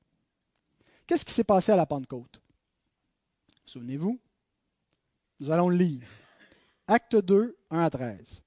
Qu'est-ce 1.06 1.24
qui 1.24 1.32
s'est 1.32 1.44
passé 1.44 1.72
à 1.72 1.76
la 1.76 1.86
Pentecôte? 1.86 2.42
Souvenez-vous, 3.64 4.20
nous 5.40 5.50
allons 5.50 5.70
le 5.70 5.78
lire. 5.78 6.06
Acte 6.88 7.16
2, 7.16 7.56
1 7.70 7.80
à 7.80 7.88
13. 7.88 8.42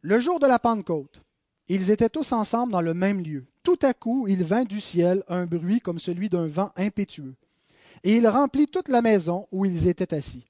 Le 0.00 0.18
jour 0.18 0.40
de 0.40 0.46
la 0.46 0.58
Pentecôte, 0.58 1.20
ils 1.68 1.90
étaient 1.90 2.08
tous 2.08 2.32
ensemble 2.32 2.72
dans 2.72 2.80
le 2.80 2.94
même 2.94 3.22
lieu. 3.22 3.44
Tout 3.62 3.78
à 3.82 3.92
coup, 3.92 4.28
il 4.28 4.44
vint 4.44 4.64
du 4.64 4.80
ciel 4.80 5.24
un 5.28 5.44
bruit 5.44 5.82
comme 5.82 5.98
celui 5.98 6.30
d'un 6.30 6.46
vent 6.46 6.72
impétueux, 6.74 7.34
et 8.02 8.16
il 8.16 8.26
remplit 8.26 8.66
toute 8.66 8.88
la 8.88 9.02
maison 9.02 9.46
où 9.52 9.66
ils 9.66 9.88
étaient 9.88 10.14
assis. 10.14 10.46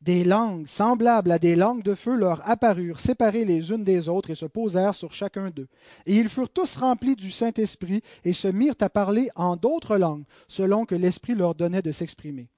Des 0.00 0.24
langues 0.24 0.66
semblables 0.66 1.30
à 1.30 1.38
des 1.38 1.56
langues 1.56 1.82
de 1.82 1.94
feu 1.94 2.16
leur 2.16 2.48
apparurent, 2.48 3.00
séparées 3.00 3.44
les 3.44 3.70
unes 3.70 3.84
des 3.84 4.08
autres, 4.08 4.30
et 4.30 4.34
se 4.34 4.46
posèrent 4.46 4.94
sur 4.94 5.12
chacun 5.12 5.50
d'eux. 5.50 5.68
Et 6.06 6.16
ils 6.16 6.30
furent 6.30 6.48
tous 6.48 6.78
remplis 6.78 7.16
du 7.16 7.30
Saint-Esprit, 7.30 8.00
et 8.24 8.32
se 8.32 8.48
mirent 8.48 8.76
à 8.80 8.88
parler 8.88 9.28
en 9.36 9.56
d'autres 9.56 9.98
langues, 9.98 10.24
selon 10.48 10.86
que 10.86 10.94
l'Esprit 10.94 11.34
leur 11.34 11.54
donnait 11.54 11.82
de 11.82 11.92
s'exprimer. 11.92 12.48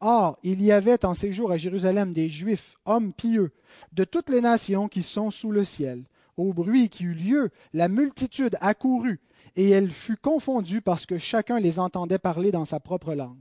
Or, 0.00 0.38
il 0.42 0.62
y 0.62 0.72
avait 0.72 1.06
en 1.06 1.14
séjour 1.14 1.52
à 1.52 1.56
Jérusalem 1.56 2.12
des 2.12 2.28
Juifs, 2.28 2.74
hommes 2.84 3.14
pieux, 3.14 3.54
de 3.92 4.04
toutes 4.04 4.28
les 4.28 4.42
nations 4.42 4.86
qui 4.88 5.02
sont 5.02 5.30
sous 5.30 5.52
le 5.52 5.64
ciel. 5.64 6.04
Au 6.36 6.52
bruit 6.52 6.90
qui 6.90 7.04
eut 7.04 7.14
lieu, 7.14 7.50
la 7.72 7.88
multitude 7.88 8.58
accourut, 8.60 9.20
et 9.56 9.70
elle 9.70 9.90
fut 9.90 10.18
confondue 10.18 10.82
parce 10.82 11.06
que 11.06 11.16
chacun 11.16 11.60
les 11.60 11.78
entendait 11.78 12.18
parler 12.18 12.52
dans 12.52 12.66
sa 12.66 12.80
propre 12.80 13.14
langue. 13.14 13.38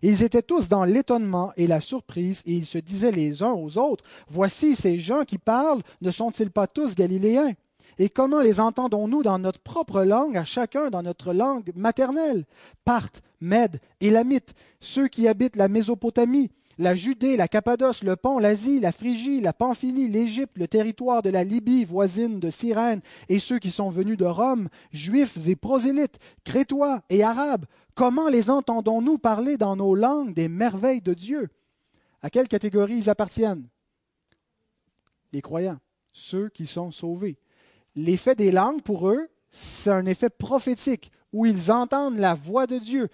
Ils 0.00 0.22
étaient 0.22 0.42
tous 0.42 0.68
dans 0.68 0.84
l'étonnement 0.84 1.52
et 1.56 1.66
la 1.66 1.80
surprise, 1.80 2.42
et 2.46 2.52
ils 2.52 2.66
se 2.66 2.78
disaient 2.78 3.12
les 3.12 3.42
uns 3.42 3.52
aux 3.52 3.78
autres, 3.78 4.04
Voici 4.28 4.74
ces 4.74 4.98
gens 4.98 5.24
qui 5.24 5.38
parlent, 5.38 5.82
ne 6.00 6.10
sont-ils 6.10 6.50
pas 6.50 6.66
tous 6.66 6.94
galiléens? 6.94 7.52
Et 7.98 8.08
comment 8.08 8.40
les 8.40 8.58
entendons-nous 8.58 9.22
dans 9.22 9.38
notre 9.38 9.60
propre 9.60 10.02
langue, 10.02 10.36
à 10.36 10.44
chacun 10.44 10.90
dans 10.90 11.02
notre 11.02 11.32
langue 11.32 11.70
maternelle 11.76 12.44
Parthes, 12.84 13.22
Mèdes, 13.40 13.80
Élamites, 14.00 14.54
ceux 14.80 15.08
qui 15.08 15.28
habitent 15.28 15.56
la 15.56 15.68
Mésopotamie, 15.68 16.50
la 16.78 16.94
Judée, 16.94 17.36
la 17.36 17.48
Cappadoce, 17.48 18.02
le 18.02 18.16
Pont, 18.16 18.38
l'Asie, 18.38 18.80
la 18.80 18.92
Phrygie, 18.92 19.40
la 19.40 19.52
Pamphylie, 19.52 20.08
l'Égypte, 20.08 20.56
le 20.56 20.68
territoire 20.68 21.22
de 21.22 21.30
la 21.30 21.44
Libye 21.44 21.84
voisine 21.84 22.40
de 22.40 22.50
Cyrène, 22.50 23.00
et 23.28 23.38
ceux 23.38 23.58
qui 23.58 23.70
sont 23.70 23.90
venus 23.90 24.16
de 24.16 24.24
Rome, 24.24 24.68
juifs 24.92 25.48
et 25.48 25.56
prosélytes, 25.56 26.18
crétois 26.44 27.02
et 27.10 27.22
arabes, 27.22 27.66
comment 27.94 28.28
les 28.28 28.50
entendons-nous 28.50 29.18
parler 29.18 29.56
dans 29.56 29.76
nos 29.76 29.94
langues 29.94 30.34
des 30.34 30.48
merveilles 30.48 31.02
de 31.02 31.14
Dieu? 31.14 31.48
À 32.22 32.30
quelle 32.30 32.48
catégorie 32.48 32.98
ils 32.98 33.10
appartiennent? 33.10 33.68
Les 35.32 35.42
croyants, 35.42 35.78
ceux 36.12 36.48
qui 36.48 36.66
sont 36.66 36.90
sauvés. 36.90 37.38
L'effet 37.94 38.34
des 38.34 38.52
langues, 38.52 38.82
pour 38.82 39.08
eux, 39.08 39.28
c'est 39.50 39.90
un 39.90 40.06
effet 40.06 40.30
prophétique, 40.30 41.12
où 41.32 41.46
ils 41.46 41.72
entendent 41.72 42.18
la 42.18 42.34
voix 42.34 42.66
de 42.66 42.78
Dieu. 42.78 43.08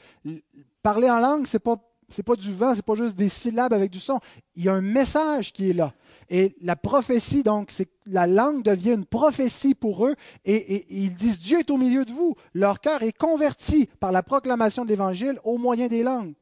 Parler 0.82 1.10
en 1.10 1.20
langue, 1.20 1.46
c'est 1.46 1.58
pas 1.58 1.76
c'est 2.08 2.22
pas 2.22 2.36
du 2.36 2.52
vent, 2.52 2.74
c'est 2.74 2.84
pas 2.84 2.94
juste 2.94 3.16
des 3.16 3.28
syllabes 3.28 3.72
avec 3.72 3.90
du 3.90 4.00
son. 4.00 4.18
Il 4.56 4.64
y 4.64 4.68
a 4.68 4.74
un 4.74 4.80
message 4.80 5.52
qui 5.52 5.70
est 5.70 5.74
là. 5.74 5.92
Et 6.30 6.56
la 6.60 6.76
prophétie, 6.76 7.42
donc, 7.42 7.70
c'est 7.70 7.88
la 8.06 8.26
langue 8.26 8.62
devient 8.62 8.92
une 8.92 9.06
prophétie 9.06 9.74
pour 9.74 10.06
eux 10.06 10.14
et, 10.44 10.86
ils 10.90 11.14
disent 11.14 11.38
Dieu 11.38 11.60
est 11.60 11.70
au 11.70 11.76
milieu 11.76 12.04
de 12.04 12.12
vous. 12.12 12.34
Leur 12.54 12.80
cœur 12.80 13.02
est 13.02 13.16
converti 13.16 13.88
par 14.00 14.12
la 14.12 14.22
proclamation 14.22 14.84
de 14.84 14.90
l'Évangile 14.90 15.38
au 15.44 15.58
moyen 15.58 15.88
des 15.88 16.02
langues. 16.02 16.34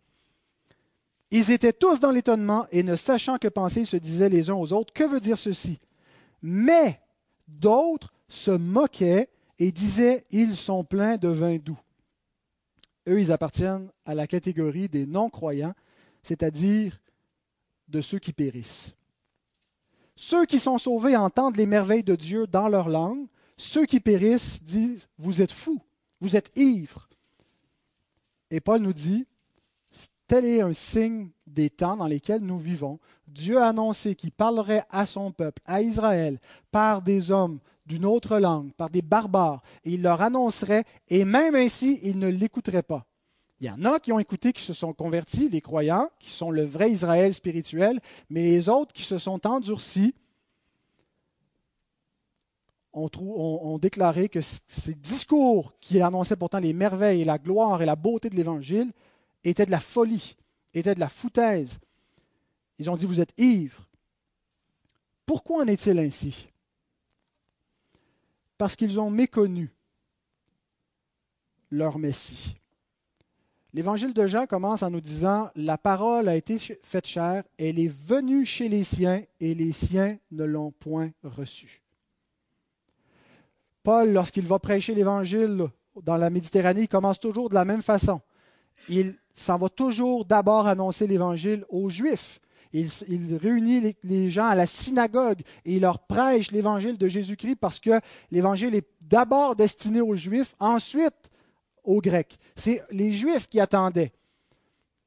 Ils 1.31 1.51
étaient 1.51 1.73
tous 1.73 1.99
dans 1.99 2.13
l'étonnement 2.13 2.67
et 2.71 2.83
ne 2.83 2.95
sachant 2.95 3.39
que 3.39 3.49
penser, 3.49 3.85
se 3.85 3.97
disaient 3.97 4.29
les 4.29 4.51
uns 4.51 4.55
aux 4.55 4.73
autres 4.73 4.93
Que 4.93 5.05
veut 5.05 5.21
dire 5.21 5.39
ceci? 5.39 5.79
Mais 6.43 7.01
d'autres 7.49 8.13
se 8.29 8.53
moquaient 8.53 9.29
et 9.59 9.73
disaient 9.73 10.23
Ils 10.31 10.57
sont 10.57 10.85
pleins 10.85 11.17
de 11.17 11.29
vin 11.29 11.57
doux. 11.57 11.79
Eux, 13.09 13.21
ils 13.21 13.33
appartiennent 13.33 13.91
à 14.05 14.15
la 14.15 14.27
catégorie 14.27 14.89
des 14.89 15.07
non-croyants, 15.07 15.75
c'est-à-dire 16.23 17.01
de 17.89 18.01
ceux 18.01 18.19
qui 18.19 18.33
périssent. 18.33 18.95
Ceux 20.17 20.47
qui 20.47 20.59
sont 20.59 20.79
sauvés 20.79 21.15
entendent 21.17 21.57
les 21.57 21.67
merveilles 21.67 22.03
de 22.03 22.17
Dieu 22.17 22.47
dans 22.47 22.69
leur 22.69 22.89
langue. 22.89 23.27
Ceux 23.57 23.87
qui 23.87 24.01
périssent 24.01 24.63
disent, 24.63 25.09
vous 25.19 25.43
êtes 25.43 25.53
fous, 25.53 25.81
vous 26.21 26.37
êtes 26.37 26.51
ivres. 26.57 27.09
Et 28.51 28.61
Paul 28.61 28.81
nous 28.81 28.93
dit, 28.93 29.27
tel 30.27 30.45
est 30.45 30.61
un 30.61 30.73
signe 30.73 31.31
des 31.47 31.71
temps 31.71 31.97
dans 31.97 32.07
lesquels 32.07 32.43
nous 32.43 32.59
vivons. 32.59 32.99
Dieu 33.29 33.59
a 33.59 33.69
annoncé 33.69 34.15
qu'il 34.15 34.33
parlerait 34.33 34.85
à 34.91 35.07
son 35.07 35.31
peuple, 35.31 35.63
à 35.65 35.83
Israël, 35.83 36.41
par 36.71 37.03
des 37.03 37.31
hommes 37.31 37.61
d'une 37.87 38.05
autre 38.05 38.39
langue, 38.39 38.73
par 38.73 38.91
des 38.91 39.03
barbares, 39.03 39.63
et 39.85 39.93
il 39.93 40.03
leur 40.03 40.21
annoncerait, 40.21 40.85
et 41.09 41.25
même 41.25 41.55
ainsi, 41.55 42.01
ils 42.03 42.19
ne 42.19 42.29
l'écouteraient 42.29 42.83
pas. 42.83 43.07
Il 43.61 43.67
y 43.67 43.71
en 43.71 43.85
a 43.85 43.99
qui 44.01 44.13
ont 44.13 44.19
écouté, 44.19 44.53
qui 44.53 44.63
se 44.63 44.75
sont 44.75 44.93
convertis, 44.93 45.49
les 45.49 45.61
croyants, 45.61 46.11
qui 46.19 46.31
sont 46.31 46.51
le 46.51 46.65
vrai 46.65 46.91
Israël 46.91 47.33
spirituel, 47.33 48.01
mais 48.29 48.43
les 48.43 48.69
autres 48.69 48.93
qui 48.93 49.03
se 49.03 49.19
sont 49.19 49.47
endurcis 49.47 50.15
ont, 52.93 53.79
déclaré 53.79 54.29
que 54.29 54.41
ces 54.41 54.95
discours 54.95 55.75
qui 55.81 56.01
annonçaient 56.01 56.37
pourtant 56.37 56.59
les 56.59 56.73
merveilles 56.73 57.23
et 57.23 57.27
la 57.27 57.39
gloire 57.39 57.83
et 57.83 57.87
la 57.87 57.97
beauté 57.97 58.31
de 58.31 58.37
l'Évangile 58.37 58.91
étaient 59.45 59.67
de 59.67 59.71
la 59.71 59.81
folie, 59.81 60.35
étaient 60.73 60.95
de 60.95 61.01
la 61.01 61.09
foutaise. 61.09 61.79
Ils 62.79 62.91
ont 62.91 62.97
dit, 62.97 63.07
vous 63.07 63.21
êtes 63.21 63.35
ivres. 63.39 63.87
Pourquoi 65.27 65.63
en 65.63 65.67
est-il 65.67 65.99
ainsi? 65.99 66.49
Parce 68.59 68.77
qu'ils 68.77 69.01
ont 69.01 69.11
méconnu 69.11 69.73
leur 71.71 71.99
Messie. 71.99 72.57
L'évangile 73.73 74.15
de 74.15 74.27
Jean 74.27 74.47
commence 74.47 74.83
en 74.83 74.91
nous 74.91 75.01
disant 75.01 75.51
La 75.55 75.77
parole 75.77 76.29
a 76.29 76.37
été 76.37 76.59
faite 76.83 77.07
chair, 77.07 77.45
elle 77.59 77.79
est 77.79 77.93
venue 77.93 78.47
chez 78.47 78.69
les 78.69 78.85
siens, 78.85 79.23
et 79.41 79.55
les 79.55 79.73
siens 79.73 80.17
ne 80.31 80.45
l'ont 80.45 80.71
point 80.71 81.11
reçue. 81.23 81.83
Paul, 83.83 84.13
lorsqu'il 84.13 84.47
va 84.47 84.59
prêcher 84.59 84.95
l'évangile 84.95 85.67
dans 86.03 86.17
la 86.17 86.31
Méditerranée, 86.31 86.83
il 86.83 86.89
commence 86.89 87.21
toujours 87.21 87.49
de 87.49 87.55
la 87.55 87.65
même 87.65 87.83
façon. 87.83 88.21
Il 88.89 89.15
s'en 89.35 89.59
va 89.59 89.69
toujours 89.69 90.25
d'abord 90.25 90.67
annoncer 90.67 91.07
l'évangile 91.07 91.65
aux 91.69 91.91
Juifs. 91.91 92.41
Il, 93.09 93.37
réunit 93.37 93.95
les, 94.03 94.31
gens 94.31 94.47
à 94.47 94.55
la 94.55 94.67
synagogue 94.67 95.41
et 95.65 95.77
il 95.77 95.81
leur 95.81 96.01
prêche 96.01 96.51
l'évangile 96.51 96.99
de 96.99 97.09
Jésus-Christ 97.09 97.57
parce 97.57 97.81
que 97.81 98.01
l'évangile 98.31 98.75
est 98.75 98.87
d'abord 99.01 99.57
destiné 99.57 100.01
aux 100.01 100.17
Juifs, 100.17 100.55
ensuite 100.59 101.31
aux 101.85 102.01
Grecs. 102.01 102.39
C'est 102.55 102.83
les 102.91 103.13
Juifs 103.13 103.49
qui 103.49 103.61
attendaient. 103.61 104.13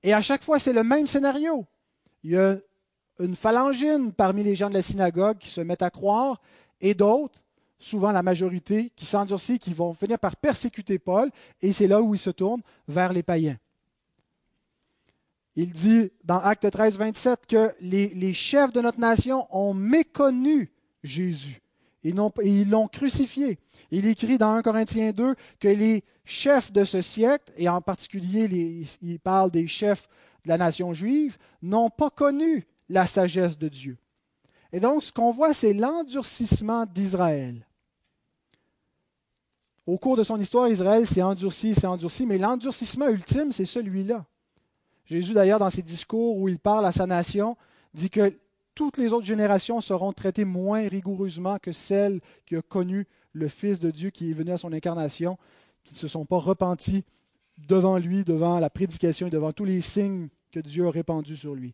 Et 0.01 0.13
à 0.13 0.21
chaque 0.21 0.43
fois, 0.43 0.57
c'est 0.57 0.73
le 0.73 0.83
même 0.83 1.05
scénario. 1.05 1.65
Il 2.23 2.31
y 2.31 2.37
a 2.37 2.57
une 3.19 3.35
phalangine 3.35 4.13
parmi 4.13 4.43
les 4.43 4.55
gens 4.55 4.69
de 4.69 4.73
la 4.73 4.81
synagogue 4.81 5.37
qui 5.37 5.49
se 5.49 5.61
mettent 5.61 5.81
à 5.81 5.89
croire 5.89 6.41
et 6.81 6.93
d'autres, 6.93 7.43
souvent 7.77 8.11
la 8.11 8.23
majorité, 8.23 8.91
qui 8.95 9.05
s'endurcissent, 9.05 9.59
qui 9.59 9.73
vont 9.73 9.93
finir 9.93 10.17
par 10.17 10.35
persécuter 10.37 10.97
Paul, 10.97 11.29
et 11.61 11.73
c'est 11.73 11.87
là 11.87 12.01
où 12.01 12.15
il 12.15 12.19
se 12.19 12.29
tourne 12.29 12.61
vers 12.87 13.13
les 13.13 13.23
païens. 13.23 13.57
Il 15.61 15.73
dit 15.73 16.09
dans 16.23 16.39
Acte 16.39 16.71
13, 16.71 16.97
27 16.97 17.45
que 17.45 17.73
les, 17.81 18.31
chefs 18.31 18.71
de 18.71 18.79
notre 18.79 19.01
nation 19.01 19.45
ont 19.51 19.73
méconnu 19.73 20.71
Jésus 21.03 21.61
et, 22.05 22.13
ils 22.45 22.69
l'ont 22.69 22.87
crucifié. 22.87 23.59
Il 23.91 24.05
écrit 24.05 24.37
dans 24.37 24.53
1 24.53 24.61
Corinthiens 24.61 25.11
2 25.11 25.35
que 25.59 25.67
les 25.67 26.05
chefs 26.23 26.71
de 26.71 26.85
ce 26.85 27.01
siècle, 27.01 27.51
et 27.57 27.67
en 27.67 27.81
particulier 27.81 28.85
il 29.01 29.19
parle 29.19 29.51
des 29.51 29.67
chefs 29.67 30.07
de 30.45 30.47
la 30.47 30.57
nation 30.57 30.93
juive, 30.93 31.37
n'ont 31.61 31.89
pas 31.89 32.09
connu 32.09 32.65
la 32.87 33.05
sagesse 33.05 33.57
de 33.57 33.67
Dieu. 33.67 33.97
Et 34.71 34.79
donc 34.79 35.03
ce 35.03 35.11
qu'on 35.11 35.31
voit, 35.31 35.53
c'est 35.53 35.73
l'endurcissement 35.73 36.85
d'Israël. 36.85 37.67
Au 39.85 39.97
cours 39.97 40.15
de 40.15 40.23
son 40.23 40.39
histoire, 40.39 40.69
Israël 40.69 41.05
s'est 41.05 41.21
endurci, 41.21 41.75
s'est 41.75 41.85
endurci, 41.85 42.25
mais 42.25 42.37
l'endurcissement 42.37 43.09
ultime, 43.09 43.51
c'est 43.51 43.65
celui-là. 43.65 44.25
Jésus, 45.09 45.33
d'ailleurs, 45.33 45.59
dans 45.59 45.71
ses 45.71 45.81
discours 45.81 46.37
où 46.37 46.47
il 46.49 46.59
parle 46.59 46.85
à 46.85 46.91
sa 46.91 47.07
nation, 47.07 47.57
dit 47.95 48.11
que 48.11 48.31
toutes 48.75 48.97
les 48.97 49.11
autres 49.11 49.25
générations 49.25 49.81
seront 49.81 50.13
traitées 50.13 50.45
moins 50.45 50.87
rigoureusement 50.87 51.57
que 51.57 51.71
celles 51.71 52.21
qui 52.45 52.55
ont 52.55 52.63
connu 52.67 53.07
le 53.33 53.47
Fils 53.47 53.79
de 53.79 53.89
Dieu 53.89 54.11
qui 54.11 54.29
est 54.29 54.33
venu 54.33 54.51
à 54.51 54.57
son 54.57 54.71
incarnation, 54.71 55.37
qui 55.83 55.95
ne 55.95 55.99
se 55.99 56.07
sont 56.07 56.25
pas 56.25 56.37
repentis 56.37 57.03
devant 57.57 57.97
lui, 57.97 58.23
devant 58.23 58.59
la 58.59 58.69
prédication 58.69 59.27
et 59.27 59.31
devant 59.31 59.51
tous 59.51 59.65
les 59.65 59.81
signes 59.81 60.29
que 60.51 60.59
Dieu 60.59 60.85
a 60.85 60.91
répandus 60.91 61.37
sur 61.37 61.55
lui. 61.55 61.73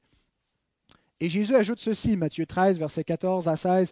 Et 1.20 1.30
Jésus 1.30 1.56
ajoute 1.56 1.82
ceci, 1.82 2.16
Matthieu 2.18 2.46
13, 2.46 2.80
versets 2.80 3.04
14 3.04 3.48
à 3.50 3.56
16, 3.58 3.92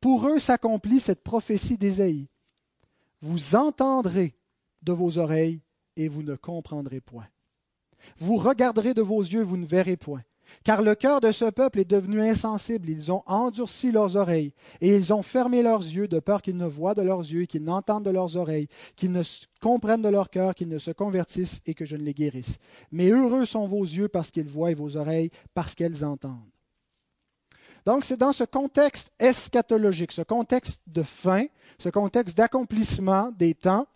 Pour 0.00 0.28
eux 0.28 0.38
s'accomplit 0.38 1.00
cette 1.00 1.22
prophétie 1.22 1.78
d'Ésaïe. 1.78 2.28
Vous 3.20 3.56
entendrez 3.56 4.34
de 4.82 4.92
vos 4.92 5.18
oreilles 5.18 5.60
et 5.96 6.08
vous 6.08 6.22
ne 6.22 6.36
comprendrez 6.36 7.00
point. 7.00 7.26
Vous 8.18 8.36
regarderez 8.36 8.94
de 8.94 9.02
vos 9.02 9.20
yeux, 9.20 9.42
vous 9.42 9.56
ne 9.56 9.66
verrez 9.66 9.96
point. 9.96 10.22
Car 10.62 10.82
le 10.82 10.94
cœur 10.94 11.20
de 11.20 11.32
ce 11.32 11.46
peuple 11.46 11.80
est 11.80 11.90
devenu 11.90 12.20
insensible, 12.20 12.88
ils 12.88 13.10
ont 13.10 13.22
endurci 13.26 13.90
leurs 13.90 14.16
oreilles, 14.16 14.52
et 14.80 14.94
ils 14.94 15.12
ont 15.12 15.22
fermé 15.22 15.62
leurs 15.62 15.82
yeux 15.82 16.08
de 16.08 16.20
peur 16.20 16.42
qu'ils 16.42 16.56
ne 16.56 16.66
voient 16.66 16.94
de 16.94 17.02
leurs 17.02 17.20
yeux, 17.20 17.44
qu'ils 17.46 17.64
n'entendent 17.64 18.04
de 18.04 18.10
leurs 18.10 18.36
oreilles, 18.36 18.68
qu'ils 18.96 19.12
ne 19.12 19.22
comprennent 19.60 20.02
de 20.02 20.08
leur 20.08 20.30
cœur, 20.30 20.54
qu'ils 20.54 20.68
ne 20.68 20.78
se 20.78 20.90
convertissent 20.90 21.60
et 21.66 21.74
que 21.74 21.84
je 21.84 21.96
ne 21.96 22.02
les 22.02 22.14
guérisse. 22.14 22.58
Mais 22.92 23.08
heureux 23.08 23.46
sont 23.46 23.66
vos 23.66 23.82
yeux 23.82 24.08
parce 24.08 24.30
qu'ils 24.30 24.48
voient 24.48 24.70
et 24.70 24.74
vos 24.74 24.96
oreilles 24.96 25.30
parce 25.54 25.74
qu'elles 25.74 26.04
entendent. 26.04 26.38
Donc 27.86 28.04
c'est 28.04 28.16
dans 28.16 28.32
ce 28.32 28.44
contexte 28.44 29.12
eschatologique, 29.18 30.12
ce 30.12 30.22
contexte 30.22 30.80
de 30.86 31.02
fin, 31.02 31.44
ce 31.78 31.90
contexte 31.90 32.36
d'accomplissement 32.36 33.30
des 33.36 33.54
temps, 33.54 33.86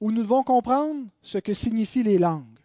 où 0.00 0.12
nous 0.12 0.22
devons 0.22 0.44
comprendre 0.44 1.06
ce 1.22 1.38
que 1.38 1.54
signifient 1.54 2.04
les 2.04 2.18
langues 2.18 2.61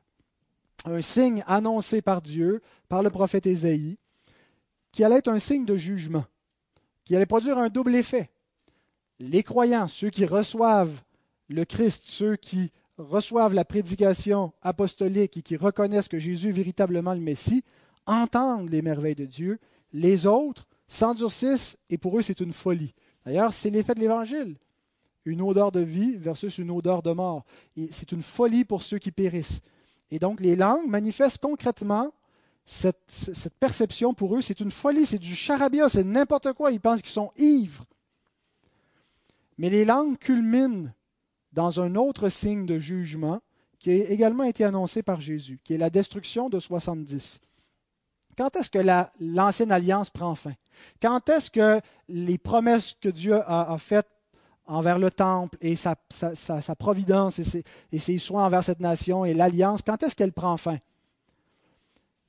un 0.92 1.02
signe 1.02 1.44
annoncé 1.48 2.02
par 2.02 2.22
Dieu, 2.22 2.62
par 2.90 3.04
le 3.04 3.10
prophète 3.10 3.48
Ésaïe, 3.48 3.98
qui 4.92 5.04
allait 5.04 5.18
être 5.18 5.28
un 5.28 5.40
signe 5.40 5.66
de 5.66 5.78
jugement, 5.78 6.26
qui 7.06 7.16
allait 7.16 7.26
produire 7.26 7.58
un 7.58 7.70
double 7.70 7.96
effet. 7.96 8.30
Les 9.20 9.44
croyants, 9.44 9.88
ceux 9.88 10.10
qui 10.10 10.26
reçoivent 10.26 11.02
le 11.50 11.66
Christ, 11.66 12.04
ceux 12.06 12.36
qui 12.36 12.72
reçoivent 12.98 13.54
la 13.54 13.66
prédication 13.66 14.54
apostolique 14.62 15.38
et 15.38 15.42
qui 15.42 15.56
reconnaissent 15.56 16.08
que 16.08 16.20
Jésus 16.20 16.50
est 16.50 16.54
véritablement 16.54 17.14
le 17.14 17.20
Messie, 17.20 17.64
entendent 18.06 18.70
les 18.70 18.82
merveilles 18.82 19.16
de 19.16 19.26
Dieu. 19.26 19.60
Les 19.94 20.26
autres 20.26 20.68
s'endurcissent 20.88 21.78
et 21.90 21.98
pour 21.98 22.18
eux 22.18 22.22
c'est 22.22 22.40
une 22.40 22.54
folie. 22.54 22.94
D'ailleurs, 23.26 23.54
c'est 23.54 23.70
l'effet 23.70 23.94
de 23.94 24.00
l'Évangile. 24.00 24.56
Une 25.26 25.42
odeur 25.42 25.72
de 25.72 25.82
vie 25.82 26.16
versus 26.16 26.58
une 26.58 26.72
odeur 26.72 27.04
de 27.04 27.12
mort. 27.12 27.44
C'est 27.92 28.14
une 28.14 28.24
folie 28.24 28.64
pour 28.64 28.84
ceux 28.84 28.98
qui 28.98 29.12
périssent. 29.12 29.62
Et 30.12 30.20
donc 30.20 30.40
les 30.40 30.56
langues 30.56 30.88
manifestent 30.88 31.42
concrètement 31.42 32.12
cette, 32.66 33.54
perception 33.60 34.14
pour 34.14 34.36
eux. 34.36 34.42
C'est 34.42 34.60
une 34.60 34.72
folie, 34.72 35.06
c'est 35.06 35.18
du 35.18 35.36
charabia, 35.36 35.90
c'est 35.90 36.04
n'importe 36.04 36.54
quoi. 36.54 36.72
Ils 36.72 36.82
pensent 36.82 37.02
qu'ils 37.02 37.12
sont 37.12 37.32
ivres. 37.38 37.86
Mais 39.58 39.70
les 39.70 39.86
langues 39.86 40.18
culminent 40.18 40.92
dans 41.54 41.80
un 41.80 41.96
autre 41.96 42.30
signe 42.30 42.66
de 42.66 42.78
jugement 42.78 43.42
qui 43.80 43.92
a 43.92 44.10
également 44.10 44.44
été 44.44 44.64
annoncé 44.64 45.02
par 45.02 45.22
Jésus, 45.22 45.60
qui 45.64 45.74
est 45.74 45.78
la 45.78 45.90
destruction 45.90 46.50
de 46.50 46.60
70. 46.60 47.40
Quand 48.38 48.56
est-ce 48.56 48.70
que 48.70 48.80
l'ancienne 49.20 49.72
alliance 49.72 50.10
prend 50.10 50.36
fin? 50.36 50.54
Quand 51.02 51.28
est-ce 51.30 51.50
que 51.50 51.82
les 52.08 52.38
promesses 52.38 52.96
que 53.02 53.10
Dieu 53.10 53.36
a, 53.36 53.76
faites 53.80 54.10
envers 54.68 55.00
le 55.00 55.10
temple 55.10 55.58
et 55.62 55.76
sa, 55.76 55.96
providence 56.78 57.40
et 57.40 58.00
ses, 58.00 58.18
soins 58.18 58.46
envers 58.46 58.64
cette 58.64 58.80
nation 58.80 59.26
et 59.26 59.34
l'alliance, 59.34 59.82
quand 59.82 60.04
est-ce 60.04 60.16
qu'elle 60.16 60.34
prend 60.34 60.58
fin? 60.58 60.78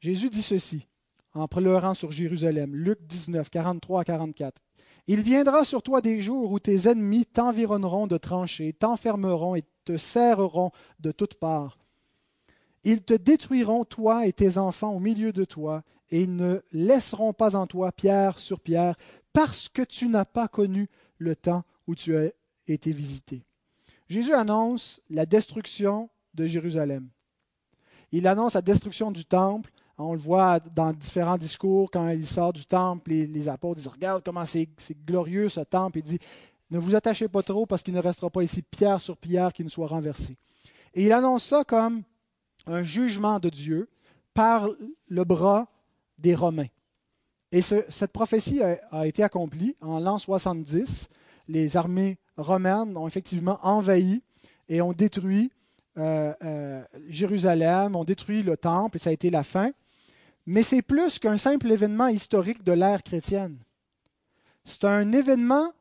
Jésus 0.00 0.30
dit 0.30 0.42
ceci 0.42 0.86
en 1.34 1.48
pleurant 1.48 1.94
sur 1.94 2.10
Jérusalem, 2.10 2.74
Luc 2.74 3.00
19, 3.06 3.50
43 3.50 4.00
à 4.00 4.04
44. 4.04 4.62
Il 5.06 5.22
viendra 5.22 5.64
sur 5.64 5.82
toi 5.82 6.00
des 6.00 6.20
jours 6.20 6.52
où 6.52 6.58
tes 6.58 6.88
ennemis 6.88 7.26
t'environneront 7.26 8.06
de 8.06 8.16
tranchées, 8.16 8.72
t'enfermeront 8.72 9.54
et 9.54 9.64
te 9.84 9.96
serreront 9.96 10.70
de 11.00 11.12
toutes 11.12 11.36
parts. 11.36 11.78
Ils 12.84 13.02
te 13.02 13.14
détruiront, 13.14 13.84
toi 13.84 14.26
et 14.26 14.32
tes 14.32 14.58
enfants, 14.58 14.92
au 14.92 15.00
milieu 15.00 15.32
de 15.32 15.44
toi, 15.44 15.82
et 16.10 16.26
ne 16.26 16.60
laisseront 16.72 17.32
pas 17.32 17.56
en 17.56 17.66
toi 17.66 17.92
pierre 17.92 18.38
sur 18.38 18.60
pierre, 18.60 18.96
parce 19.32 19.68
que 19.68 19.82
tu 19.82 20.08
n'as 20.08 20.24
pas 20.24 20.48
connu 20.48 20.88
le 21.18 21.34
temps 21.36 21.64
où 21.88 21.96
tu 21.96 22.16
as 22.16 22.30
été 22.68 22.92
visité. 22.92 23.42
Jésus 24.08 24.32
annonce 24.32 25.00
la 25.10 25.26
destruction 25.26 26.08
de 26.34 26.46
Jérusalem. 26.46 27.08
Il 28.12 28.28
annonce 28.28 28.54
la 28.54 28.62
destruction 28.62 29.10
du 29.10 29.24
temple. 29.24 29.70
On 29.96 30.12
le 30.12 30.18
voit 30.18 30.60
dans 30.60 30.92
différents 30.92 31.36
discours 31.36 31.90
quand 31.90 32.08
il 32.10 32.26
sort 32.26 32.52
du 32.52 32.64
temple, 32.64 33.10
les, 33.10 33.26
les 33.26 33.48
apôtres 33.48 33.80
disent 33.80 33.88
Regarde 33.88 34.22
comment 34.24 34.44
c'est 34.44 34.68
glorieux 35.04 35.48
ce 35.48 35.60
temple. 35.60 35.98
Il 35.98 36.04
dit 36.04 36.18
Ne 36.70 36.78
vous 36.78 36.94
attachez 36.94 37.26
pas 37.26 37.42
trop 37.42 37.66
parce 37.66 37.82
qu'il 37.82 37.94
ne 37.94 38.00
restera 38.00 38.30
pas 38.30 38.42
ici 38.42 38.62
pierre 38.62 39.00
sur 39.00 39.16
pierre 39.16 39.52
qui 39.52 39.64
ne 39.64 39.68
soit 39.68 39.88
renversée. 39.88 40.36
Et 40.94 41.06
il 41.06 41.12
annonce 41.12 41.44
ça 41.44 41.64
comme 41.64 42.02
un 42.66 42.82
jugement 42.82 43.40
de 43.40 43.48
Dieu 43.48 43.88
par 44.34 44.68
le 45.08 45.24
bras 45.24 45.66
des 46.18 46.34
Romains. 46.34 46.68
Et 47.50 47.62
cette 47.62 48.12
prophétie 48.12 48.60
a, 48.62 49.06
été 49.06 49.22
accomplie 49.22 49.74
en 49.80 49.98
l'an 49.98 50.18
70. 50.18 51.08
Les 51.48 51.76
armées 51.76 52.18
romaines 52.36 52.96
ont 52.96 53.06
effectivement 53.06 53.58
envahi 53.62 54.22
et 54.68 54.80
ont 54.82 54.92
détruit 54.92 55.50
euh, 55.98 56.32
euh, 56.44 56.84
Jérusalem, 57.08 57.96
ont 57.96 58.04
détruit 58.04 58.42
le 58.42 58.56
temple, 58.56 58.96
et 58.96 59.00
ça 59.00 59.10
a 59.10 59.12
été 59.12 59.30
la 59.30 59.42
fin. 59.42 59.70
Mais 60.46 60.62
c'est 60.62 60.82
plus 60.82 61.18
qu'un 61.18 61.38
simple 61.38 61.70
événement 61.70 62.06
historique 62.06 62.62
de 62.62 62.72
l'ère 62.72 63.02
chrétienne. 63.02 63.58
C'est 64.64 64.84
un 64.84 65.12
événement 65.12 65.72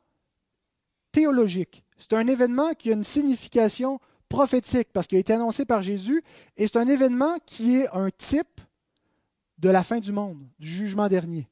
théologique. 1.11 1.83
C'est 1.97 2.13
un 2.13 2.27
événement 2.27 2.73
qui 2.73 2.89
a 2.89 2.93
une 2.93 3.03
signification 3.03 3.99
prophétique 4.29 4.89
parce 4.91 5.07
qu'il 5.07 5.17
a 5.17 5.21
été 5.21 5.33
annoncé 5.33 5.65
par 5.65 5.81
Jésus 5.81 6.23
et 6.57 6.67
c'est 6.67 6.77
un 6.77 6.87
événement 6.87 7.37
qui 7.45 7.77
est 7.77 7.87
un 7.93 8.09
type 8.09 8.61
de 9.57 9.69
la 9.69 9.83
fin 9.83 9.99
du 9.99 10.11
monde, 10.11 10.39
du 10.59 10.67
jugement 10.67 11.07
dernier. 11.07 11.47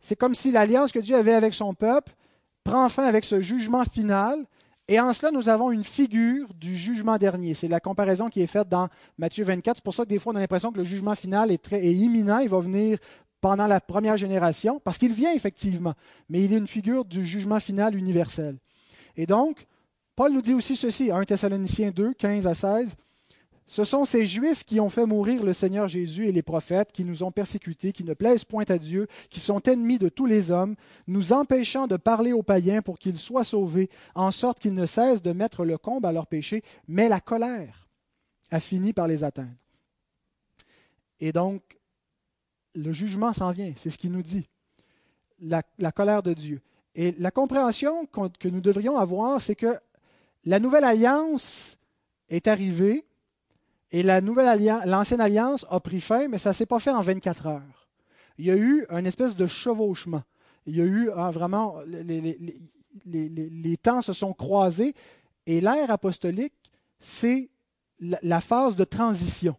C'est 0.00 0.16
comme 0.16 0.34
si 0.34 0.50
l'alliance 0.50 0.92
que 0.92 0.98
Dieu 0.98 1.16
avait 1.16 1.34
avec 1.34 1.54
son 1.54 1.74
peuple 1.74 2.14
prend 2.68 2.88
fin 2.90 3.04
avec 3.04 3.24
ce 3.24 3.40
jugement 3.40 3.84
final. 3.84 4.44
Et 4.88 5.00
en 5.00 5.12
cela, 5.12 5.30
nous 5.32 5.48
avons 5.48 5.70
une 5.70 5.84
figure 5.84 6.52
du 6.54 6.76
jugement 6.76 7.16
dernier. 7.16 7.54
C'est 7.54 7.68
la 7.68 7.80
comparaison 7.80 8.28
qui 8.28 8.42
est 8.42 8.46
faite 8.46 8.68
dans 8.68 8.88
Matthieu 9.18 9.44
24. 9.44 9.78
C'est 9.78 9.84
pour 9.84 9.94
ça 9.94 10.04
que 10.04 10.08
des 10.08 10.18
fois, 10.18 10.32
on 10.32 10.36
a 10.36 10.40
l'impression 10.40 10.70
que 10.70 10.78
le 10.78 10.84
jugement 10.84 11.14
final 11.14 11.50
est, 11.50 11.62
très, 11.62 11.82
imminent. 11.86 12.38
Il 12.38 12.48
va 12.48 12.58
venir 12.60 12.98
pendant 13.40 13.66
la 13.66 13.80
première 13.80 14.16
génération, 14.16 14.80
parce 14.82 14.98
qu'il 14.98 15.12
vient 15.12 15.32
effectivement, 15.32 15.94
mais 16.28 16.42
il 16.42 16.52
est 16.52 16.58
une 16.58 16.66
figure 16.66 17.04
du 17.04 17.24
jugement 17.24 17.60
final 17.60 17.94
universel. 17.94 18.56
Et 19.16 19.26
donc, 19.26 19.64
Paul 20.16 20.32
nous 20.32 20.42
dit 20.42 20.54
aussi 20.54 20.74
ceci, 20.74 21.12
1 21.12 21.22
Thessaloniciens 21.22 21.92
2, 21.92 22.14
15 22.14 22.46
à 22.48 22.54
16. 22.54 22.96
Ce 23.68 23.84
sont 23.84 24.06
ces 24.06 24.24
Juifs 24.24 24.64
qui 24.64 24.80
ont 24.80 24.88
fait 24.88 25.04
mourir 25.04 25.44
le 25.44 25.52
Seigneur 25.52 25.88
Jésus 25.88 26.26
et 26.26 26.32
les 26.32 26.42
prophètes, 26.42 26.90
qui 26.90 27.04
nous 27.04 27.22
ont 27.22 27.30
persécutés, 27.30 27.92
qui 27.92 28.02
ne 28.02 28.14
plaisent 28.14 28.46
point 28.46 28.64
à 28.66 28.78
Dieu, 28.78 29.06
qui 29.28 29.40
sont 29.40 29.60
ennemis 29.68 29.98
de 29.98 30.08
tous 30.08 30.24
les 30.24 30.50
hommes, 30.50 30.74
nous 31.06 31.34
empêchant 31.34 31.86
de 31.86 31.98
parler 31.98 32.32
aux 32.32 32.42
païens 32.42 32.80
pour 32.80 32.98
qu'ils 32.98 33.18
soient 33.18 33.44
sauvés, 33.44 33.90
en 34.14 34.30
sorte 34.30 34.58
qu'ils 34.58 34.72
ne 34.72 34.86
cessent 34.86 35.20
de 35.20 35.32
mettre 35.32 35.66
le 35.66 35.76
comble 35.76 36.06
à 36.06 36.12
leurs 36.12 36.26
péchés, 36.26 36.62
mais 36.88 37.10
la 37.10 37.20
colère 37.20 37.90
a 38.50 38.58
fini 38.58 38.94
par 38.94 39.06
les 39.06 39.22
atteindre. 39.22 39.52
Et 41.20 41.32
donc, 41.32 41.78
le 42.74 42.90
jugement 42.92 43.34
s'en 43.34 43.52
vient, 43.52 43.74
c'est 43.76 43.90
ce 43.90 43.98
qu'il 43.98 44.12
nous 44.12 44.22
dit, 44.22 44.48
la, 45.40 45.62
colère 45.92 46.22
de 46.22 46.32
Dieu. 46.32 46.62
Et 46.94 47.14
la 47.18 47.30
compréhension 47.30 48.06
que 48.06 48.48
nous 48.48 48.62
devrions 48.62 48.96
avoir, 48.96 49.42
c'est 49.42 49.56
que 49.56 49.78
la 50.46 50.58
nouvelle 50.58 50.84
alliance 50.84 51.76
est 52.30 52.48
arrivée 52.48 53.04
et 53.90 54.02
la 54.02 54.20
nouvelle 54.20 54.46
alliance, 54.48 54.84
l'ancienne 54.84 55.20
alliance 55.20 55.66
a 55.70 55.80
pris 55.80 56.00
fin, 56.00 56.28
mais 56.28 56.38
ça 56.38 56.50
ne 56.50 56.54
s'est 56.54 56.66
pas 56.66 56.78
fait 56.78 56.90
en 56.90 57.00
24 57.00 57.46
heures. 57.46 57.88
Il 58.38 58.46
y 58.46 58.50
a 58.50 58.56
eu 58.56 58.86
une 58.90 59.06
espèce 59.06 59.34
de 59.34 59.46
chevauchement. 59.46 60.22
Il 60.66 60.76
y 60.76 60.82
a 60.82 60.84
eu 60.84 61.10
hein, 61.12 61.30
vraiment, 61.30 61.76
les, 63.06 63.76
temps 63.82 64.02
se 64.02 64.12
sont 64.12 64.32
croisés 64.32 64.94
et 65.46 65.60
l'ère 65.60 65.90
apostolique, 65.90 66.52
c'est 67.00 67.48
la 68.00 68.40
phase 68.40 68.76
de 68.76 68.84
transition. 68.84 69.56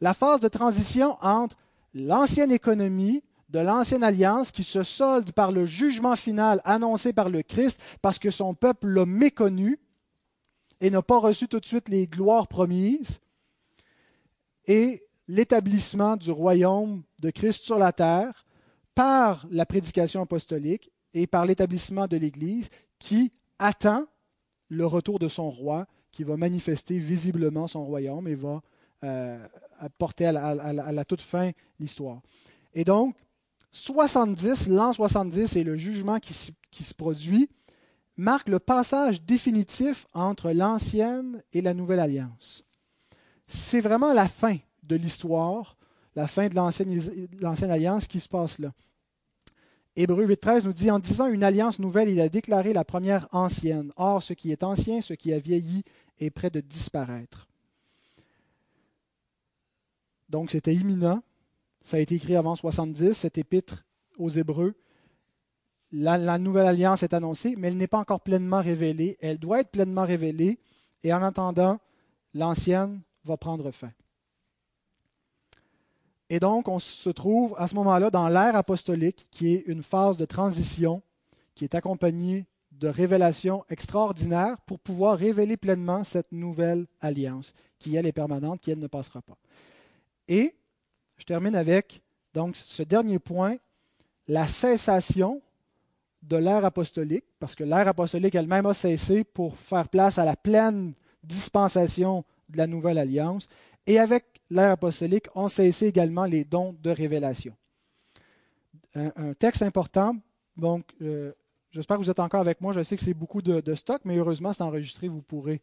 La 0.00 0.14
phase 0.14 0.40
de 0.40 0.48
transition 0.48 1.16
entre 1.22 1.56
l'ancienne 1.94 2.52
économie 2.52 3.22
de 3.48 3.58
l'ancienne 3.58 4.04
alliance 4.04 4.52
qui 4.52 4.62
se 4.62 4.82
solde 4.82 5.32
par 5.32 5.50
le 5.50 5.64
jugement 5.64 6.16
final 6.16 6.60
annoncé 6.64 7.14
par 7.14 7.30
le 7.30 7.42
Christ 7.42 7.80
parce 8.02 8.18
que 8.18 8.30
son 8.30 8.54
peuple 8.54 8.88
l'a 8.88 9.06
méconnu 9.06 9.80
et 10.80 10.90
n'a 10.90 11.02
pas 11.02 11.18
reçu 11.18 11.48
tout 11.48 11.60
de 11.60 11.66
suite 11.66 11.88
les 11.88 12.06
gloires 12.06 12.48
promises, 12.48 13.20
et 14.66 15.02
l'établissement 15.26 16.16
du 16.16 16.30
royaume 16.30 17.02
de 17.20 17.30
Christ 17.30 17.64
sur 17.64 17.78
la 17.78 17.92
terre 17.92 18.46
par 18.94 19.46
la 19.50 19.66
prédication 19.66 20.22
apostolique 20.22 20.90
et 21.14 21.26
par 21.26 21.46
l'établissement 21.46 22.06
de 22.06 22.16
l'Église 22.16 22.68
qui 22.98 23.32
attend 23.58 24.06
le 24.68 24.86
retour 24.86 25.18
de 25.18 25.28
son 25.28 25.50
roi, 25.50 25.86
qui 26.10 26.24
va 26.24 26.36
manifester 26.36 26.98
visiblement 26.98 27.66
son 27.66 27.84
royaume 27.84 28.28
et 28.28 28.34
va 28.34 28.62
euh, 29.04 29.38
apporter 29.78 30.26
à 30.26 30.32
la, 30.32 31.04
toute 31.04 31.20
fin 31.20 31.50
l'histoire. 31.78 32.20
Et 32.74 32.84
donc, 32.84 33.14
70, 33.72 34.68
l'an 34.68 34.92
70 34.92 35.56
et 35.56 35.64
le 35.64 35.76
jugement 35.76 36.18
qui, 36.18 36.32
se 36.34 36.94
produit 36.94 37.48
marque 38.18 38.48
le 38.48 38.58
passage 38.58 39.22
définitif 39.22 40.06
entre 40.12 40.50
l'ancienne 40.50 41.42
et 41.52 41.62
la 41.62 41.72
nouvelle 41.72 42.00
alliance. 42.00 42.64
C'est 43.46 43.80
vraiment 43.80 44.12
la 44.12 44.28
fin 44.28 44.58
de 44.82 44.96
l'histoire, 44.96 45.76
la 46.14 46.26
fin 46.26 46.48
de 46.48 46.54
l'ancienne 46.54 47.70
alliance 47.70 48.06
qui 48.06 48.20
se 48.20 48.28
passe 48.28 48.58
là. 48.58 48.72
Hébreu 49.96 50.26
8.13 50.26 50.64
nous 50.64 50.72
dit, 50.72 50.90
en 50.90 50.98
disant 50.98 51.26
une 51.26 51.42
alliance 51.42 51.78
nouvelle, 51.78 52.08
il 52.08 52.20
a 52.20 52.28
déclaré 52.28 52.72
la 52.72 52.84
première 52.84 53.26
ancienne. 53.32 53.92
Or, 53.96 54.22
ce 54.22 54.32
qui 54.32 54.52
est 54.52 54.62
ancien, 54.62 55.00
ce 55.00 55.14
qui 55.14 55.32
a 55.32 55.38
vieilli, 55.38 55.82
est 56.20 56.30
près 56.30 56.50
de 56.50 56.60
disparaître. 56.60 57.48
Donc, 60.28 60.50
c'était 60.50 60.74
imminent. 60.74 61.22
Ça 61.82 61.96
a 61.96 62.00
été 62.00 62.14
écrit 62.14 62.36
avant 62.36 62.54
70, 62.54 63.14
cet 63.14 63.38
épître 63.38 63.84
aux 64.18 64.28
Hébreux. 64.28 64.74
La, 65.92 66.38
nouvelle 66.38 66.66
alliance 66.66 67.02
est 67.02 67.14
annoncée, 67.14 67.54
mais 67.56 67.68
elle 67.68 67.76
n'est 67.76 67.86
pas 67.86 67.98
encore 67.98 68.20
pleinement 68.20 68.60
révélée. 68.60 69.16
Elle 69.20 69.38
doit 69.38 69.60
être 69.60 69.70
pleinement 69.70 70.04
révélée, 70.04 70.58
et 71.02 71.12
en 71.12 71.22
attendant, 71.22 71.78
l'ancienne 72.34 73.00
va 73.24 73.36
prendre 73.36 73.70
fin. 73.70 73.90
Et 76.30 76.40
donc, 76.40 76.68
on 76.68 76.78
se 76.78 77.08
trouve 77.08 77.54
à 77.56 77.68
ce 77.68 77.74
moment-là 77.76 78.10
dans 78.10 78.28
l'ère 78.28 78.54
apostolique, 78.54 79.26
qui 79.30 79.54
est 79.54 79.64
une 79.66 79.82
phase 79.82 80.18
de 80.18 80.26
transition, 80.26 81.02
qui 81.54 81.64
est 81.64 81.74
accompagnée 81.74 82.46
de 82.72 82.88
révélations 82.88 83.64
extraordinaires 83.70 84.58
pour 84.66 84.78
pouvoir 84.78 85.18
révéler 85.18 85.56
pleinement 85.56 86.04
cette 86.04 86.30
nouvelle 86.32 86.86
alliance, 87.00 87.54
qui 87.78 87.96
elle 87.96 88.06
est 88.06 88.12
permanente, 88.12 88.60
qui 88.60 88.70
elle 88.70 88.78
ne 88.78 88.86
passera 88.86 89.22
pas. 89.22 89.36
Et 90.28 90.54
je 91.16 91.24
termine 91.24 91.56
avec 91.56 92.02
donc 92.34 92.56
ce 92.56 92.82
dernier 92.82 93.18
point, 93.18 93.56
la 94.28 94.46
cessation 94.46 95.40
de 96.22 96.36
l'ère 96.36 96.64
apostolique, 96.64 97.24
parce 97.38 97.54
que 97.54 97.64
l'ère 97.64 97.88
apostolique 97.88 98.34
elle-même 98.34 98.66
a 98.66 98.74
cessé 98.74 99.24
pour 99.24 99.56
faire 99.56 99.88
place 99.88 100.18
à 100.18 100.24
la 100.24 100.36
pleine 100.36 100.92
dispensation 101.22 102.24
de 102.48 102.58
la 102.58 102.66
nouvelle 102.66 102.98
alliance. 102.98 103.48
Et 103.86 103.98
avec 103.98 104.24
l'ère 104.50 104.72
apostolique 104.72 105.26
ont 105.34 105.48
cessé 105.48 105.86
également 105.86 106.24
les 106.24 106.44
dons 106.44 106.76
de 106.82 106.90
révélation. 106.90 107.54
Un, 108.94 109.32
texte 109.34 109.62
important, 109.62 110.16
donc 110.56 110.84
euh, 111.02 111.32
j'espère 111.70 111.98
que 111.98 112.02
vous 112.02 112.10
êtes 112.10 112.18
encore 112.18 112.40
avec 112.40 112.60
moi. 112.60 112.72
Je 112.72 112.82
sais 112.82 112.96
que 112.96 113.02
c'est 113.02 113.14
beaucoup 113.14 113.42
de, 113.42 113.60
de 113.60 113.74
stock, 113.74 114.00
mais 114.04 114.16
heureusement 114.16 114.52
c'est 114.52 114.62
enregistré, 114.62 115.06
vous 115.08 115.22
pourrez 115.22 115.60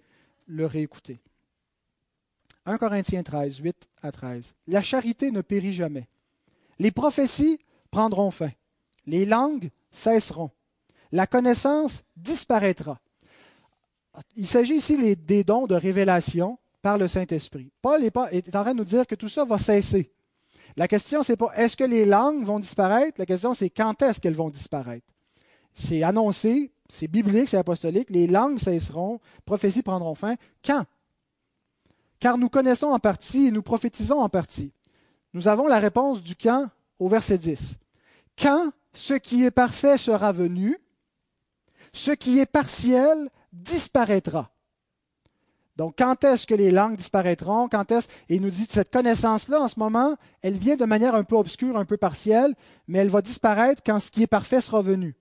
le 0.47 0.65
réécouter. 0.65 1.19
1 2.65 2.77
Corinthiens 2.77 3.23
13, 3.23 3.57
8 3.57 3.89
à 4.01 4.11
13. 4.11 4.55
La 4.67 4.81
charité 4.81 5.31
ne 5.31 5.41
périt 5.41 5.73
jamais. 5.73 6.07
Les 6.79 6.91
prophéties 6.91 7.59
prendront 7.91 8.31
fin. 8.31 8.51
Les 9.05 9.25
langues 9.25 9.69
cesseront. 9.95 10.51
La 11.11 11.27
connaissance 11.27 12.03
disparaîtra. 12.15 12.99
Il 14.35 14.47
s'agit 14.47 14.75
ici 14.75 15.15
des 15.15 15.43
dons 15.43 15.67
de 15.67 15.75
révélation 15.75 16.57
par 16.81 16.97
le 16.97 17.07
Saint-Esprit. 17.07 17.71
Paul 17.81 18.03
est 18.03 18.15
en 18.17 18.63
train 18.63 18.73
de 18.73 18.77
nous 18.77 18.85
dire 18.85 19.07
que 19.07 19.15
tout 19.15 19.27
ça 19.27 19.43
va 19.43 19.57
cesser. 19.57 20.11
La 20.77 20.87
question, 20.87 21.23
c'est 21.23 21.37
pas 21.37 21.51
est-ce 21.55 21.77
que 21.77 21.83
les 21.83 22.05
langues 22.05 22.43
vont 22.43 22.59
disparaître? 22.59 23.19
La 23.19 23.25
question, 23.25 23.53
c'est 23.53 23.69
quand 23.69 24.01
est-ce 24.01 24.19
qu'elles 24.19 24.35
vont 24.35 24.49
disparaître? 24.49 25.07
C'est 25.73 26.03
annoncé, 26.03 26.71
c'est 26.89 27.07
biblique, 27.07 27.49
c'est 27.49 27.57
apostolique, 27.57 28.09
les 28.09 28.27
langues 28.27 28.59
cesseront, 28.59 29.19
prophéties 29.45 29.83
prendront 29.83 30.15
fin. 30.15 30.35
Quand? 30.63 30.85
Car 32.19 32.37
nous 32.37 32.49
connaissons 32.49 32.87
en 32.87 32.99
partie 32.99 33.47
et 33.47 33.51
nous 33.51 33.63
prophétisons 33.63 34.19
en 34.19 34.29
partie. 34.29 34.71
Nous 35.33 35.47
avons 35.47 35.67
la 35.67 35.79
réponse 35.79 36.21
du 36.21 36.35
quand 36.35 36.69
au 36.99 37.09
verset 37.09 37.37
10. 37.37 37.77
Quand 38.37 38.71
ce 38.95 39.13
qui 39.13 39.43
est 39.43 39.51
parfait 39.51 39.97
sera 39.97 40.31
venu, 40.31 40.77
ce 41.93 42.11
qui 42.11 42.39
est 42.39 42.45
partiel 42.45 43.29
disparaîtra. 43.53 44.51
Donc, 45.75 45.95
quand 45.97 46.23
est-ce 46.23 46.47
que 46.47 46.55
les 46.55 46.71
langues 46.71 46.95
disparaîtront? 46.95 47.67
Quand 47.67 47.91
est-ce? 47.91 48.07
Et 48.29 48.35
il 48.35 48.41
nous 48.41 48.49
dit 48.49 48.65
que 48.65 48.73
cette 48.73 48.91
connaissance-là, 48.91 49.61
en 49.61 49.67
ce 49.67 49.77
moment, 49.77 50.15
elle 50.41 50.53
vient 50.53 50.77
de 50.77 50.85
manière 50.85 51.15
un 51.15 51.25
peu 51.25 51.35
obscure, 51.35 51.77
un 51.77 51.83
peu 51.83 51.97
partielle, 51.97 52.55
mais 52.87 52.99
elle 52.99 53.09
va 53.09 53.21
disparaître 53.21 53.83
quand 53.85 53.99
ce 53.99 54.09
qui 54.09 54.23
est 54.23 54.27
parfait 54.27 54.61
sera 54.61 54.81
venu. 54.81 55.17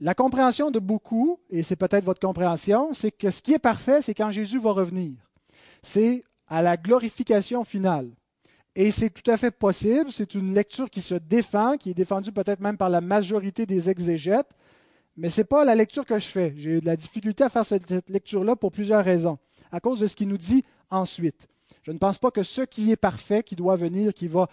La 0.00 0.14
compréhension 0.14 0.70
de 0.70 0.78
beaucoup, 0.78 1.40
et 1.48 1.62
c'est 1.62 1.76
peut-être 1.76 2.04
votre 2.04 2.20
compréhension, 2.20 2.92
c'est 2.92 3.12
que 3.12 3.30
ce 3.30 3.40
qui 3.40 3.54
est 3.54 3.58
parfait, 3.58 4.02
c'est 4.02 4.12
quand 4.12 4.30
Jésus 4.30 4.58
va 4.58 4.72
revenir. 4.72 5.14
C'est 5.82 6.22
à 6.46 6.60
la 6.60 6.76
glorification 6.76 7.64
finale. 7.64 8.10
Et 8.76 8.90
c'est 8.90 9.10
tout 9.10 9.30
à 9.30 9.36
fait 9.36 9.52
possible, 9.52 10.10
c'est 10.10 10.34
une 10.34 10.52
lecture 10.52 10.90
qui 10.90 11.00
se 11.00 11.14
défend, 11.14 11.76
qui 11.76 11.90
est 11.90 11.94
défendue 11.94 12.32
peut-être 12.32 12.60
même 12.60 12.76
par 12.76 12.90
la 12.90 13.00
majorité 13.00 13.66
des 13.66 13.88
exégètes, 13.88 14.50
mais 15.16 15.30
ce 15.30 15.40
n'est 15.40 15.44
pas 15.44 15.64
la 15.64 15.76
lecture 15.76 16.04
que 16.04 16.18
je 16.18 16.26
fais. 16.26 16.54
J'ai 16.56 16.80
de 16.80 16.86
la 16.86 16.96
difficulté 16.96 17.44
à 17.44 17.48
faire 17.48 17.64
cette 17.64 18.08
lecture-là 18.08 18.56
pour 18.56 18.72
plusieurs 18.72 19.04
raisons, 19.04 19.38
à 19.70 19.78
cause 19.78 20.00
de 20.00 20.08
ce 20.08 20.16
qu'il 20.16 20.28
nous 20.28 20.38
dit 20.38 20.64
ensuite. 20.90 21.46
Je 21.82 21.92
ne 21.92 21.98
pense 21.98 22.18
pas 22.18 22.32
que 22.32 22.42
ce 22.42 22.62
qui 22.62 22.90
est 22.90 22.96
parfait, 22.96 23.44
qui 23.44 23.54
doit 23.54 23.76
venir, 23.76 24.12
qui 24.12 24.26
va 24.26 24.48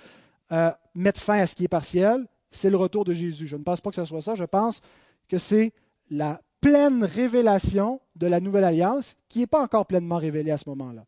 euh, 0.51 0.71
mettre 0.93 1.19
fin 1.19 1.39
à 1.39 1.47
ce 1.47 1.55
qui 1.55 1.63
est 1.63 1.69
partiel, 1.69 2.27
c'est 2.51 2.69
le 2.69 2.77
retour 2.77 3.05
de 3.05 3.13
Jésus. 3.13 3.47
Je 3.47 3.55
ne 3.55 3.63
pense 3.63 3.81
pas 3.81 3.89
que 3.89 3.95
ce 3.95 4.05
soit 4.05 4.21
ça. 4.21 4.35
Je 4.35 4.43
pense 4.43 4.81
que 5.29 5.37
c'est 5.37 5.73
la 6.09 6.41
pleine 6.59 7.03
révélation 7.03 8.01
de 8.15 8.27
la 8.27 8.39
nouvelle 8.39 8.65
alliance 8.65 9.15
qui 9.29 9.39
n'est 9.39 9.47
pas 9.47 9.63
encore 9.63 9.87
pleinement 9.87 10.17
révélée 10.17 10.51
à 10.51 10.57
ce 10.57 10.69
moment-là. 10.69 11.05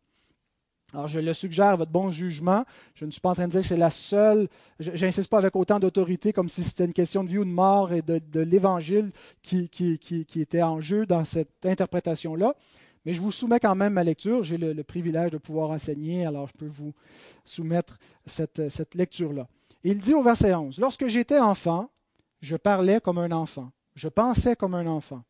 Alors, 0.94 1.08
je 1.08 1.20
le 1.20 1.34
suggère 1.34 1.76
votre 1.76 1.92
bon 1.92 2.12
jugement. 2.12 2.66
Je 2.94 3.06
ne 3.06 3.12
suis 3.12 3.20
pas 3.20 3.32
en 3.32 3.34
train 3.34 3.48
de 3.48 3.52
dire 3.52 3.62
que 3.62 3.68
c'est 3.68 3.78
la 3.78 3.90
seule. 3.90 4.48
Je 4.80 4.92
n'insiste 5.06 5.30
pas 5.30 5.40
avec 5.40 5.56
autant 5.56 5.80
d'autorité 5.80 6.34
comme 6.34 6.50
si 6.50 6.64
c'était 6.64 6.86
une 6.86 6.94
question 6.94 7.24
de 7.24 7.30
vie 7.30 7.40
ou 7.40 7.46
de 7.46 7.50
mort 7.50 7.92
et 7.92 8.04
de, 8.04 8.40
l'Évangile 8.42 9.12
qui, 9.42 9.70
était 10.36 10.62
en 10.62 10.82
jeu 10.82 11.08
dans 11.08 11.24
cette 11.24 11.66
interprétation-là. 11.66 12.54
Mais 13.06 13.14
je 13.14 13.22
vous 13.22 13.32
soumets 13.32 13.60
quand 13.60 13.76
même 13.76 13.94
ma 13.94 14.04
lecture. 14.04 14.44
J'ai 14.44 14.58
le, 14.58 14.84
privilège 14.84 15.32
de 15.32 15.38
pouvoir 15.40 15.72
enseigner, 15.72 16.26
alors 16.26 16.48
je 16.48 16.54
peux 16.54 16.72
vous 16.72 16.94
soumettre 17.44 17.98
cette, 18.26 18.70
cette 18.70 18.94
lecture-là. 18.94 19.48
Il 19.84 19.98
dit 19.98 20.14
au 20.14 20.22
verset 20.22 20.54
11 20.54 20.78
Lorsque 20.80 21.08
j'étais 21.08 21.40
enfant, 21.40 21.90
je 22.42 22.56
parlais 22.56 23.02
comme 23.02 23.18
un 23.18 23.32
enfant. 23.32 23.72
Je 23.96 24.10
pensais 24.10 24.56
comme 24.56 24.76
un 24.76 24.88
enfant. 24.88 25.24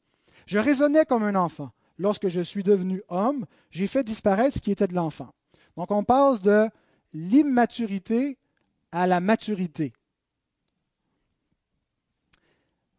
Je 0.45 0.59
raisonnais 0.59 1.05
comme 1.05 1.24
un 1.24 1.36
enfant. 1.36 1.72
Lorsque 1.97 2.28
je 2.28 2.41
suis 2.41 2.64
devenu 2.64 3.01
homme, 3.07 3.45
j'ai 3.72 3.88
fait 3.88 4.03
disparaître 4.03 4.57
ce 4.57 4.61
qui 4.61 4.72
était 4.72 4.88
de 4.88 4.95
l'enfant. 4.95 5.30
Donc 5.78 5.91
on 5.91 6.03
passe 6.03 6.39
de 6.41 6.69
l'immaturité 7.13 8.38
à 8.91 9.07
la 9.07 9.19
maturité. 9.19 9.93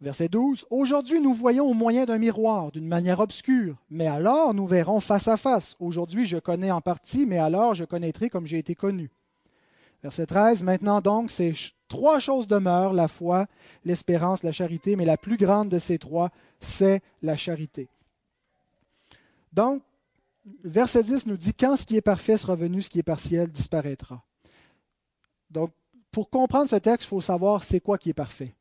Verset 0.01 0.29
12. 0.29 0.67
Aujourd'hui 0.71 1.21
nous 1.21 1.33
voyons 1.33 1.67
au 1.67 1.75
moyen 1.75 2.05
d'un 2.05 2.19
miroir, 2.19 2.73
d'une 2.73 2.87
manière 2.87 3.21
obscure, 3.21 3.77
mais 3.91 4.07
alors 4.07 4.53
nous 4.53 4.67
verrons 4.67 5.01
face 5.01 5.29
à 5.29 5.37
face. 5.37 5.77
Aujourd'hui 5.79 6.27
je 6.27 6.37
connais 6.37 6.71
en 6.71 6.81
partie, 6.81 7.27
mais 7.27 7.39
alors 7.39 7.75
je 7.75 7.85
connaîtrai 7.85 8.29
comme 8.29 8.47
j'ai 8.47 8.59
été 8.59 8.75
connu. 8.75 9.11
Verset 10.03 10.27
13. 10.27 10.63
Maintenant 10.63 11.01
donc, 11.01 11.31
ces 11.31 11.55
trois 11.89 12.19
choses 12.19 12.47
demeurent, 12.47 12.93
la 12.93 13.09
foi, 13.09 13.47
l'espérance, 13.87 14.43
la 14.43 14.53
charité, 14.53 14.97
mais 14.97 15.07
la 15.07 15.17
plus 15.17 15.39
grande 15.39 15.71
de 15.71 15.79
ces 15.79 15.99
trois, 15.99 16.31
c'est 16.61 17.01
la 17.23 17.37
charité. 17.37 17.89
Donc, 19.55 19.83
verset 20.63 21.03
10 21.03 21.27
nous 21.27 21.37
dit 21.37 21.55
quand 21.55 21.77
ce 21.77 21.87
qui 21.87 21.97
est 21.97 22.03
parfait 22.03 22.39
sera 22.39 22.57
venu, 22.57 22.83
ce 22.83 22.91
qui 22.91 22.99
est 22.99 23.05
partiel 23.05 23.51
disparaîtra. 23.51 24.25
Donc, 25.51 25.73
pour 26.11 26.31
comprendre 26.31 26.69
ce 26.69 26.77
texte, 26.77 27.07
il 27.07 27.09
faut 27.09 27.21
savoir 27.21 27.65
c'est 27.65 27.81
quoi 27.81 27.99
qui 27.99 28.11
est 28.11 28.15
parfait. 28.15 28.55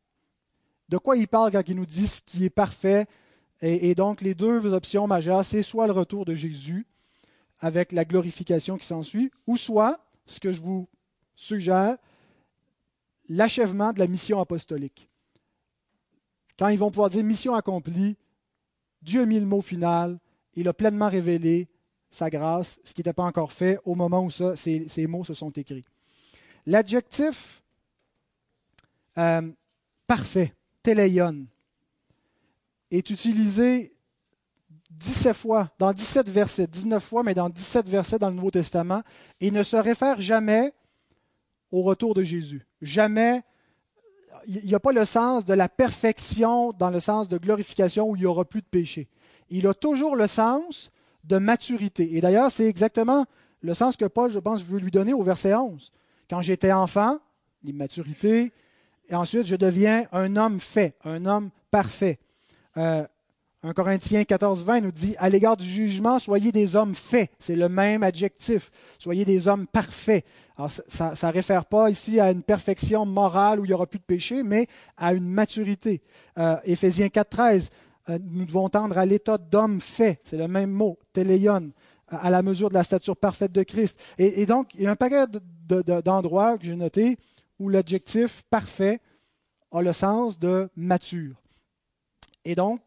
De 0.89 0.97
quoi 0.97 1.17
il 1.17 1.27
parle 1.27 1.51
quand 1.51 1.63
il 1.67 1.75
nous 1.75 1.85
dit 1.85 2.07
ce 2.07 2.21
qui 2.21 2.45
est 2.45 2.49
parfait. 2.49 3.05
Et, 3.61 3.95
donc, 3.95 4.21
les 4.21 4.35
deux 4.35 4.73
options 4.73 5.07
majeures, 5.07 5.45
c'est 5.45 5.63
soit 5.63 5.87
le 5.87 5.93
retour 5.93 6.25
de 6.25 6.35
Jésus 6.35 6.85
avec 7.59 7.93
la 7.93 8.03
glorification 8.03 8.77
qui 8.77 8.85
s'ensuit, 8.85 9.31
ou 9.47 9.55
soit, 9.55 10.05
ce 10.25 10.41
que 10.41 10.51
je 10.51 10.61
vous 10.61 10.89
suggère, 11.35 11.97
l'achèvement 13.29 13.93
de 13.93 13.99
la 13.99 14.07
mission 14.07 14.41
apostolique. 14.41 15.09
Quand 16.59 16.67
ils 16.67 16.77
vont 16.77 16.89
pouvoir 16.89 17.09
dire 17.09 17.23
mission 17.23 17.53
accomplie, 17.53 18.17
Dieu 19.01 19.21
a 19.21 19.25
mis 19.25 19.39
le 19.39 19.45
mot 19.45 19.61
final, 19.61 20.19
il 20.55 20.67
a 20.67 20.73
pleinement 20.73 21.09
révélé 21.09 21.69
sa 22.13 22.29
grâce, 22.29 22.79
ce 22.83 22.93
qui 22.93 23.01
n'était 23.01 23.13
pas 23.13 23.23
encore 23.23 23.51
fait 23.51 23.79
au 23.85 23.95
moment 23.95 24.23
où 24.23 24.29
ces, 24.29 25.07
mots 25.07 25.23
se 25.23 25.33
sont 25.33 25.49
écrits. 25.51 25.83
L'adjectif 26.65 27.63
euh, 29.17 29.51
parfait, 30.05 30.53
teleion, 30.83 31.47
est 32.91 33.09
utilisé 33.09 33.95
17 34.91 35.35
fois, 35.35 35.71
dans 35.79 35.91
17 35.91 36.29
versets, 36.29 36.67
19 36.67 37.03
fois, 37.03 37.23
mais 37.23 37.33
dans 37.33 37.49
17 37.49 37.89
versets 37.89 38.19
dans 38.19 38.29
le 38.29 38.35
Nouveau 38.35 38.51
Testament, 38.51 39.01
et 39.41 39.49
ne 39.49 39.63
se 39.63 39.75
réfère 39.75 40.21
jamais 40.21 40.71
au 41.71 41.81
retour 41.81 42.13
de 42.13 42.23
Jésus. 42.23 42.67
Jamais, 42.81 43.41
il 44.45 44.63
n'y 44.65 44.75
a 44.75 44.79
pas 44.79 44.91
le 44.91 45.05
sens 45.05 45.45
de 45.45 45.53
la 45.55 45.67
perfection 45.67 46.73
dans 46.73 46.91
le 46.91 46.99
sens 46.99 47.27
de 47.27 47.39
glorification 47.39 48.07
où 48.07 48.15
il 48.15 48.19
n'y 48.19 48.25
aura 48.27 48.45
plus 48.45 48.61
de 48.61 48.67
péché. 48.67 49.09
Il 49.49 49.65
a 49.65 49.73
toujours 49.73 50.15
le 50.15 50.27
sens 50.27 50.91
de 51.23 51.37
maturité. 51.37 52.15
Et 52.15 52.21
d'ailleurs, 52.21 52.51
c'est 52.51 52.67
exactement 52.67 53.25
le 53.61 53.73
sens 53.73 53.95
que 53.95 54.05
Paul, 54.05 54.31
je 54.31 54.39
pense, 54.39 54.63
veut 54.63 54.79
lui 54.79 54.91
donner 54.91 55.13
au 55.13 55.23
verset 55.23 55.55
11. 55.55 55.91
Quand 56.29 56.41
j'étais 56.41 56.71
enfant, 56.71 57.19
l'immaturité, 57.63 58.51
et 59.09 59.15
ensuite 59.15 59.45
je 59.45 59.55
deviens 59.55 60.05
un 60.11 60.35
homme 60.35 60.59
fait, 60.59 60.95
un 61.03 61.25
homme 61.25 61.49
parfait. 61.71 62.19
Euh, 62.77 63.05
1 63.65 63.71
Corinthiens 63.71 64.25
14, 64.25 64.65
20 64.65 64.81
nous 64.81 64.91
dit, 64.91 65.15
à 65.17 65.29
l'égard 65.29 65.55
du 65.55 65.65
jugement, 65.65 66.19
soyez 66.19 66.51
des 66.51 66.75
hommes 66.75 66.95
faits. 66.95 67.31
C'est 67.39 67.55
le 67.55 67.69
même 67.69 68.03
adjectif. 68.03 68.69
Soyez 68.99 69.23
des 69.23 69.47
hommes 69.47 69.67
parfaits. 69.67 70.25
Alors, 70.57 70.69
ça 70.69 71.13
ne 71.13 71.31
réfère 71.31 71.65
pas 71.65 71.89
ici 71.89 72.19
à 72.19 72.31
une 72.31 72.43
perfection 72.43 73.05
morale 73.05 73.61
où 73.61 73.65
il 73.65 73.69
n'y 73.69 73.73
aura 73.73 73.87
plus 73.87 73.99
de 73.99 74.03
péché, 74.03 74.43
mais 74.43 74.67
à 74.97 75.13
une 75.13 75.27
maturité. 75.27 76.01
Euh, 76.37 76.57
Éphésiens 76.65 77.07
4, 77.07 77.29
13, 77.29 77.69
euh, 77.69 77.73
nous 78.07 78.45
devons 78.45 78.69
tendre 78.69 78.97
à 78.97 79.05
l'état 79.05 79.37
d'homme 79.37 79.79
fait. 79.79 80.21
C'est 80.25 80.37
le 80.37 80.47
même 80.47 80.71
mot, 80.71 80.97
téléon, 81.13 81.71
à 82.07 82.29
la 82.29 82.41
mesure 82.41 82.69
de 82.69 82.73
la 82.73 82.83
stature 82.83 83.17
parfaite 83.17 83.51
de 83.51 83.63
Christ. 83.63 83.99
Et, 84.17 84.45
donc, 84.45 84.73
il 84.75 84.83
y 84.83 84.87
a 84.87 84.91
un 84.91 84.95
paquet 84.95 85.25
d'endroits 85.67 86.57
que 86.57 86.65
j'ai 86.65 86.75
notés 86.75 87.17
où 87.59 87.69
l'adjectif 87.69 88.43
parfait 88.49 88.99
a 89.71 89.81
le 89.81 89.93
sens 89.93 90.37
de 90.37 90.69
mature. 90.75 91.41
Et 92.45 92.55
donc, 92.55 92.81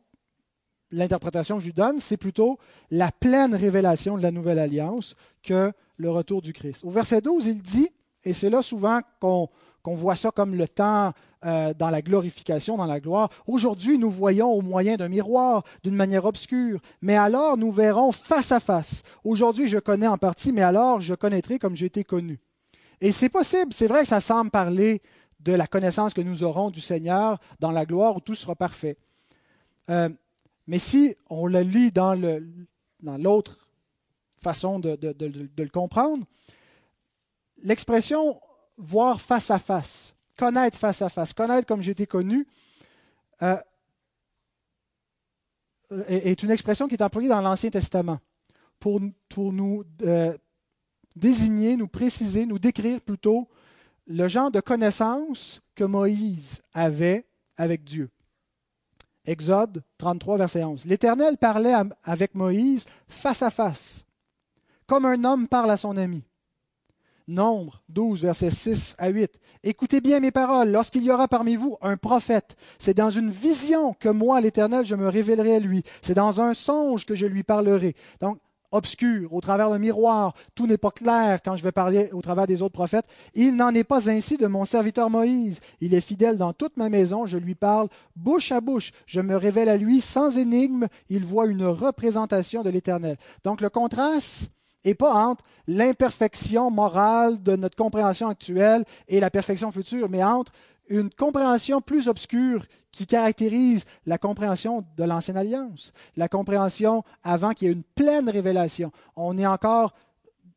l'interprétation 0.90 1.56
que 1.56 1.62
je 1.62 1.66
lui 1.66 1.72
donne, 1.72 1.98
c'est 1.98 2.16
plutôt 2.16 2.58
la 2.90 3.10
pleine 3.10 3.54
révélation 3.54 4.16
de 4.16 4.22
la 4.22 4.30
nouvelle 4.30 4.58
alliance 4.58 5.16
que 5.42 5.72
le 5.96 6.10
retour 6.10 6.42
du 6.42 6.52
Christ. 6.52 6.84
Au 6.84 6.90
verset 6.90 7.20
12, 7.20 7.46
il 7.46 7.62
dit, 7.62 7.88
et 8.22 8.32
c'est 8.32 8.50
là 8.50 8.62
souvent 8.62 9.00
qu'on 9.20 9.48
voit 9.94 10.16
ça 10.16 10.30
comme 10.30 10.54
le 10.54 10.66
temps 10.68 11.12
euh, 11.44 11.72
dans 11.74 11.90
la 11.90 12.02
glorification, 12.02 12.76
dans 12.76 12.86
la 12.86 12.98
gloire. 12.98 13.30
Aujourd'hui, 13.46 13.98
nous 13.98 14.10
voyons 14.10 14.50
au 14.50 14.62
moyen 14.62 14.96
d'un 14.96 15.08
miroir, 15.08 15.62
d'une 15.84 15.94
manière 15.94 16.24
obscure, 16.24 16.80
mais 17.02 17.16
alors 17.16 17.56
nous 17.56 17.70
verrons 17.70 18.10
face 18.10 18.52
à 18.52 18.58
face. 18.58 19.02
Aujourd'hui, 19.22 19.68
je 19.68 19.78
connais 19.78 20.08
en 20.08 20.18
partie, 20.18 20.50
mais 20.50 20.62
alors 20.62 21.00
je 21.00 21.14
connaîtrai 21.14 21.58
comme 21.58 21.76
j'ai 21.76 21.86
été 21.86 22.04
connu. 22.04 22.40
Et 23.00 23.12
c'est 23.12 23.28
possible, 23.28 23.72
c'est 23.72 23.86
vrai 23.86 24.02
que 24.02 24.08
ça 24.08 24.20
semble 24.20 24.50
parler 24.50 25.02
de 25.40 25.52
la 25.52 25.66
connaissance 25.66 26.14
que 26.14 26.20
nous 26.20 26.42
aurons 26.42 26.70
du 26.70 26.80
Seigneur 26.80 27.38
dans 27.60 27.70
la 27.70 27.84
gloire 27.84 28.16
où 28.16 28.20
tout 28.20 28.34
sera 28.34 28.56
parfait. 28.56 28.96
Euh, 29.90 30.08
mais 30.66 30.78
si 30.78 31.14
on 31.30 31.46
le 31.46 31.60
lit 31.60 31.92
dans 31.92 32.14
l'autre 33.18 33.68
façon 34.42 34.80
de 34.80 34.98
le 35.56 35.68
comprendre, 35.68 36.24
l'expression 37.62 38.40
voir 38.76 39.20
face 39.20 39.50
à 39.50 39.58
face 39.58 40.16
connaître 40.36 40.78
face 40.78 41.02
à 41.02 41.08
face, 41.08 41.32
connaître 41.32 41.66
comme 41.66 41.82
j'ai 41.82 41.92
été 41.92 42.06
connu, 42.06 42.46
euh, 43.42 43.56
est 46.08 46.42
une 46.42 46.50
expression 46.50 46.88
qui 46.88 46.94
est 46.94 47.02
employée 47.02 47.28
dans 47.28 47.40
l'Ancien 47.40 47.70
Testament 47.70 48.18
pour, 48.78 49.00
nous 49.52 49.84
euh, 50.02 50.36
désigner, 51.14 51.76
nous 51.76 51.88
préciser, 51.88 52.46
nous 52.46 52.58
décrire 52.58 53.00
plutôt 53.00 53.48
le 54.06 54.28
genre 54.28 54.50
de 54.50 54.60
connaissance 54.60 55.60
que 55.74 55.84
Moïse 55.84 56.60
avait 56.72 57.26
avec 57.56 57.84
Dieu. 57.84 58.10
Exode 59.24 59.82
33, 59.98 60.38
verset 60.38 60.64
11. 60.64 60.84
L'Éternel 60.84 61.36
parlait 61.36 61.74
avec 62.04 62.34
Moïse 62.34 62.84
face 63.08 63.42
à 63.42 63.50
face, 63.50 64.04
comme 64.86 65.04
un 65.04 65.24
homme 65.24 65.48
parle 65.48 65.70
à 65.70 65.76
son 65.76 65.96
ami. 65.96 66.24
Nombre 67.28 67.82
12, 67.88 68.22
versets 68.22 68.50
6 68.50 68.94
à 68.98 69.08
8. 69.08 69.32
Écoutez 69.64 70.00
bien 70.00 70.20
mes 70.20 70.30
paroles. 70.30 70.70
Lorsqu'il 70.70 71.02
y 71.02 71.10
aura 71.10 71.26
parmi 71.26 71.56
vous 71.56 71.76
un 71.82 71.96
prophète, 71.96 72.56
c'est 72.78 72.96
dans 72.96 73.10
une 73.10 73.30
vision 73.30 73.94
que 73.94 74.08
moi, 74.08 74.40
l'Éternel, 74.40 74.86
je 74.86 74.94
me 74.94 75.08
révélerai 75.08 75.56
à 75.56 75.58
lui. 75.58 75.82
C'est 76.02 76.14
dans 76.14 76.40
un 76.40 76.54
songe 76.54 77.04
que 77.04 77.16
je 77.16 77.26
lui 77.26 77.42
parlerai. 77.42 77.96
Donc, 78.20 78.38
obscur, 78.70 79.32
au 79.34 79.40
travers 79.40 79.70
d'un 79.70 79.78
miroir, 79.78 80.34
tout 80.54 80.68
n'est 80.68 80.76
pas 80.76 80.92
clair 80.92 81.40
quand 81.44 81.56
je 81.56 81.64
vais 81.64 81.72
parler 81.72 82.10
au 82.12 82.22
travers 82.22 82.46
des 82.46 82.62
autres 82.62 82.74
prophètes. 82.74 83.06
Il 83.34 83.56
n'en 83.56 83.74
est 83.74 83.84
pas 83.84 84.08
ainsi 84.08 84.36
de 84.36 84.46
mon 84.46 84.64
serviteur 84.64 85.10
Moïse. 85.10 85.60
Il 85.80 85.94
est 85.94 86.00
fidèle 86.00 86.36
dans 86.36 86.52
toute 86.52 86.76
ma 86.76 86.88
maison, 86.88 87.26
je 87.26 87.38
lui 87.38 87.54
parle 87.54 87.88
bouche 88.14 88.52
à 88.52 88.60
bouche, 88.60 88.92
je 89.06 89.20
me 89.20 89.36
révèle 89.36 89.68
à 89.68 89.76
lui 89.76 90.00
sans 90.00 90.38
énigme, 90.38 90.86
il 91.08 91.24
voit 91.24 91.46
une 91.46 91.64
représentation 91.64 92.62
de 92.62 92.70
l'Éternel. 92.70 93.16
Donc 93.42 93.60
le 93.60 93.68
contraste 93.68 94.50
n'est 94.86 94.94
pas 94.94 95.12
entre 95.12 95.44
l'imperfection 95.66 96.70
morale 96.70 97.42
de 97.42 97.56
notre 97.56 97.76
compréhension 97.76 98.28
actuelle 98.28 98.84
et 99.08 99.20
la 99.20 99.30
perfection 99.30 99.70
future, 99.70 100.08
mais 100.08 100.22
entre 100.22 100.52
une 100.88 101.10
compréhension 101.10 101.80
plus 101.80 102.08
obscure 102.08 102.64
qui 102.92 103.06
caractérise 103.06 103.84
la 104.06 104.18
compréhension 104.18 104.84
de 104.96 105.04
l'ancienne 105.04 105.36
alliance, 105.36 105.92
la 106.16 106.28
compréhension 106.28 107.02
avant 107.22 107.52
qu'il 107.52 107.68
y 107.68 107.70
ait 107.70 107.74
une 107.74 107.82
pleine 107.82 108.30
révélation. 108.30 108.92
On 109.16 109.36
est 109.36 109.46
encore 109.46 109.92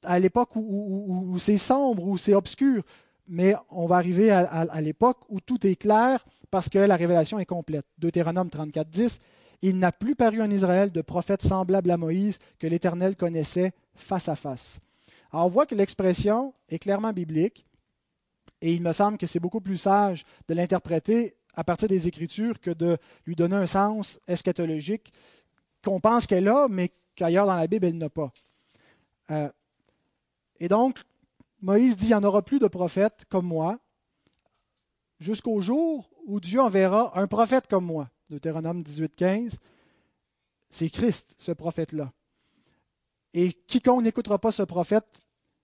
à 0.03 0.19
l'époque 0.19 0.51
où, 0.55 1.35
c'est 1.39 1.57
sombre, 1.57 2.03
où 2.03 2.17
c'est 2.17 2.33
obscur, 2.33 2.83
mais 3.27 3.55
on 3.69 3.85
va 3.85 3.97
arriver 3.97 4.31
à, 4.31 4.81
l'époque 4.81 5.17
où 5.29 5.41
tout 5.41 5.65
est 5.67 5.75
clair 5.75 6.23
parce 6.49 6.69
que 6.69 6.79
la 6.79 6.95
révélation 6.95 7.39
est 7.39 7.45
complète. 7.45 7.85
Deutéronome 7.97 8.49
34, 8.49 8.89
10, 8.89 9.19
il 9.61 9.77
n'a 9.77 9.91
plus 9.91 10.15
paru 10.15 10.41
en 10.41 10.49
Israël 10.49 10.91
de 10.91 11.01
prophète 11.01 11.41
semblable 11.41 11.91
à 11.91 11.97
Moïse 11.97 12.37
que 12.59 12.67
l'Éternel 12.67 13.15
connaissait 13.15 13.73
face 14.01 14.29
à 14.29 14.35
face. 14.35 14.79
Alors 15.31 15.45
on 15.45 15.49
voit 15.49 15.65
que 15.65 15.75
l'expression 15.75 16.53
est 16.69 16.79
clairement 16.79 17.13
biblique. 17.13 17.65
Et 18.61 18.73
il 18.73 18.81
me 18.81 18.91
semble 18.91 19.17
que 19.17 19.25
c'est 19.25 19.39
beaucoup 19.39 19.61
plus 19.61 19.77
sage 19.77 20.25
de 20.47 20.53
l'interpréter 20.53 21.35
à 21.53 21.63
partir 21.63 21.87
des 21.87 22.07
Écritures 22.07 22.59
que 22.59 22.71
de 22.71 22.97
lui 23.25 23.35
donner 23.35 23.55
un 23.55 23.67
sens 23.67 24.19
eschatologique 24.27 25.13
qu'on 25.83 25.99
pense 25.99 26.27
qu'elle 26.27 26.47
a, 26.47 26.67
mais 26.67 26.91
qu'ailleurs 27.15 27.45
dans 27.45 27.55
la 27.55 27.67
Bible, 27.67 27.85
elle 27.85 27.97
n'a 27.97 28.09
pas. 28.09 28.31
Euh, 29.31 29.49
et 30.59 30.67
donc, 30.67 30.99
Moïse 31.61 31.95
dit, 31.95 32.05
il 32.05 32.09
n'y 32.09 32.13
en 32.13 32.23
aura 32.23 32.41
plus 32.41 32.59
de 32.59 32.67
prophètes 32.67 33.25
comme 33.29 33.45
moi, 33.45 33.79
jusqu'au 35.19 35.61
jour 35.61 36.09
où 36.25 36.39
Dieu 36.39 36.61
enverra 36.61 37.17
un 37.19 37.27
prophète 37.27 37.67
comme 37.67 37.85
moi. 37.85 38.09
Deutéronome 38.29 38.83
18, 38.83 39.15
15. 39.15 39.57
C'est 40.69 40.89
Christ, 40.89 41.33
ce 41.37 41.51
prophète-là. 41.51 42.11
Et 43.33 43.53
quiconque 43.53 44.03
n'écoutera 44.03 44.39
pas 44.39 44.51
ce 44.51 44.63
prophète 44.63 45.21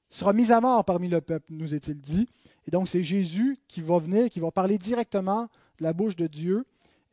sera 0.10 0.34
mis 0.34 0.52
à 0.52 0.62
mort 0.62 0.86
parmi 0.86 1.08
le 1.08 1.22
peuple, 1.22 1.48
nous 1.50 1.74
est-il 1.74 2.00
dit. 2.00 2.28
Et 2.68 2.72
donc 2.72 2.88
c'est 2.88 3.04
Jésus 3.04 3.58
qui 3.68 3.82
va 3.82 3.98
venir, 3.98 4.30
qui 4.30 4.40
va 4.40 4.52
parler 4.52 4.78
directement 4.78 5.50
de 5.78 5.84
la 5.84 5.94
bouche 5.94 6.16
de 6.16 6.28
Dieu 6.28 6.66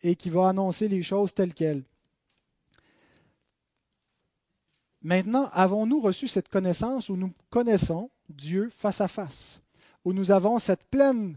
et 0.03 0.15
qui 0.15 0.31
va 0.31 0.49
annoncer 0.49 0.89
les 0.89 1.03
choses 1.03 1.35
telles 1.35 1.55
quelles. 1.55 1.85
Maintenant, 5.03 5.51
avons-nous 5.53 6.01
reçu 6.01 6.29
cette 6.29 6.49
connaissance 6.49 7.09
où 7.09 7.17
nous 7.17 7.33
connaissons 7.51 8.11
Dieu 8.29 8.71
face 8.71 9.01
à 9.01 9.09
face, 9.09 9.61
où 10.05 10.13
nous 10.13 10.31
avons 10.31 10.61
cette 10.61 10.85
pleine 10.85 11.37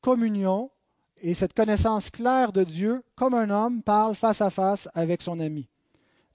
communion 0.00 0.70
et 1.22 1.34
cette 1.34 1.54
connaissance 1.54 2.10
claire 2.10 2.52
de 2.52 2.64
Dieu 2.64 3.02
comme 3.14 3.34
un 3.34 3.50
homme 3.50 3.82
parle 3.82 4.16
face 4.16 4.40
à 4.40 4.50
face 4.50 4.88
avec 4.94 5.22
son 5.22 5.38
ami? 5.38 5.68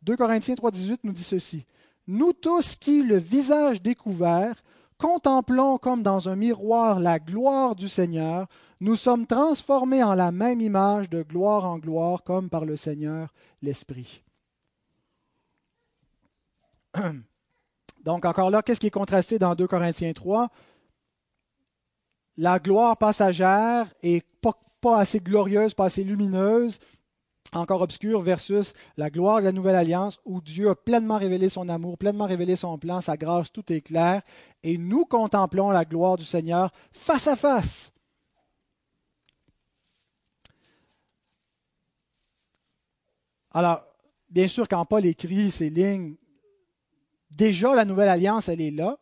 2 0.04 0.16
Corinthiens 0.16 0.56
3.18 0.56 1.00
nous 1.04 1.12
dit 1.12 1.24
ceci. 1.24 1.66
Nous 2.08 2.34
tous 2.34 2.76
qui, 2.76 3.02
le 3.04 3.18
visage 3.18 3.82
découvert, 3.82 4.64
contemplons 4.98 5.78
comme 5.78 6.04
dans 6.04 6.30
un 6.30 6.36
miroir 6.36 7.00
la 7.00 7.20
gloire 7.20 7.76
du 7.76 7.88
Seigneur, 7.88 8.48
nous 8.80 8.96
sommes 8.96 9.26
transformés 9.26 10.04
en 10.04 10.14
la 10.14 10.32
même 10.32 10.62
image 10.62 11.10
de 11.10 11.24
gloire 11.24 11.66
en 11.66 11.80
gloire, 11.80 12.24
comme 12.24 12.50
par 12.50 12.66
le 12.66 12.76
Seigneur 12.76 13.34
l'Esprit. 13.62 14.24
Donc 18.04 18.26
encore 18.26 18.52
là, 18.52 18.62
qu'est-ce 18.62 18.80
qui 18.80 18.88
est 18.88 18.92
contrasté 18.92 19.40
dans 19.40 19.56
2 19.56 19.68
Corinthiens 19.68 20.14
3 20.14 20.50
La 22.38 22.60
gloire 22.60 22.98
passagère 22.98 23.88
et 24.04 24.22
pas, 24.42 24.54
pas 24.80 25.00
assez 25.00 25.20
glorieuse, 25.20 25.74
pas 25.74 25.86
assez 25.86 26.04
lumineuse, 26.04 26.80
encore 27.56 27.82
obscur 27.82 28.22
versus 28.22 28.74
la 28.98 29.10
gloire 29.10 29.40
de 29.40 29.46
la 29.46 29.52
nouvelle 29.52 29.76
alliance 29.76 30.20
où 30.26 30.42
Dieu 30.42 30.70
a 30.70 30.76
pleinement 30.76 31.18
révélé 31.18 31.50
son 31.50 31.70
amour, 31.70 31.98
pleinement 31.98 32.26
révélé 32.26 32.56
son 32.56 32.78
plan, 32.78 33.02
sa 33.02 33.18
grâce, 33.18 33.52
tout 33.52 33.72
est 33.72 33.82
clair, 33.82 34.22
et 34.64 34.78
nous 34.78 35.06
contemplons 35.06 35.72
la 35.72 35.86
gloire 35.86 36.18
du 36.18 36.26
Seigneur 36.26 36.72
face 36.92 37.28
à 37.28 37.36
face. 37.36 37.92
Alors, 43.52 43.86
bien 44.30 44.48
sûr, 44.48 44.68
quand 44.68 44.84
Paul 44.86 45.06
écrit 45.06 45.50
ces 45.50 45.70
lignes, 45.70 46.16
déjà 47.32 47.74
la 47.74 47.86
nouvelle 47.86 48.10
alliance, 48.10 48.50
elle 48.50 48.60
est 48.60 48.72
là, 48.72 48.98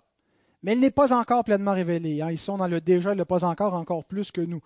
mais 0.62 0.74
elle 0.74 0.80
n'est 0.80 0.92
pas 0.92 1.12
encore 1.12 1.44
pleinement 1.44 1.74
révélée. 1.74 2.22
Hein. 2.22 2.30
Ils 2.30 2.38
sont 2.38 2.58
dans 2.58 2.68
le 2.68 2.80
déjà, 2.80 3.16
le 3.16 3.26
pas 3.26 3.44
encore, 3.44 3.74
encore 3.74 4.06
plus 4.06 4.32
que 4.32 4.42
nous. 4.42 4.62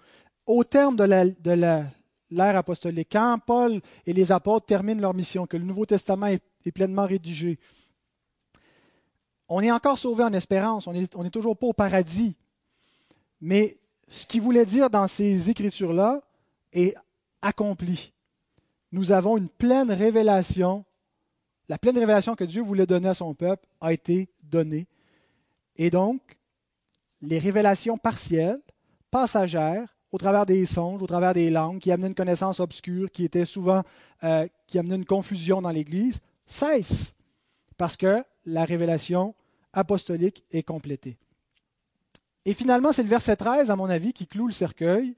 Au 0.46 0.64
terme 0.64 0.98
de 0.98 1.04
la 1.04 1.86
l'ère 2.30 2.56
apostolique, 2.58 3.10
quand 3.12 3.40
Paul 3.46 3.82
et 4.06 4.14
les 4.14 4.32
apôtres 4.32 4.66
terminent 4.66 5.02
leur 5.02 5.14
mission, 5.14 5.48
que 5.48 5.58
le 5.58 5.64
Nouveau 5.64 5.86
Testament 5.86 6.28
est, 6.28 6.72
pleinement 6.72 7.06
rédigé, 7.06 7.60
on 9.48 9.62
est 9.62 9.72
encore 9.72 9.98
sauvé 9.98 10.24
en 10.24 10.34
espérance, 10.34 10.88
on 10.88 10.94
n'est 10.94 11.04
est 11.04 11.30
toujours 11.32 11.56
pas 11.56 11.68
au 11.68 11.74
paradis. 11.74 12.36
Mais 13.40 13.78
ce 14.08 14.26
qu'il 14.26 14.42
voulait 14.42 14.66
dire 14.66 14.90
dans 14.90 15.08
ces 15.08 15.50
écritures-là 15.50 16.22
est 16.74 16.96
accompli. 17.42 18.14
Nous 18.92 19.12
avons 19.12 19.38
une 19.38 19.50
pleine 19.50 19.92
révélation. 19.92 20.84
La 21.70 21.78
pleine 21.78 21.98
révélation 21.98 22.36
que 22.36 22.44
Dieu 22.44 22.62
voulait 22.62 22.86
donner 22.86 23.10
à 23.10 23.14
son 23.14 23.34
peuple 23.34 23.68
a 23.80 23.94
été 23.94 24.30
donnée. 24.44 24.88
Et 25.76 25.90
donc, 25.90 26.22
les 27.22 27.40
révélations 27.40 27.98
partielles, 27.98 28.62
passagères, 29.12 29.97
au 30.12 30.18
travers 30.18 30.46
des 30.46 30.66
songes, 30.66 31.02
au 31.02 31.08
travers 31.08 31.34
des 31.34 31.50
langues, 31.50 31.80
qui 31.80 31.92
amenaient 31.92 32.08
une 32.08 32.16
connaissance 32.16 32.60
obscure, 32.60 33.12
qui 33.12 33.26
était 33.26 33.46
souvent, 33.46 33.84
euh, 34.24 34.48
qui 34.68 34.80
amenait 34.80 34.96
une 34.96 35.06
confusion 35.06 35.62
dans 35.62 35.70
l'Église, 35.70 36.20
cesse 36.46 37.14
parce 37.78 37.98
que 37.98 38.24
la 38.46 38.66
révélation 38.66 39.36
apostolique 39.74 40.44
est 40.52 40.64
complétée. 40.64 41.18
Et 42.46 42.54
finalement, 42.54 42.92
c'est 42.92 43.04
le 43.04 43.10
verset 43.10 43.36
13, 43.36 43.70
à 43.70 43.76
mon 43.76 43.90
avis, 43.90 44.14
qui 44.14 44.26
cloue 44.26 44.48
le 44.48 44.54
cercueil 44.54 45.16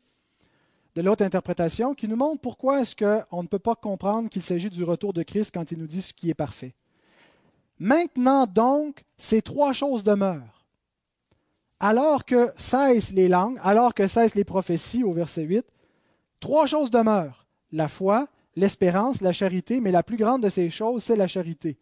de 0.95 1.01
l'autre 1.01 1.23
interprétation, 1.23 1.93
qui 1.93 2.07
nous 2.07 2.15
montre 2.15 2.41
pourquoi 2.41 2.81
est-ce 2.81 2.95
qu'on 2.95 3.43
ne 3.43 3.47
peut 3.47 3.59
pas 3.59 3.75
comprendre 3.75 4.29
qu'il 4.29 4.41
s'agit 4.41 4.69
du 4.69 4.83
retour 4.83 5.13
de 5.13 5.23
Christ 5.23 5.51
quand 5.53 5.71
il 5.71 5.77
nous 5.77 5.87
dit 5.87 6.01
ce 6.01 6.13
qui 6.13 6.29
est 6.29 6.33
parfait. 6.33 6.73
Maintenant 7.77 8.47
donc, 8.47 9.05
ces 9.17 9.41
trois 9.41 9.71
choses 9.71 10.03
demeurent 10.03 10.58
alors 11.79 12.25
que 12.25 12.51
cessent 12.57 13.11
les 13.11 13.27
langues, 13.27 13.59
alors 13.63 13.93
que 13.93 14.07
cessent 14.07 14.35
les 14.35 14.43
prophéties 14.43 15.03
au 15.03 15.13
verset 15.13 15.43
8, 15.43 15.65
trois 16.39 16.65
choses 16.65 16.91
demeurent. 16.91 17.47
La 17.71 17.87
foi, 17.87 18.27
l'espérance, 18.55 19.21
la 19.21 19.33
charité, 19.33 19.79
mais 19.79 19.91
la 19.91 20.03
plus 20.03 20.17
grande 20.17 20.43
de 20.43 20.49
ces 20.49 20.69
choses, 20.69 21.03
c'est 21.03 21.15
la 21.15 21.27
charité. 21.27 21.77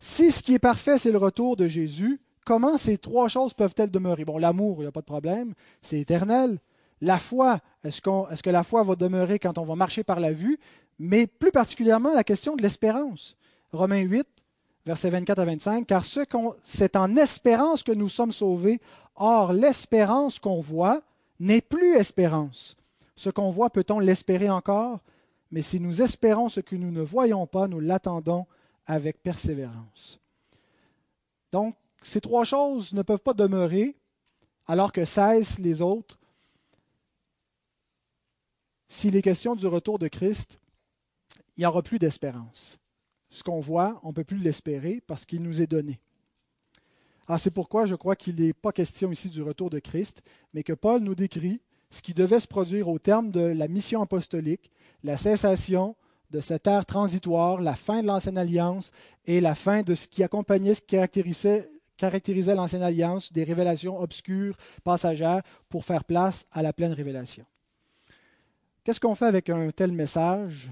Si 0.00 0.30
ce 0.30 0.42
qui 0.42 0.54
est 0.54 0.58
parfait, 0.58 0.98
c'est 0.98 1.12
le 1.12 1.18
retour 1.18 1.56
de 1.56 1.66
Jésus, 1.66 2.20
comment 2.44 2.76
ces 2.76 2.98
trois 2.98 3.28
choses 3.28 3.54
peuvent-elles 3.54 3.90
demeurer? 3.90 4.24
Bon, 4.24 4.38
l'amour, 4.38 4.76
il 4.78 4.82
n'y 4.82 4.88
a 4.88 4.92
pas 4.92 5.00
de 5.00 5.06
problème, 5.06 5.54
c'est 5.80 5.98
éternel. 5.98 6.58
La 7.00 7.18
foi, 7.18 7.60
est-ce, 7.84 8.00
que 8.00 8.50
la 8.50 8.62
foi 8.62 8.82
va 8.82 8.96
demeurer 8.96 9.38
quand 9.38 9.58
on 9.58 9.64
va 9.64 9.74
marcher 9.74 10.04
par 10.04 10.20
la 10.20 10.32
vue? 10.32 10.58
Mais 10.98 11.26
plus 11.26 11.50
particulièrement 11.50 12.14
la 12.14 12.24
question 12.24 12.54
de 12.56 12.62
l'espérance. 12.62 13.36
Romains 13.72 14.00
8, 14.00 14.26
versets 14.86 15.10
24 15.10 15.38
à 15.38 15.44
25, 15.44 15.86
car 15.86 16.04
c'est 16.64 16.96
en 16.96 17.16
espérance 17.16 17.82
que 17.82 17.92
nous 17.92 18.08
sommes 18.08 18.32
sauvés. 18.32 18.80
Or, 19.16 19.52
l'espérance 19.52 20.38
qu'on 20.38 20.60
voit 20.60 21.02
n'est 21.40 21.60
plus 21.60 21.96
espérance. 21.96 22.76
Ce 23.16 23.30
qu'on 23.30 23.50
voit, 23.50 23.70
peut-on 23.70 23.98
l'espérer 23.98 24.50
encore? 24.50 25.00
Mais 25.50 25.62
si 25.62 25.80
nous 25.80 26.02
espérons 26.02 26.48
ce 26.48 26.60
que 26.60 26.76
nous 26.76 26.90
ne 26.90 27.00
voyons 27.00 27.46
pas, 27.46 27.68
nous 27.68 27.80
l'attendons 27.80 28.46
avec 28.86 29.22
persévérance. 29.22 30.18
Donc, 31.52 31.76
ces 32.02 32.20
trois 32.20 32.44
choses 32.44 32.92
ne 32.92 33.02
peuvent 33.02 33.20
pas 33.20 33.34
demeurer 33.34 33.96
alors 34.66 34.92
que 34.92 35.04
cessent 35.04 35.58
les 35.58 35.80
autres. 35.80 36.18
S'il 38.88 39.16
est 39.16 39.22
question 39.22 39.54
du 39.54 39.66
retour 39.66 39.98
de 39.98 40.08
Christ, 40.08 40.58
il 41.56 41.60
n'y 41.60 41.66
aura 41.66 41.82
plus 41.82 41.98
d'espérance 41.98 42.78
ce 43.34 43.42
qu'on 43.42 43.60
voit, 43.60 44.00
on 44.04 44.08
ne 44.08 44.14
peut 44.14 44.24
plus 44.24 44.38
l'espérer 44.38 45.02
parce 45.06 45.26
qu'il 45.26 45.42
nous 45.42 45.60
est 45.60 45.66
donné. 45.66 45.98
Ah, 47.26 47.36
c'est 47.36 47.50
pourquoi 47.50 47.84
je 47.86 47.96
crois 47.96 48.16
qu'il 48.16 48.40
n'est 48.40 48.52
pas 48.52 48.70
question 48.70 49.10
ici 49.10 49.28
du 49.28 49.42
retour 49.42 49.70
de 49.70 49.80
Christ, 49.80 50.22
mais 50.52 50.62
que 50.62 50.72
Paul 50.72 51.02
nous 51.02 51.14
décrit 51.16 51.60
ce 51.90 52.00
qui 52.00 52.14
devait 52.14 52.38
se 52.38 52.46
produire 52.46 52.88
au 52.88 52.98
terme 52.98 53.30
de 53.30 53.40
la 53.40 53.66
mission 53.66 54.02
apostolique, 54.02 54.70
la 55.02 55.16
cessation 55.16 55.96
de 56.30 56.40
cette 56.40 56.66
ère 56.66 56.86
transitoire, 56.86 57.60
la 57.60 57.74
fin 57.74 58.02
de 58.02 58.06
l'Ancienne 58.06 58.38
Alliance 58.38 58.92
et 59.26 59.40
la 59.40 59.54
fin 59.54 59.82
de 59.82 59.94
ce 59.94 60.06
qui 60.06 60.22
accompagnait, 60.22 60.74
ce 60.74 60.80
qui 60.80 60.96
caractérisait, 61.96 62.54
l'Ancienne 62.54 62.82
Alliance, 62.82 63.32
des 63.32 63.44
révélations 63.44 64.00
obscures, 64.00 64.56
passagères, 64.84 65.42
pour 65.68 65.84
faire 65.84 66.04
place 66.04 66.46
à 66.52 66.62
la 66.62 66.72
pleine 66.72 66.92
révélation. 66.92 67.44
Qu'est-ce 68.84 69.00
qu'on 69.00 69.14
fait 69.14 69.26
avec 69.26 69.50
un 69.50 69.70
tel 69.70 69.92
message? 69.92 70.70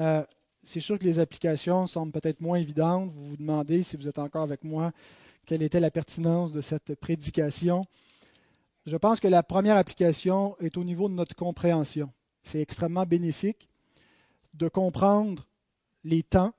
Euh, 0.00 0.24
c'est 0.68 0.80
sûr 0.80 0.98
que 0.98 1.04
les 1.04 1.18
applications 1.18 1.86
semblent 1.86 2.12
peut-être 2.12 2.42
moins 2.42 2.58
évidentes. 2.58 3.10
Vous 3.10 3.30
vous 3.30 3.36
demandez, 3.38 3.82
si 3.82 3.96
vous 3.96 4.06
êtes 4.06 4.18
encore 4.18 4.42
avec 4.42 4.64
moi, 4.64 4.92
quelle 5.46 5.62
était 5.62 5.80
la 5.80 5.90
pertinence 5.90 6.52
de 6.52 6.60
cette 6.60 6.94
prédication. 6.96 7.80
Je 8.84 8.98
pense 8.98 9.18
que 9.18 9.28
la 9.28 9.42
première 9.42 9.78
application 9.78 10.58
est 10.60 10.76
au 10.76 10.84
niveau 10.84 11.08
de 11.08 11.14
notre 11.14 11.34
compréhension. 11.34 12.12
C'est 12.42 12.60
extrêmement 12.60 13.06
bénéfique 13.06 13.70
de 14.52 14.68
comprendre 14.68 15.48
les 16.04 16.22
temps, 16.22 16.52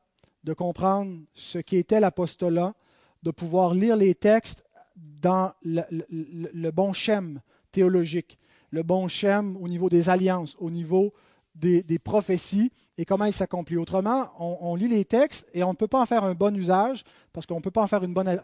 de 0.44 0.54
comprendre 0.54 1.20
ce 1.36 1.60
qu'était 1.60 2.00
l'apostolat, 2.00 2.74
de 3.22 3.30
pouvoir 3.30 3.76
lire 3.76 3.96
les 3.96 4.16
textes 4.16 4.64
dans 4.96 5.54
le, 5.62 6.72
bon 6.72 6.94
schème 6.94 7.42
théologique, 7.72 8.40
le 8.72 8.82
bon 8.82 9.08
schème 9.08 9.56
au 9.58 9.68
niveau 9.68 9.88
des 9.88 10.10
alliances, 10.10 10.56
au 10.58 10.72
niveau 10.72 11.14
des, 11.54 11.84
prophéties 12.00 12.72
et 13.00 13.06
comment 13.06 13.24
ils 13.24 13.34
s'accomplissent. 13.34 13.80
Autrement, 13.80 14.30
on, 14.40 14.76
lit 14.76 14.90
les 14.90 15.06
textes 15.06 15.48
et 15.54 15.64
on 15.64 15.70
ne 15.70 15.76
peut 15.76 15.88
pas 15.88 16.02
en 16.02 16.06
faire 16.06 16.26
un 16.26 16.34
bon 16.34 16.54
usage 16.54 17.06
parce 17.32 17.46
qu'on 17.46 17.56
ne 17.56 17.62
peut 17.62 17.72
pas 17.72 17.82
en 17.82 17.88
faire 17.88 18.04
une 18.04 18.14
bonne 18.14 18.42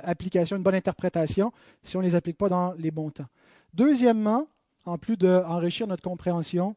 application, 0.00 0.56
une 0.56 0.64
bonne 0.64 0.74
interprétation 0.74 1.52
si 1.84 1.96
on 1.96 2.00
ne 2.00 2.06
les 2.06 2.16
applique 2.16 2.36
pas 2.36 2.48
dans 2.48 2.72
les 2.72 2.90
bons 2.90 3.10
temps. 3.10 3.28
Deuxièmement, 3.72 4.48
en 4.86 4.98
plus 4.98 5.16
d'enrichir 5.16 5.86
notre 5.86 6.02
compréhension, 6.02 6.74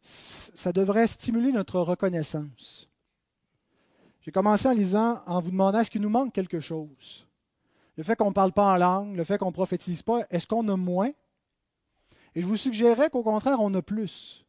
ça 0.00 0.72
devrait 0.72 1.08
stimuler 1.08 1.52
notre 1.52 1.78
reconnaissance. 1.78 2.88
J'ai 4.22 4.32
commencé 4.32 4.66
en 4.66 4.72
lisant, 4.72 5.20
en 5.26 5.42
vous 5.42 5.50
demandant 5.50 5.80
est-ce 5.80 5.90
qu'il 5.90 6.00
nous 6.00 6.08
manque 6.08 6.32
quelque 6.32 6.60
chose? 6.60 7.26
Le 7.98 8.02
fait 8.02 8.16
qu'on 8.16 8.28
ne 8.28 8.34
parle 8.34 8.52
pas 8.52 8.72
en 8.72 8.76
langue, 8.78 9.14
le 9.14 9.24
fait 9.24 9.36
qu'on 9.36 9.48
ne 9.48 9.52
prophétise 9.52 10.00
pas, 10.00 10.22
est-ce 10.30 10.46
qu'on 10.46 10.66
a 10.68 10.76
moins? 10.76 11.10
Et 12.34 12.40
je 12.40 12.46
vous 12.46 12.56
suggérerais 12.56 13.10
qu'au 13.10 13.22
contraire, 13.22 13.58
on 13.60 13.74
a 13.74 13.82
plus 13.82 14.46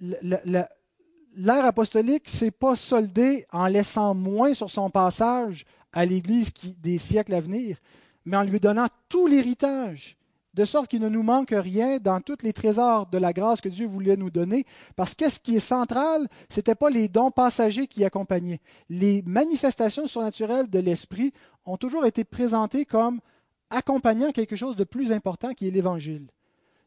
l'ère 0.00 1.64
apostolique 1.64 2.28
s'est 2.28 2.50
pas 2.50 2.76
soldée 2.76 3.46
en 3.52 3.66
laissant 3.66 4.14
moins 4.14 4.54
sur 4.54 4.70
son 4.70 4.90
passage 4.90 5.64
à 5.92 6.04
l'Église 6.04 6.52
des 6.78 6.98
siècles 6.98 7.34
à 7.34 7.40
venir, 7.40 7.78
mais 8.24 8.36
en 8.36 8.42
lui 8.42 8.60
donnant 8.60 8.88
tout 9.08 9.26
l'héritage, 9.26 10.16
de 10.54 10.64
sorte 10.64 10.88
qu'il 10.88 11.00
ne 11.00 11.08
nous 11.08 11.22
manque 11.22 11.54
rien 11.56 11.98
dans 11.98 12.20
tous 12.20 12.38
les 12.42 12.52
trésors 12.52 13.06
de 13.06 13.18
la 13.18 13.32
grâce 13.32 13.60
que 13.60 13.68
Dieu 13.68 13.86
voulait 13.86 14.16
nous 14.16 14.30
donner. 14.30 14.66
Parce 14.96 15.14
que 15.14 15.30
ce 15.30 15.38
qui 15.38 15.56
est 15.56 15.60
central, 15.60 16.26
ce 16.48 16.58
n'était 16.58 16.74
pas 16.74 16.90
les 16.90 17.08
dons 17.08 17.30
passagers 17.30 17.86
qui 17.86 18.04
accompagnaient. 18.04 18.60
Les 18.88 19.22
manifestations 19.22 20.08
surnaturelles 20.08 20.68
de 20.68 20.80
l'Esprit 20.80 21.32
ont 21.66 21.76
toujours 21.76 22.04
été 22.04 22.24
présentées 22.24 22.84
comme 22.84 23.20
accompagnant 23.70 24.32
quelque 24.32 24.56
chose 24.56 24.74
de 24.74 24.84
plus 24.84 25.12
important 25.12 25.54
qui 25.54 25.68
est 25.68 25.70
l'Évangile. 25.70 26.26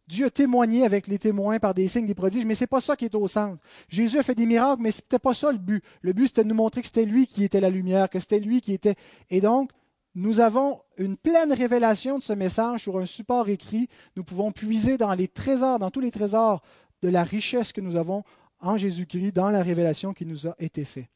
Dieu 0.07 0.27
a 0.27 0.85
avec 0.85 1.07
les 1.07 1.17
témoins 1.17 1.59
par 1.59 1.73
des 1.73 1.87
signes, 1.87 2.05
des 2.05 2.13
prodiges, 2.13 2.45
mais 2.45 2.55
ce 2.55 2.63
n'est 2.63 2.67
pas 2.67 2.81
ça 2.81 2.95
qui 2.95 3.05
est 3.05 3.15
au 3.15 3.27
centre. 3.27 3.61
Jésus 3.87 4.19
a 4.19 4.23
fait 4.23 4.35
des 4.35 4.45
miracles, 4.45 4.81
mais 4.81 4.91
ce 4.91 5.01
n'était 5.01 5.19
pas 5.19 5.33
ça 5.33 5.51
le 5.51 5.57
but. 5.57 5.83
Le 6.01 6.13
but, 6.13 6.27
c'était 6.27 6.43
de 6.43 6.49
nous 6.49 6.55
montrer 6.55 6.81
que 6.81 6.87
c'était 6.87 7.05
lui 7.05 7.25
qui 7.25 7.43
était 7.43 7.61
la 7.61 7.69
lumière, 7.69 8.09
que 8.09 8.19
c'était 8.19 8.39
lui 8.39 8.59
qui 8.59 8.73
était. 8.73 8.95
Et 9.29 9.39
donc, 9.39 9.71
nous 10.15 10.39
avons 10.41 10.81
une 10.97 11.17
pleine 11.17 11.53
révélation 11.53 12.19
de 12.19 12.23
ce 12.23 12.33
message 12.33 12.83
sur 12.83 12.97
un 12.97 13.05
support 13.05 13.47
écrit. 13.49 13.87
Nous 14.15 14.23
pouvons 14.23 14.51
puiser 14.51 14.97
dans 14.97 15.13
les 15.13 15.27
trésors, 15.27 15.79
dans 15.79 15.89
tous 15.89 16.01
les 16.01 16.11
trésors 16.11 16.61
de 17.01 17.09
la 17.09 17.23
richesse 17.23 17.71
que 17.71 17.81
nous 17.81 17.95
avons 17.95 18.23
en 18.59 18.77
Jésus-Christ, 18.77 19.31
dans 19.31 19.49
la 19.49 19.63
révélation 19.63 20.13
qui 20.13 20.25
nous 20.25 20.47
a 20.47 20.55
été 20.59 20.85
faite. 20.85 21.09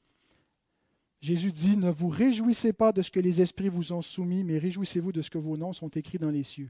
Jésus 1.19 1.51
dit, 1.51 1.77
ne 1.77 1.89
vous 1.89 2.09
réjouissez 2.09 2.73
pas 2.73 2.91
de 2.91 3.01
ce 3.01 3.11
que 3.11 3.19
les 3.19 3.41
esprits 3.41 3.69
vous 3.69 3.91
ont 3.91 4.01
soumis, 4.01 4.43
mais 4.43 4.57
réjouissez-vous 4.57 5.11
de 5.11 5.21
ce 5.21 5.29
que 5.29 5.37
vos 5.37 5.57
noms 5.57 5.73
sont 5.73 5.89
écrits 5.89 6.19
dans 6.19 6.29
les 6.29 6.43
cieux. 6.43 6.69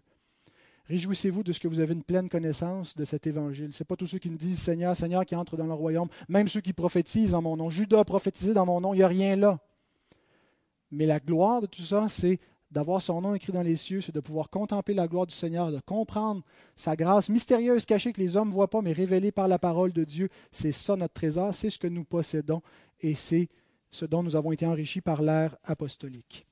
Réjouissez-vous 0.87 1.43
de 1.43 1.51
ce 1.51 1.59
que 1.59 1.67
vous 1.67 1.81
avez 1.81 1.93
une 1.93 2.03
pleine 2.03 2.29
connaissance 2.29 2.95
de 2.95 3.03
cet 3.03 3.27
évangile. 3.27 3.73
Ce 3.73 3.83
n'est 3.83 3.85
pas 3.85 3.97
tous 3.97 4.07
ceux 4.07 4.19
qui 4.19 4.29
me 4.29 4.37
disent 4.37 4.59
Seigneur, 4.59 4.95
Seigneur 4.95 5.25
qui 5.25 5.35
entrent 5.35 5.57
dans 5.57 5.65
le 5.65 5.73
royaume, 5.73 6.07
même 6.29 6.47
ceux 6.47 6.61
qui 6.61 6.71
prophétisent 6.71 7.33
en 7.33 7.41
mon 7.41 7.57
nom. 7.57 7.69
Judas 7.69 7.99
a 7.99 8.05
prophétisé 8.05 8.53
dans 8.53 8.65
mon 8.65 8.79
nom, 8.79 8.93
il 8.93 8.97
n'y 8.97 9.03
a 9.03 9.07
rien 9.07 9.35
là. 9.35 9.59
Mais 10.91 11.05
la 11.05 11.19
gloire 11.19 11.61
de 11.61 11.67
tout 11.67 11.81
ça, 11.81 12.07
c'est 12.07 12.39
d'avoir 12.71 13.01
son 13.01 13.21
nom 13.21 13.35
écrit 13.35 13.51
dans 13.51 13.61
les 13.61 13.75
cieux, 13.75 13.99
c'est 13.99 14.15
de 14.15 14.19
pouvoir 14.21 14.49
contempler 14.49 14.93
la 14.93 15.07
gloire 15.07 15.27
du 15.27 15.33
Seigneur, 15.33 15.71
de 15.71 15.79
comprendre 15.79 16.43
sa 16.75 16.95
grâce 16.95 17.27
mystérieuse 17.27 17.85
cachée 17.85 18.13
que 18.13 18.21
les 18.21 18.37
hommes 18.37 18.49
ne 18.49 18.53
voient 18.53 18.69
pas, 18.69 18.81
mais 18.81 18.93
révélée 18.93 19.31
par 19.31 19.49
la 19.49 19.59
parole 19.59 19.91
de 19.91 20.05
Dieu. 20.05 20.29
C'est 20.51 20.71
ça 20.71 20.95
notre 20.95 21.13
trésor, 21.13 21.53
c'est 21.53 21.69
ce 21.69 21.79
que 21.79 21.87
nous 21.87 22.05
possédons 22.05 22.61
et 23.01 23.13
c'est 23.13 23.49
ce 23.89 24.05
dont 24.05 24.23
nous 24.23 24.35
avons 24.35 24.53
été 24.53 24.65
enrichis 24.65 25.01
par 25.01 25.21
l'ère 25.21 25.57
apostolique. 25.63 26.46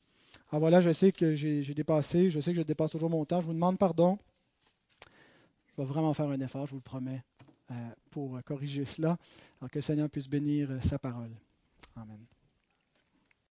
Alors 0.55 0.61
voilà, 0.61 0.79
je 0.79 0.93
sais 0.93 1.11
que 1.11 1.35
j'ai 1.35 1.73
dépassé, 1.73 2.29
je 2.29 2.39
sais 2.39 2.51
que 2.53 2.57
je 2.57 2.63
dépasse 2.63 2.91
toujours 2.91 3.09
mon 3.09 3.25
temps. 3.25 3.41
Je 3.41 3.47
vous 3.47 3.53
demande 3.53 3.77
pardon. 3.77 4.17
Je 5.65 5.73
vais 5.75 5.83
vraiment 5.83 6.13
faire 6.13 6.29
un 6.29 6.39
effort, 6.39 6.65
je 6.65 6.71
vous 6.71 6.77
le 6.77 6.81
promets, 6.81 7.21
euh, 7.71 7.73
pour 8.09 8.41
corriger 8.45 8.85
cela, 8.85 9.17
alors 9.59 9.69
que 9.69 9.79
le 9.79 9.81
Seigneur 9.81 10.09
puisse 10.09 10.29
bénir 10.29 10.69
sa 10.81 10.97
parole. 10.97 11.31
Amen. 11.97 12.25